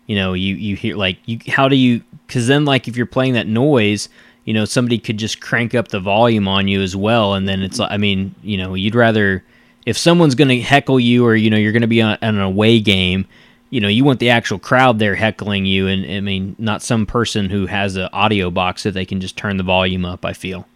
you 0.07 0.15
know, 0.15 0.33
you 0.33 0.55
you 0.55 0.75
hear 0.75 0.95
like 0.95 1.19
you. 1.27 1.37
How 1.49 1.69
do 1.69 1.75
you? 1.75 2.01
Because 2.25 2.47
then, 2.47 2.65
like, 2.65 2.87
if 2.87 2.97
you're 2.97 3.05
playing 3.05 3.33
that 3.33 3.45
noise, 3.45 4.09
you 4.43 4.55
know, 4.55 4.65
somebody 4.65 4.97
could 4.97 5.17
just 5.17 5.39
crank 5.39 5.75
up 5.75 5.89
the 5.89 5.99
volume 5.99 6.47
on 6.47 6.67
you 6.67 6.81
as 6.81 6.95
well, 6.95 7.35
and 7.35 7.47
then 7.47 7.61
it's 7.61 7.79
I 7.79 7.97
mean, 7.97 8.33
you 8.41 8.57
know, 8.57 8.73
you'd 8.73 8.95
rather 8.95 9.43
if 9.85 9.99
someone's 9.99 10.33
going 10.33 10.47
to 10.47 10.61
heckle 10.61 10.99
you 10.99 11.23
or 11.27 11.35
you 11.35 11.51
know 11.51 11.57
you're 11.57 11.71
going 11.71 11.81
to 11.81 11.87
be 11.87 12.01
on, 12.01 12.17
on 12.23 12.35
an 12.35 12.41
away 12.41 12.79
game 12.79 13.27
you 13.73 13.79
know, 13.79 13.87
you 13.87 14.03
want 14.03 14.19
the 14.19 14.29
actual 14.29 14.59
crowd 14.59 14.99
there 14.99 15.15
heckling 15.15 15.65
you, 15.65 15.87
and 15.87 16.05
I 16.05 16.19
mean, 16.19 16.55
not 16.59 16.83
some 16.83 17.07
person 17.07 17.49
who 17.49 17.65
has 17.65 17.95
an 17.95 18.07
audio 18.13 18.51
box 18.51 18.83
that 18.83 18.91
they 18.91 19.03
can 19.03 19.19
just 19.19 19.35
turn 19.35 19.57
the 19.57 19.63
volume 19.63 20.05
up. 20.05 20.23
I 20.25 20.33
feel. 20.33 20.67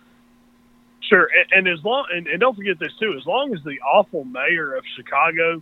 Sure, 1.01 1.29
and, 1.38 1.67
and 1.67 1.77
as 1.77 1.86
long 1.86 2.07
and, 2.12 2.25
and, 2.25 2.39
don't 2.39 2.55
forget 2.55 2.79
this 2.79 2.91
too. 2.99 3.13
As 3.15 3.23
long 3.27 3.53
as 3.53 3.63
the 3.63 3.79
awful 3.81 4.23
mayor 4.25 4.73
of 4.73 4.83
Chicago 4.95 5.61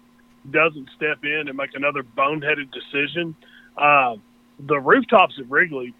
doesn't 0.49 0.89
step 0.95 1.25
in 1.25 1.49
and 1.49 1.57
make 1.57 1.71
another 1.75 2.03
boneheaded 2.03 2.71
decision, 2.71 3.35
uh, 3.77 4.15
the 4.57 4.79
rooftops 4.79 5.37
at 5.37 5.51
Wrigley, 5.51 5.93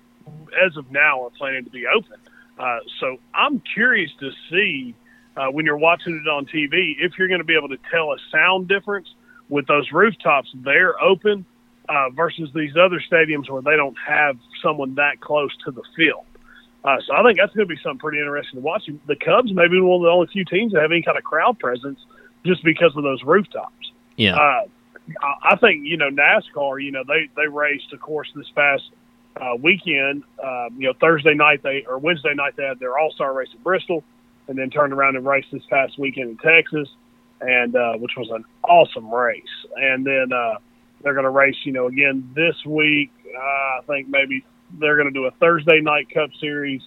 as 0.66 0.78
of 0.78 0.90
now, 0.90 1.22
are 1.26 1.32
planning 1.32 1.66
to 1.66 1.70
be 1.70 1.86
open. 1.86 2.18
Uh, 2.58 2.80
so 3.02 3.18
I'm 3.34 3.62
curious 3.74 4.12
to 4.22 4.32
see 4.50 4.96
uh, 5.36 5.48
when 5.48 5.66
you're 5.66 5.76
watching 5.76 6.16
it 6.16 6.30
on 6.30 6.46
TV 6.46 6.96
if 6.98 7.18
you're 7.18 7.28
going 7.28 7.42
to 7.42 7.46
be 7.46 7.58
able 7.58 7.68
to 7.68 7.80
tell 7.92 8.14
a 8.14 8.18
sound 8.32 8.70
difference 8.70 9.10
with 9.50 9.68
those 9.68 9.92
rooftops 9.92 10.50
there 10.54 11.02
open 11.02 11.46
uh, 11.90 12.10
versus 12.10 12.50
these 12.54 12.76
other 12.76 13.00
stadiums 13.00 13.50
where 13.50 13.62
they 13.62 13.76
don't 13.76 13.98
have 14.06 14.38
someone 14.62 14.96
that 14.96 15.20
close 15.22 15.56
to 15.66 15.72
the 15.72 15.84
field. 15.96 16.26
Uh, 16.84 16.98
so 17.06 17.16
I 17.16 17.24
think 17.24 17.40
that's 17.40 17.54
going 17.54 17.68
to 17.68 17.74
be 17.74 17.82
something 17.82 18.00
pretty 18.00 18.20
interesting 18.20 18.60
to 18.60 18.64
watch. 18.64 18.88
The 19.08 19.16
Cubs 19.16 19.52
may 19.54 19.68
be 19.68 19.80
one 19.80 19.98
of 19.98 20.02
the 20.04 20.10
only 20.10 20.28
few 20.28 20.46
teams 20.46 20.74
that 20.74 20.82
have 20.82 20.92
any 20.92 21.02
kind 21.02 21.18
of 21.18 21.24
crowd 21.24 21.58
presence 21.58 22.00
just 22.46 22.64
because 22.64 22.96
of 22.96 23.04
those 23.04 23.24
rooftops. 23.24 23.92
Yeah. 24.18 24.36
Uh, 24.36 24.68
I 25.44 25.56
think 25.58 25.86
you 25.86 25.98
know 25.98 26.10
NASCAR. 26.10 26.84
You 26.84 26.92
know 26.92 27.04
they 27.08 27.30
they 27.36 27.48
raced, 27.48 27.94
of 27.94 28.00
course, 28.00 28.32
this 28.36 28.50
past 28.56 28.84
uh, 29.40 29.56
weekend. 29.60 30.24
Uh, 30.44 30.70
you 30.78 30.88
know 30.88 30.94
Thursday 31.00 31.34
night 31.34 31.62
they 31.64 31.86
or 31.88 31.98
Wednesday 31.98 32.34
night 32.34 32.56
they 32.56 32.64
had 32.64 32.80
their 32.80 32.98
All 32.98 33.12
Star 33.12 33.34
race 33.34 33.50
in 33.54 33.62
Bristol, 33.62 34.04
and 34.48 34.58
then 34.58 34.70
turned 34.70 34.94
around 34.94 35.16
and 35.16 35.26
raced 35.26 35.48
this 35.52 35.64
past 35.70 36.00
weekend 36.00 36.32
in 36.32 36.38
Texas, 36.38 36.88
and 37.42 37.76
uh, 37.76 37.94
which 37.94 38.14
was 38.18 38.30
an 38.32 38.46
awesome 38.64 39.14
race. 39.14 39.44
And 39.76 40.06
then 40.06 40.32
uh, 40.34 40.56
they're 41.02 41.14
going 41.14 41.26
to 41.26 41.30
race, 41.30 41.56
you 41.64 41.72
know, 41.72 41.88
again 41.88 42.32
this 42.36 42.56
week. 42.66 43.12
Uh, 43.26 43.40
I 43.40 43.80
think 43.88 44.08
maybe 44.10 44.46
they're 44.80 44.96
going 44.96 45.08
to 45.08 45.14
do 45.14 45.26
a 45.26 45.32
Thursday 45.32 45.82
night 45.82 46.10
Cup 46.14 46.30
Series, 46.40 46.82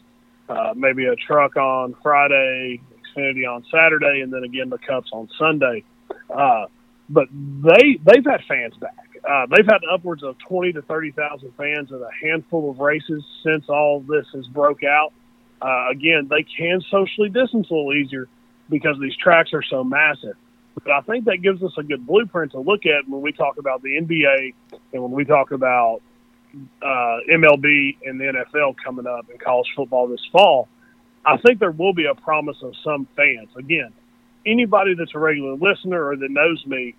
uh, 0.48 0.72
maybe 0.76 1.06
a 1.06 1.16
truck 1.16 1.56
on 1.56 1.94
Friday, 2.02 2.80
Xfinity 3.16 3.48
on 3.48 3.64
Saturday, 3.70 4.20
and 4.22 4.32
then 4.32 4.44
again 4.44 4.70
the 4.70 4.78
Cups 4.78 5.10
on 5.12 5.28
Sunday. 5.38 5.84
Uh, 6.30 6.66
but 7.08 7.28
they 7.30 7.98
they've 8.04 8.24
had 8.24 8.40
fans 8.48 8.74
back. 8.76 8.94
Uh, 9.28 9.46
they've 9.46 9.66
had 9.66 9.80
upwards 9.92 10.22
of 10.22 10.36
twenty 10.38 10.72
to 10.72 10.82
thirty 10.82 11.10
thousand 11.12 11.52
fans 11.56 11.92
at 11.92 12.00
a 12.00 12.10
handful 12.22 12.70
of 12.70 12.78
races 12.78 13.24
since 13.44 13.68
all 13.68 14.00
this 14.00 14.26
has 14.34 14.46
broke 14.48 14.84
out. 14.84 15.12
Uh, 15.60 15.90
again, 15.90 16.28
they 16.30 16.44
can 16.44 16.80
socially 16.90 17.28
distance 17.28 17.68
a 17.70 17.74
little 17.74 17.92
easier 17.94 18.28
because 18.68 18.96
these 19.00 19.16
tracks 19.16 19.52
are 19.52 19.62
so 19.62 19.84
massive. 19.84 20.36
But 20.82 20.92
I 20.92 21.00
think 21.00 21.24
that 21.24 21.38
gives 21.38 21.62
us 21.62 21.72
a 21.76 21.82
good 21.82 22.06
blueprint 22.06 22.52
to 22.52 22.60
look 22.60 22.86
at 22.86 23.08
when 23.08 23.20
we 23.20 23.32
talk 23.32 23.58
about 23.58 23.82
the 23.82 23.96
NBA 24.00 24.54
and 24.92 25.02
when 25.02 25.10
we 25.12 25.24
talk 25.24 25.50
about 25.50 26.00
uh, 26.82 27.18
MLB 27.30 27.96
and 28.04 28.20
the 28.20 28.24
NFL 28.24 28.76
coming 28.82 29.06
up 29.06 29.26
in 29.30 29.38
college 29.38 29.66
football 29.74 30.06
this 30.08 30.24
fall. 30.30 30.68
I 31.24 31.36
think 31.38 31.58
there 31.58 31.72
will 31.72 31.92
be 31.92 32.06
a 32.06 32.14
promise 32.14 32.56
of 32.62 32.74
some 32.84 33.06
fans. 33.16 33.48
Again, 33.56 33.92
anybody 34.46 34.94
that's 34.94 35.14
a 35.14 35.18
regular 35.18 35.54
listener 35.54 36.06
or 36.06 36.16
that 36.16 36.30
knows 36.30 36.64
me 36.66 36.94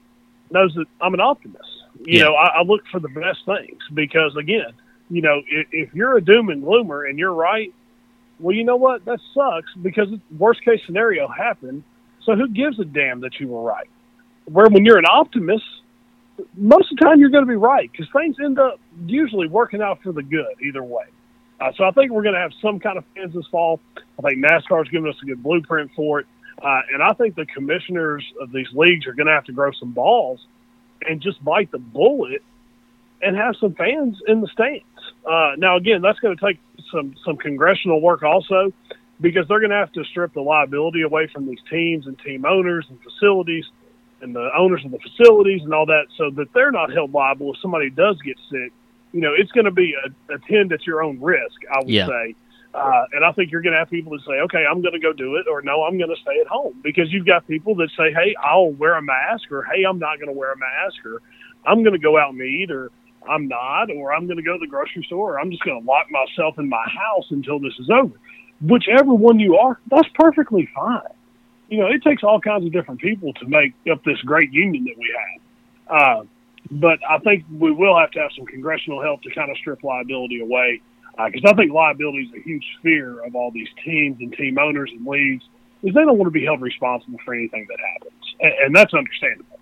knows 0.51 0.74
that 0.76 0.86
I'm 1.01 1.13
an 1.13 1.20
optimist. 1.22 1.70
You 2.03 2.20
Yeah. 2.20 2.24
know, 2.26 2.36
I, 2.36 2.59
I 2.59 2.63
look 2.63 2.82
for 2.91 2.99
the 2.99 3.09
best 3.09 3.45
things 3.45 3.80
because, 3.93 4.36
again, 4.36 4.74
you 5.09 5.22
know, 5.22 5.41
if, 5.47 5.67
if 5.72 5.93
you're 5.93 6.17
a 6.17 6.22
doom 6.22 6.49
and 6.49 6.63
gloomer 6.63 7.09
and 7.09 7.17
you're 7.17 7.34
right, 7.34 7.74
well, 8.39 8.55
you 8.55 8.63
know 8.63 8.77
what? 8.77 9.05
That 9.05 9.19
sucks 9.33 9.71
because 9.81 10.07
worst 10.37 10.63
case 10.63 10.79
scenario 10.85 11.27
happened. 11.27 11.83
So 12.23 12.35
who 12.35 12.47
gives 12.47 12.79
a 12.79 12.85
damn 12.85 13.21
that 13.21 13.39
you 13.39 13.47
were 13.47 13.61
right? 13.61 13.89
Where 14.45 14.67
when 14.67 14.85
you're 14.85 14.97
an 14.97 15.05
optimist, 15.05 15.63
most 16.55 16.91
of 16.91 16.97
the 16.97 17.05
time 17.05 17.19
you're 17.19 17.29
going 17.29 17.45
to 17.45 17.49
be 17.49 17.55
right 17.55 17.91
because 17.91 18.07
things 18.13 18.37
end 18.43 18.59
up 18.59 18.79
usually 19.05 19.47
working 19.47 19.81
out 19.81 20.01
for 20.01 20.11
the 20.11 20.23
good 20.23 20.55
either 20.63 20.83
way. 20.83 21.05
Uh, 21.59 21.71
so 21.75 21.83
I 21.83 21.91
think 21.91 22.11
we're 22.11 22.23
going 22.23 22.35
to 22.35 22.41
have 22.41 22.53
some 22.61 22.79
kind 22.79 22.97
of 22.97 23.03
fans 23.15 23.33
this 23.33 23.45
fall. 23.51 23.79
I 23.97 24.29
think 24.29 24.43
NASCAR's 24.43 24.89
giving 24.89 25.09
us 25.09 25.17
a 25.21 25.25
good 25.25 25.43
blueprint 25.43 25.91
for 25.95 26.21
it. 26.21 26.27
Uh, 26.61 26.81
and 26.93 27.03
I 27.03 27.13
think 27.13 27.35
the 27.35 27.45
commissioners 27.45 28.25
of 28.41 28.51
these 28.51 28.67
leagues 28.73 29.07
are 29.07 29.13
going 29.13 29.27
to 29.27 29.33
have 29.33 29.45
to 29.45 29.53
grow 29.53 29.71
some 29.71 29.91
balls 29.91 30.45
and 31.07 31.21
just 31.21 31.43
bite 31.43 31.71
the 31.71 31.79
bullet 31.79 32.41
and 33.21 33.35
have 33.35 33.55
some 33.59 33.73
fans 33.73 34.21
in 34.27 34.41
the 34.41 34.47
stands. 34.47 34.83
Uh, 35.26 35.51
now, 35.57 35.78
again, 35.78 36.01
that's 36.01 36.20
going 36.20 36.36
to 36.36 36.45
take 36.45 36.60
some 36.91 37.16
some 37.26 37.38
congressional 37.38 38.01
work 38.01 38.24
also 38.24 38.72
because 39.22 39.47
they're 39.47 39.60
going 39.60 39.72
to 39.72 39.76
have 39.76 39.91
to 39.93 40.03
strip 40.05 40.34
the 40.34 40.41
liability 40.41 41.01
away 41.01 41.28
from 41.28 41.47
these 41.47 41.60
teams 41.70 42.07
and 42.07 42.18
team 42.20 42.45
owners 42.45 42.86
and 42.89 42.99
facilities 43.01 43.66
and 44.22 44.36
the 44.36 44.49
owners 44.57 44.84
of 44.86 44.91
the 44.91 44.99
facilities 44.99 45.62
and 45.64 45.74
all 45.74 45.86
that 45.86 46.05
so 46.18 46.30
that 46.32 46.51
they're 46.53 46.72
not 46.72 46.91
held 46.93 47.14
liable 47.14 47.53
if 47.53 47.60
somebody 47.62 47.89
does 47.89 48.18
get 48.22 48.38
sick. 48.49 48.72
You 49.12 49.22
know, 49.22 49.34
it's 49.36 49.51
going 49.51 49.66
to 49.66 49.72
be 49.72 49.93
a, 49.93 50.34
attend 50.34 50.72
at 50.72 50.86
your 50.86 51.03
own 51.03 51.20
risk, 51.20 51.62
I 51.72 51.80
would 51.80 51.89
Yeah. 51.89 52.07
say. 52.07 52.36
Uh, 52.72 53.05
and 53.14 53.26
I 53.26 53.32
think 53.32 53.51
you're 53.51 53.62
going 53.62 53.74
to 53.74 53.80
have 53.80 53.89
people 53.89 54.12
that 54.12 54.22
say, 54.28 54.34
okay, 54.41 54.64
I'm 54.70 54.82
going 54.82 54.93
to 54.93 54.99
go 54.99 55.12
do 55.12 55.38
it, 55.38 55.47
or 55.49 55.64
no, 55.64 55.84
I'm 55.84 55.97
going 55.97 56.12
to 56.12 56.22
stay 56.22 56.39
at 56.39 56.45
home. 56.45 56.80
Because 56.84 57.12
you've 57.12 57.26
got 57.26 57.47
people 57.47 57.74
that 57.76 57.89
say, 57.97 58.14
hey, 58.14 58.36
I'll 58.43 58.70
wear 58.70 58.93
a 58.93 59.01
mask, 59.01 59.51
or 59.51 59.64
hey, 59.64 59.84
I'm 59.84 59.97
not 59.97 60.20
going 60.20 60.32
to 60.32 60.38
wear 60.38 60.51
a 60.51 60.57
mask, 60.57 61.03
or 61.03 61.22
I'm 61.66 61.82
going 61.82 61.93
to 61.93 61.99
go 61.99 62.18
out 62.18 62.32
and 62.32 62.41
eat, 62.41 62.70
or 62.70 62.91
I'm 63.30 63.47
not, 63.47 63.91
or 63.91 64.13
I'm 64.13 64.25
going 64.25 64.38
to 64.38 64.43
go 64.43 64.53
to 64.53 64.59
the 64.59 64.67
grocery 64.67 65.03
store, 65.03 65.36
or 65.36 65.39
I'm 65.39 65.51
just 65.51 65.63
going 65.63 65.82
to 65.82 65.88
lock 65.88 66.07
myself 66.09 66.57
in 66.57 66.67
my 66.67 66.84
house 66.88 67.25
until 67.30 67.59
this 67.59 67.73
is 67.80 67.89
over. 67.89 68.13
Whichever 68.61 69.13
one 69.13 69.39
you 69.39 69.57
are, 69.57 69.80
that's 69.89 70.09
perfectly 70.15 70.67
fine. 70.75 71.01
You 71.69 71.80
know, 71.80 71.88
it 71.88 72.03
takes 72.03 72.23
all 72.23 72.41
kinds 72.41 72.65
of 72.65 72.73
different 72.73 72.99
people 72.99 73.34
to 73.34 73.47
make 73.47 73.73
up 73.91 74.03
this 74.03 74.19
great 74.21 74.51
union 74.51 74.86
that 74.86 74.97
we 74.97 75.15
have. 75.17 76.21
Uh, 76.21 76.23
but 76.71 76.99
I 77.07 77.19
think 77.19 77.45
we 77.51 77.71
will 77.71 77.97
have 77.97 78.11
to 78.11 78.19
have 78.19 78.32
some 78.36 78.45
congressional 78.45 79.01
help 79.01 79.21
to 79.23 79.32
kind 79.32 79.49
of 79.49 79.57
strip 79.57 79.84
liability 79.84 80.41
away 80.41 80.82
because 81.25 81.41
I 81.45 81.53
think 81.53 81.73
liability 81.73 82.23
is 82.23 82.34
a 82.34 82.41
huge 82.41 82.65
fear 82.82 83.23
of 83.23 83.36
all 83.36 83.51
these 83.51 83.67
teams 83.84 84.17
and 84.21 84.32
team 84.34 84.57
owners 84.57 84.89
and 84.91 85.05
leagues 85.05 85.43
is 85.84 85.93
they 85.93 86.01
don't 86.01 86.17
want 86.17 86.27
to 86.27 86.32
be 86.32 86.45
held 86.45 86.61
responsible 86.61 87.19
for 87.25 87.34
anything 87.34 87.65
that 87.69 87.77
happens, 87.80 88.36
and, 88.39 88.53
and 88.65 88.75
that's 88.75 88.93
understandable. 88.93 89.59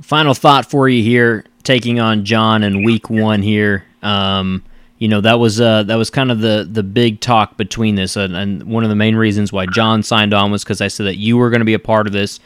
Final 0.00 0.34
thought 0.34 0.70
for 0.70 0.88
you 0.88 1.02
here, 1.02 1.44
taking 1.68 2.00
on 2.00 2.24
John 2.24 2.64
in 2.64 2.82
week 2.82 3.10
one 3.10 3.42
here. 3.42 3.84
Um, 4.02 4.64
you 4.96 5.06
know 5.06 5.20
that 5.20 5.38
was 5.38 5.60
uh, 5.60 5.82
that 5.82 5.96
was 5.96 6.08
kind 6.08 6.32
of 6.32 6.40
the 6.40 6.66
the 6.68 6.82
big 6.82 7.20
talk 7.20 7.58
between 7.58 7.94
this, 7.94 8.16
and, 8.16 8.34
and 8.34 8.64
one 8.64 8.84
of 8.84 8.90
the 8.90 8.96
main 8.96 9.14
reasons 9.14 9.52
why 9.52 9.66
John 9.66 10.02
signed 10.02 10.32
on 10.32 10.50
was 10.50 10.64
because 10.64 10.80
I 10.80 10.88
said 10.88 11.04
that 11.04 11.16
you 11.16 11.36
were 11.36 11.50
going 11.50 11.60
to 11.60 11.66
be 11.66 11.74
a 11.74 11.78
part 11.78 12.06
of 12.06 12.14
this. 12.14 12.40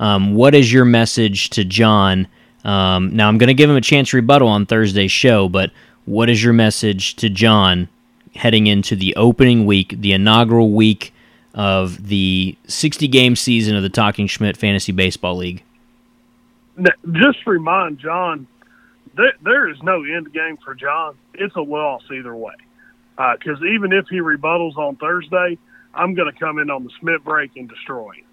Um, 0.00 0.34
what 0.34 0.54
is 0.54 0.72
your 0.72 0.86
message 0.86 1.50
to 1.50 1.64
John? 1.64 2.26
Um, 2.64 3.14
now 3.14 3.28
I'm 3.28 3.36
going 3.36 3.48
to 3.48 3.54
give 3.54 3.68
him 3.68 3.76
a 3.76 3.82
chance 3.82 4.08
to 4.10 4.16
rebuttal 4.16 4.48
on 4.48 4.64
Thursday's 4.64 5.12
show, 5.12 5.50
but 5.50 5.70
what 6.06 6.30
is 6.30 6.42
your 6.42 6.54
message 6.54 7.16
to 7.16 7.28
John 7.28 7.88
heading 8.34 8.68
into 8.68 8.96
the 8.96 9.14
opening 9.16 9.66
week, 9.66 9.96
the 9.98 10.14
inaugural 10.14 10.72
week 10.72 11.12
of 11.54 12.08
the 12.08 12.56
60 12.68 13.06
game 13.08 13.36
season 13.36 13.76
of 13.76 13.82
the 13.82 13.90
Talking 13.90 14.26
Schmidt 14.26 14.56
Fantasy 14.56 14.92
Baseball 14.92 15.36
League? 15.36 15.62
Just 17.12 17.46
remind 17.46 17.98
John, 17.98 18.46
there, 19.16 19.32
there 19.42 19.68
is 19.68 19.76
no 19.82 20.04
end 20.04 20.32
game 20.32 20.58
for 20.64 20.74
John. 20.74 21.16
It's 21.34 21.54
a 21.56 21.60
loss 21.60 22.02
either 22.12 22.34
way. 22.34 22.54
Because 23.16 23.58
even 23.62 23.92
if 23.92 24.06
he 24.08 24.16
rebuttals 24.16 24.76
on 24.76 24.96
Thursday, 24.96 25.58
I'm 25.94 26.14
going 26.14 26.32
to 26.32 26.38
come 26.38 26.58
in 26.58 26.70
on 26.70 26.84
the 26.84 26.90
Schmidt 26.98 27.22
break 27.24 27.52
and 27.56 27.68
destroy 27.68 28.12
him. 28.12 28.24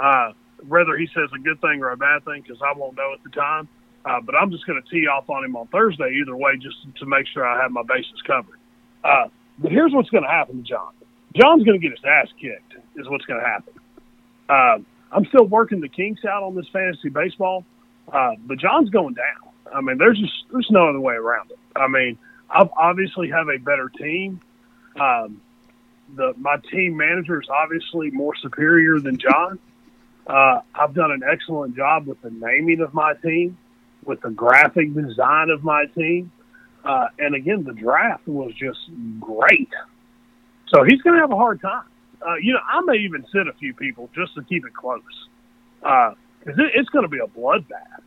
Uh, 0.00 0.32
whether 0.66 0.96
he 0.96 1.06
says 1.14 1.28
a 1.34 1.38
good 1.38 1.60
thing 1.60 1.82
or 1.82 1.90
a 1.90 1.96
bad 1.96 2.24
thing, 2.24 2.42
because 2.42 2.60
I 2.62 2.76
won't 2.76 2.96
know 2.96 3.12
at 3.12 3.22
the 3.22 3.30
time. 3.30 3.68
Uh, 4.04 4.20
but 4.20 4.34
I'm 4.34 4.50
just 4.50 4.66
going 4.66 4.82
to 4.82 4.88
tee 4.90 5.06
off 5.06 5.30
on 5.30 5.44
him 5.44 5.54
on 5.54 5.68
Thursday 5.68 6.18
either 6.20 6.36
way, 6.36 6.56
just 6.56 6.76
to 6.98 7.06
make 7.06 7.26
sure 7.32 7.46
I 7.46 7.62
have 7.62 7.70
my 7.70 7.82
bases 7.82 8.20
covered. 8.26 8.58
Uh, 9.04 9.28
but 9.58 9.70
here's 9.70 9.92
what's 9.92 10.10
going 10.10 10.24
to 10.24 10.30
happen 10.30 10.56
to 10.56 10.62
John. 10.62 10.92
John's 11.36 11.62
going 11.62 11.80
to 11.80 11.88
get 11.88 11.96
his 11.96 12.04
ass 12.04 12.28
kicked. 12.40 12.74
Is 12.96 13.08
what's 13.08 13.24
going 13.26 13.40
to 13.40 13.46
happen. 13.46 13.74
Uh, 14.48 14.78
I'm 15.12 15.24
still 15.26 15.44
working 15.44 15.80
the 15.80 15.88
kinks 15.88 16.24
out 16.24 16.42
on 16.42 16.56
this 16.56 16.66
fantasy 16.72 17.10
baseball, 17.10 17.64
uh, 18.12 18.32
but 18.44 18.58
John's 18.58 18.90
going 18.90 19.14
down. 19.14 19.51
I 19.74 19.80
mean, 19.80 19.98
there's 19.98 20.18
just 20.18 20.44
there's 20.50 20.70
no 20.70 20.88
other 20.88 21.00
way 21.00 21.14
around 21.14 21.50
it. 21.50 21.58
I 21.76 21.88
mean, 21.88 22.18
I 22.50 22.68
obviously 22.76 23.30
have 23.30 23.48
a 23.48 23.58
better 23.58 23.88
team. 23.88 24.40
Um, 24.98 25.40
the 26.14 26.34
my 26.36 26.56
team 26.70 26.96
manager 26.96 27.40
is 27.40 27.48
obviously 27.48 28.10
more 28.10 28.34
superior 28.36 29.00
than 29.00 29.18
John. 29.18 29.58
Uh, 30.26 30.60
I've 30.74 30.94
done 30.94 31.10
an 31.10 31.22
excellent 31.28 31.76
job 31.76 32.06
with 32.06 32.20
the 32.22 32.30
naming 32.30 32.80
of 32.80 32.94
my 32.94 33.14
team, 33.14 33.58
with 34.04 34.20
the 34.20 34.30
graphic 34.30 34.94
design 34.94 35.50
of 35.50 35.64
my 35.64 35.86
team, 35.86 36.30
uh, 36.84 37.08
and 37.18 37.34
again, 37.34 37.64
the 37.64 37.72
draft 37.72 38.26
was 38.28 38.52
just 38.54 38.78
great. 39.18 39.72
So 40.68 40.84
he's 40.84 41.02
going 41.02 41.16
to 41.16 41.20
have 41.20 41.32
a 41.32 41.36
hard 41.36 41.60
time. 41.60 41.84
Uh, 42.24 42.36
you 42.36 42.52
know, 42.52 42.60
I 42.64 42.80
may 42.82 42.98
even 42.98 43.26
sit 43.32 43.48
a 43.48 43.52
few 43.54 43.74
people 43.74 44.08
just 44.14 44.34
to 44.36 44.42
keep 44.44 44.64
it 44.64 44.74
close, 44.74 45.02
because 45.80 46.58
it, 46.58 46.70
it's 46.74 46.88
going 46.90 47.04
to 47.04 47.08
be 47.08 47.18
a 47.18 47.26
bloodbath. 47.26 48.02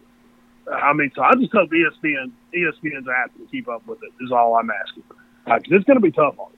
I 0.71 0.93
mean, 0.93 1.11
so 1.15 1.21
I 1.21 1.33
just 1.35 1.51
hope 1.51 1.69
ESPN 1.69 2.31
ESPN's 2.53 3.07
app 3.07 3.35
can 3.35 3.45
keep 3.47 3.67
up 3.67 3.85
with 3.87 3.99
it. 4.03 4.11
Is 4.23 4.31
all 4.31 4.55
I'm 4.55 4.69
asking, 4.69 5.03
because 5.45 5.61
it's 5.71 5.85
going 5.85 5.97
to 5.97 6.01
be 6.01 6.11
tough 6.11 6.39
on. 6.39 6.49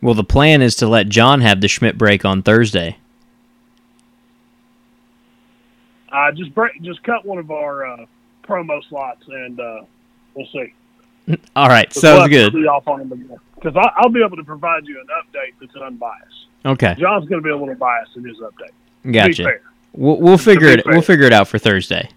Well, 0.00 0.14
the 0.14 0.24
plan 0.24 0.62
is 0.62 0.76
to 0.76 0.86
let 0.88 1.08
John 1.08 1.40
have 1.40 1.60
the 1.60 1.68
Schmidt 1.68 1.98
break 1.98 2.24
on 2.24 2.42
Thursday. 2.42 2.98
Uh, 6.12 6.32
just 6.32 6.54
break, 6.54 6.80
just 6.82 7.02
cut 7.02 7.24
one 7.24 7.38
of 7.38 7.50
our 7.50 7.86
uh, 7.86 8.06
promo 8.44 8.80
slots, 8.88 9.24
and 9.28 9.58
uh, 9.58 9.80
we'll 10.34 10.46
see. 10.52 10.72
All 11.56 11.68
right, 11.68 11.92
sounds 11.92 12.28
good. 12.28 12.52
be 12.52 12.66
off 12.66 12.86
on 12.86 13.00
him 13.00 13.12
again 13.12 13.38
because 13.56 13.74
I'll 13.96 14.10
be 14.10 14.22
able 14.24 14.36
to 14.36 14.44
provide 14.44 14.86
you 14.86 15.00
an 15.00 15.06
update 15.06 15.54
that's 15.60 15.74
unbiased. 15.74 16.46
Okay, 16.64 16.94
John's 16.98 17.28
going 17.28 17.42
to 17.42 17.44
be 17.44 17.50
a 17.50 17.56
little 17.56 17.74
biased 17.74 18.16
in 18.16 18.24
his 18.24 18.38
update. 18.38 19.12
Gotcha. 19.12 19.58
We'll, 19.92 20.20
we'll 20.20 20.38
figure 20.38 20.68
it. 20.68 20.84
fair. 20.84 20.92
We'll 20.92 21.02
figure 21.02 21.26
it 21.26 21.32
out 21.32 21.48
for 21.48 21.58
Thursday. 21.58 22.08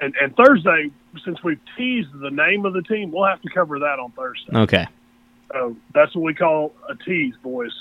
And, 0.00 0.14
and 0.20 0.34
Thursday, 0.36 0.90
since 1.24 1.42
we've 1.42 1.60
teased 1.76 2.08
the 2.20 2.30
name 2.30 2.64
of 2.64 2.72
the 2.72 2.82
team, 2.82 3.10
we'll 3.10 3.26
have 3.26 3.42
to 3.42 3.50
cover 3.50 3.78
that 3.80 3.98
on 3.98 4.12
Thursday. 4.12 4.56
Okay. 4.56 4.86
So 5.52 5.76
that's 5.94 6.14
what 6.14 6.22
we 6.22 6.34
call 6.34 6.74
a 6.88 6.94
tease, 6.94 7.34
boys. 7.42 7.72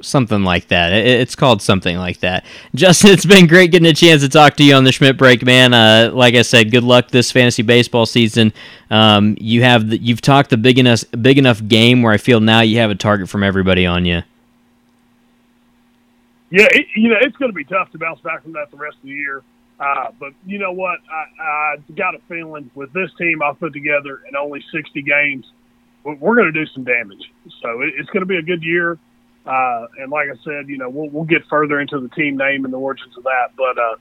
Something 0.00 0.42
like 0.42 0.66
that. 0.68 0.92
It's 0.92 1.36
called 1.36 1.62
something 1.62 1.96
like 1.96 2.18
that. 2.20 2.44
Justin, 2.74 3.10
it's 3.10 3.26
been 3.26 3.46
great 3.46 3.70
getting 3.70 3.86
a 3.86 3.94
chance 3.94 4.22
to 4.22 4.28
talk 4.28 4.56
to 4.56 4.64
you 4.64 4.74
on 4.74 4.82
the 4.82 4.90
Schmidt 4.90 5.16
break, 5.16 5.44
man. 5.44 5.72
Uh, 5.72 6.10
like 6.12 6.34
I 6.34 6.42
said, 6.42 6.72
good 6.72 6.82
luck 6.82 7.08
this 7.10 7.30
fantasy 7.30 7.62
baseball 7.62 8.06
season. 8.06 8.52
Um, 8.90 9.36
you 9.38 9.62
have 9.62 9.90
the, 9.90 9.98
you've 9.98 10.20
talked 10.20 10.50
the 10.50 10.56
big 10.56 10.80
enough 10.80 11.04
big 11.20 11.38
enough 11.38 11.64
game 11.68 12.02
where 12.02 12.12
I 12.12 12.16
feel 12.16 12.40
now 12.40 12.62
you 12.62 12.78
have 12.78 12.90
a 12.90 12.96
target 12.96 13.28
from 13.28 13.44
everybody 13.44 13.86
on 13.86 14.04
you. 14.04 14.22
Yeah, 16.50 16.66
it, 16.70 16.86
you 16.96 17.08
know 17.08 17.16
it's 17.20 17.36
going 17.36 17.50
to 17.50 17.54
be 17.54 17.64
tough 17.64 17.92
to 17.92 17.98
bounce 17.98 18.20
back 18.20 18.42
from 18.42 18.52
that 18.52 18.72
the 18.72 18.76
rest 18.76 18.96
of 18.96 19.02
the 19.04 19.10
year. 19.10 19.42
Uh, 19.80 20.12
but 20.18 20.32
you 20.46 20.58
know 20.58 20.72
what? 20.72 21.00
I, 21.10 21.42
I 21.42 21.76
got 21.96 22.14
a 22.14 22.18
feeling 22.28 22.70
with 22.74 22.92
this 22.92 23.10
team 23.18 23.42
I've 23.42 23.58
put 23.58 23.72
together 23.72 24.20
in 24.28 24.36
only 24.36 24.64
60 24.72 25.02
games, 25.02 25.46
we're 26.04 26.34
going 26.34 26.52
to 26.52 26.64
do 26.64 26.66
some 26.72 26.84
damage. 26.84 27.30
So 27.62 27.80
it, 27.82 27.94
it's 27.96 28.08
going 28.10 28.20
to 28.20 28.26
be 28.26 28.36
a 28.36 28.42
good 28.42 28.62
year. 28.62 28.98
Uh, 29.44 29.86
and 29.98 30.10
like 30.10 30.28
I 30.28 30.36
said, 30.44 30.68
you 30.68 30.78
know, 30.78 30.88
we'll, 30.88 31.08
we'll 31.08 31.24
get 31.24 31.46
further 31.48 31.80
into 31.80 31.98
the 32.00 32.08
team 32.10 32.36
name 32.36 32.64
and 32.64 32.72
the 32.72 32.78
origins 32.78 33.16
of 33.16 33.24
that. 33.24 33.50
But 33.56 33.78
uh, 33.78 33.96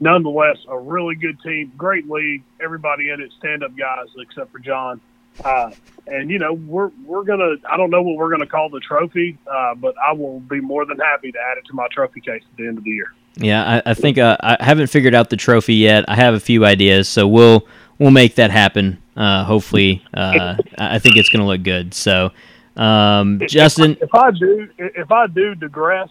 nonetheless, 0.00 0.56
a 0.68 0.78
really 0.78 1.14
good 1.14 1.40
team, 1.42 1.72
great 1.76 2.08
league. 2.08 2.42
Everybody 2.60 3.10
in 3.10 3.20
it, 3.20 3.30
stand 3.38 3.62
up 3.62 3.76
guys, 3.76 4.06
except 4.18 4.52
for 4.52 4.58
John. 4.58 5.00
Uh, 5.44 5.70
and 6.06 6.30
you 6.30 6.38
know, 6.38 6.54
we're 6.54 6.90
we're 7.04 7.24
gonna. 7.24 7.56
I 7.70 7.76
don't 7.76 7.90
know 7.90 8.00
what 8.00 8.16
we're 8.16 8.30
gonna 8.30 8.46
call 8.46 8.70
the 8.70 8.80
trophy, 8.80 9.36
uh, 9.46 9.74
but 9.74 9.94
I 9.98 10.14
will 10.14 10.40
be 10.40 10.62
more 10.62 10.86
than 10.86 10.98
happy 10.98 11.30
to 11.30 11.38
add 11.38 11.58
it 11.58 11.66
to 11.66 11.74
my 11.74 11.88
trophy 11.92 12.20
case 12.20 12.42
at 12.50 12.56
the 12.56 12.66
end 12.66 12.78
of 12.78 12.84
the 12.84 12.90
year. 12.90 13.12
Yeah, 13.38 13.80
I, 13.86 13.90
I 13.90 13.94
think 13.94 14.18
uh, 14.18 14.36
I 14.40 14.56
haven't 14.60 14.86
figured 14.86 15.14
out 15.14 15.30
the 15.30 15.36
trophy 15.36 15.74
yet. 15.74 16.04
I 16.08 16.14
have 16.14 16.34
a 16.34 16.40
few 16.40 16.64
ideas, 16.64 17.08
so 17.08 17.28
we'll 17.28 17.66
we'll 17.98 18.10
make 18.10 18.36
that 18.36 18.50
happen. 18.50 19.02
Uh, 19.16 19.44
hopefully, 19.44 20.02
uh, 20.14 20.56
I 20.78 20.98
think 20.98 21.16
it's 21.16 21.28
going 21.28 21.40
to 21.40 21.46
look 21.46 21.62
good. 21.62 21.94
So, 21.94 22.32
um, 22.76 23.40
Justin, 23.46 23.92
if, 23.92 24.02
if, 24.02 24.14
I 24.14 24.30
do, 24.30 24.68
if 24.78 25.10
I 25.10 25.26
do 25.26 25.54
digress, 25.54 26.10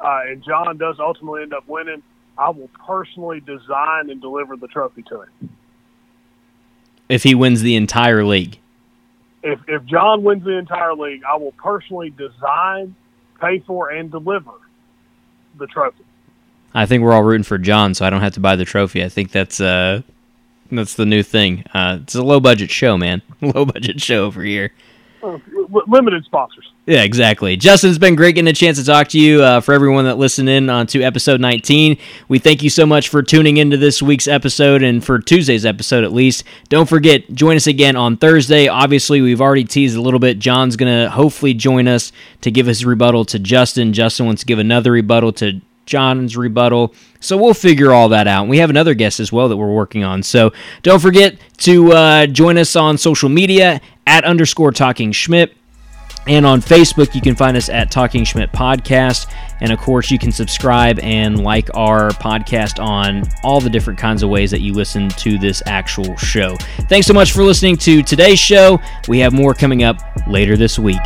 uh, 0.00 0.20
and 0.26 0.42
John 0.44 0.76
does 0.76 0.96
ultimately 0.98 1.42
end 1.42 1.54
up 1.54 1.66
winning, 1.68 2.02
I 2.38 2.50
will 2.50 2.70
personally 2.86 3.40
design 3.40 4.10
and 4.10 4.20
deliver 4.20 4.56
the 4.56 4.68
trophy 4.68 5.02
to 5.04 5.22
him. 5.22 5.56
If 7.08 7.22
he 7.22 7.34
wins 7.34 7.62
the 7.62 7.76
entire 7.76 8.24
league, 8.24 8.58
if 9.42 9.60
if 9.68 9.84
John 9.84 10.24
wins 10.24 10.44
the 10.44 10.56
entire 10.56 10.94
league, 10.94 11.22
I 11.24 11.36
will 11.36 11.52
personally 11.52 12.10
design, 12.10 12.96
pay 13.40 13.60
for, 13.60 13.90
and 13.90 14.10
deliver 14.10 14.52
the 15.58 15.66
trophy. 15.66 16.04
I 16.76 16.84
think 16.84 17.02
we're 17.02 17.14
all 17.14 17.22
rooting 17.22 17.42
for 17.42 17.56
John, 17.56 17.94
so 17.94 18.04
I 18.04 18.10
don't 18.10 18.20
have 18.20 18.34
to 18.34 18.40
buy 18.40 18.54
the 18.54 18.66
trophy. 18.66 19.02
I 19.02 19.08
think 19.08 19.32
that's 19.32 19.60
uh, 19.60 20.02
that's 20.70 20.94
the 20.94 21.06
new 21.06 21.22
thing. 21.22 21.64
Uh, 21.72 22.00
it's 22.02 22.14
a 22.14 22.22
low 22.22 22.38
budget 22.38 22.70
show, 22.70 22.98
man. 22.98 23.22
Low 23.40 23.64
budget 23.64 24.00
show 24.00 24.24
over 24.26 24.42
here. 24.42 24.72
Uh, 25.22 25.38
limited 25.86 26.24
sponsors. 26.24 26.70
Yeah, 26.84 27.02
exactly. 27.02 27.56
Justin, 27.56 27.90
it's 27.90 27.98
been 27.98 28.14
great 28.14 28.34
getting 28.34 28.48
a 28.48 28.52
chance 28.52 28.78
to 28.78 28.84
talk 28.84 29.08
to 29.08 29.18
you. 29.18 29.42
Uh, 29.42 29.60
for 29.60 29.72
everyone 29.72 30.04
that 30.04 30.18
listened 30.18 30.48
in 30.48 30.70
on 30.70 30.86
to 30.88 31.02
episode 31.02 31.40
19, 31.40 31.96
we 32.28 32.38
thank 32.38 32.62
you 32.62 32.70
so 32.70 32.86
much 32.86 33.08
for 33.08 33.22
tuning 33.22 33.56
into 33.56 33.76
this 33.76 34.00
week's 34.02 34.28
episode 34.28 34.82
and 34.82 35.04
for 35.04 35.18
Tuesday's 35.18 35.66
episode 35.66 36.04
at 36.04 36.12
least. 36.12 36.44
Don't 36.68 36.88
forget, 36.88 37.32
join 37.32 37.56
us 37.56 37.66
again 37.66 37.96
on 37.96 38.16
Thursday. 38.16 38.68
Obviously, 38.68 39.20
we've 39.20 39.40
already 39.40 39.64
teased 39.64 39.96
a 39.96 40.00
little 40.00 40.20
bit. 40.20 40.38
John's 40.38 40.76
going 40.76 40.92
to 40.92 41.10
hopefully 41.10 41.54
join 41.54 41.88
us 41.88 42.12
to 42.42 42.50
give 42.50 42.66
his 42.66 42.84
rebuttal 42.84 43.24
to 43.26 43.38
Justin. 43.38 43.92
Justin 43.92 44.26
wants 44.26 44.42
to 44.42 44.46
give 44.46 44.58
another 44.58 44.92
rebuttal 44.92 45.32
to 45.34 45.60
John's 45.86 46.36
rebuttal. 46.36 46.94
So 47.20 47.36
we'll 47.36 47.54
figure 47.54 47.92
all 47.92 48.10
that 48.10 48.26
out. 48.26 48.48
We 48.48 48.58
have 48.58 48.70
another 48.70 48.94
guest 48.94 49.20
as 49.20 49.32
well 49.32 49.48
that 49.48 49.56
we're 49.56 49.72
working 49.72 50.04
on. 50.04 50.22
So 50.22 50.52
don't 50.82 51.00
forget 51.00 51.38
to 51.58 51.92
uh, 51.92 52.26
join 52.26 52.58
us 52.58 52.76
on 52.76 52.98
social 52.98 53.28
media 53.28 53.80
at 54.06 54.24
underscore 54.24 54.72
talking 54.72 55.12
Schmidt. 55.12 55.56
And 56.28 56.44
on 56.44 56.60
Facebook, 56.60 57.14
you 57.14 57.20
can 57.20 57.36
find 57.36 57.56
us 57.56 57.68
at 57.68 57.92
Talking 57.92 58.24
Schmidt 58.24 58.50
Podcast. 58.50 59.32
And 59.60 59.70
of 59.70 59.78
course, 59.78 60.10
you 60.10 60.18
can 60.18 60.32
subscribe 60.32 60.98
and 60.98 61.44
like 61.44 61.70
our 61.74 62.10
podcast 62.10 62.82
on 62.82 63.22
all 63.44 63.60
the 63.60 63.70
different 63.70 63.98
kinds 63.98 64.24
of 64.24 64.28
ways 64.28 64.50
that 64.50 64.60
you 64.60 64.72
listen 64.72 65.08
to 65.08 65.38
this 65.38 65.62
actual 65.66 66.16
show. 66.16 66.56
Thanks 66.88 67.06
so 67.06 67.14
much 67.14 67.30
for 67.30 67.44
listening 67.44 67.76
to 67.78 68.02
today's 68.02 68.40
show. 68.40 68.80
We 69.06 69.20
have 69.20 69.32
more 69.32 69.54
coming 69.54 69.84
up 69.84 69.98
later 70.26 70.56
this 70.56 70.80
week. 70.80 70.98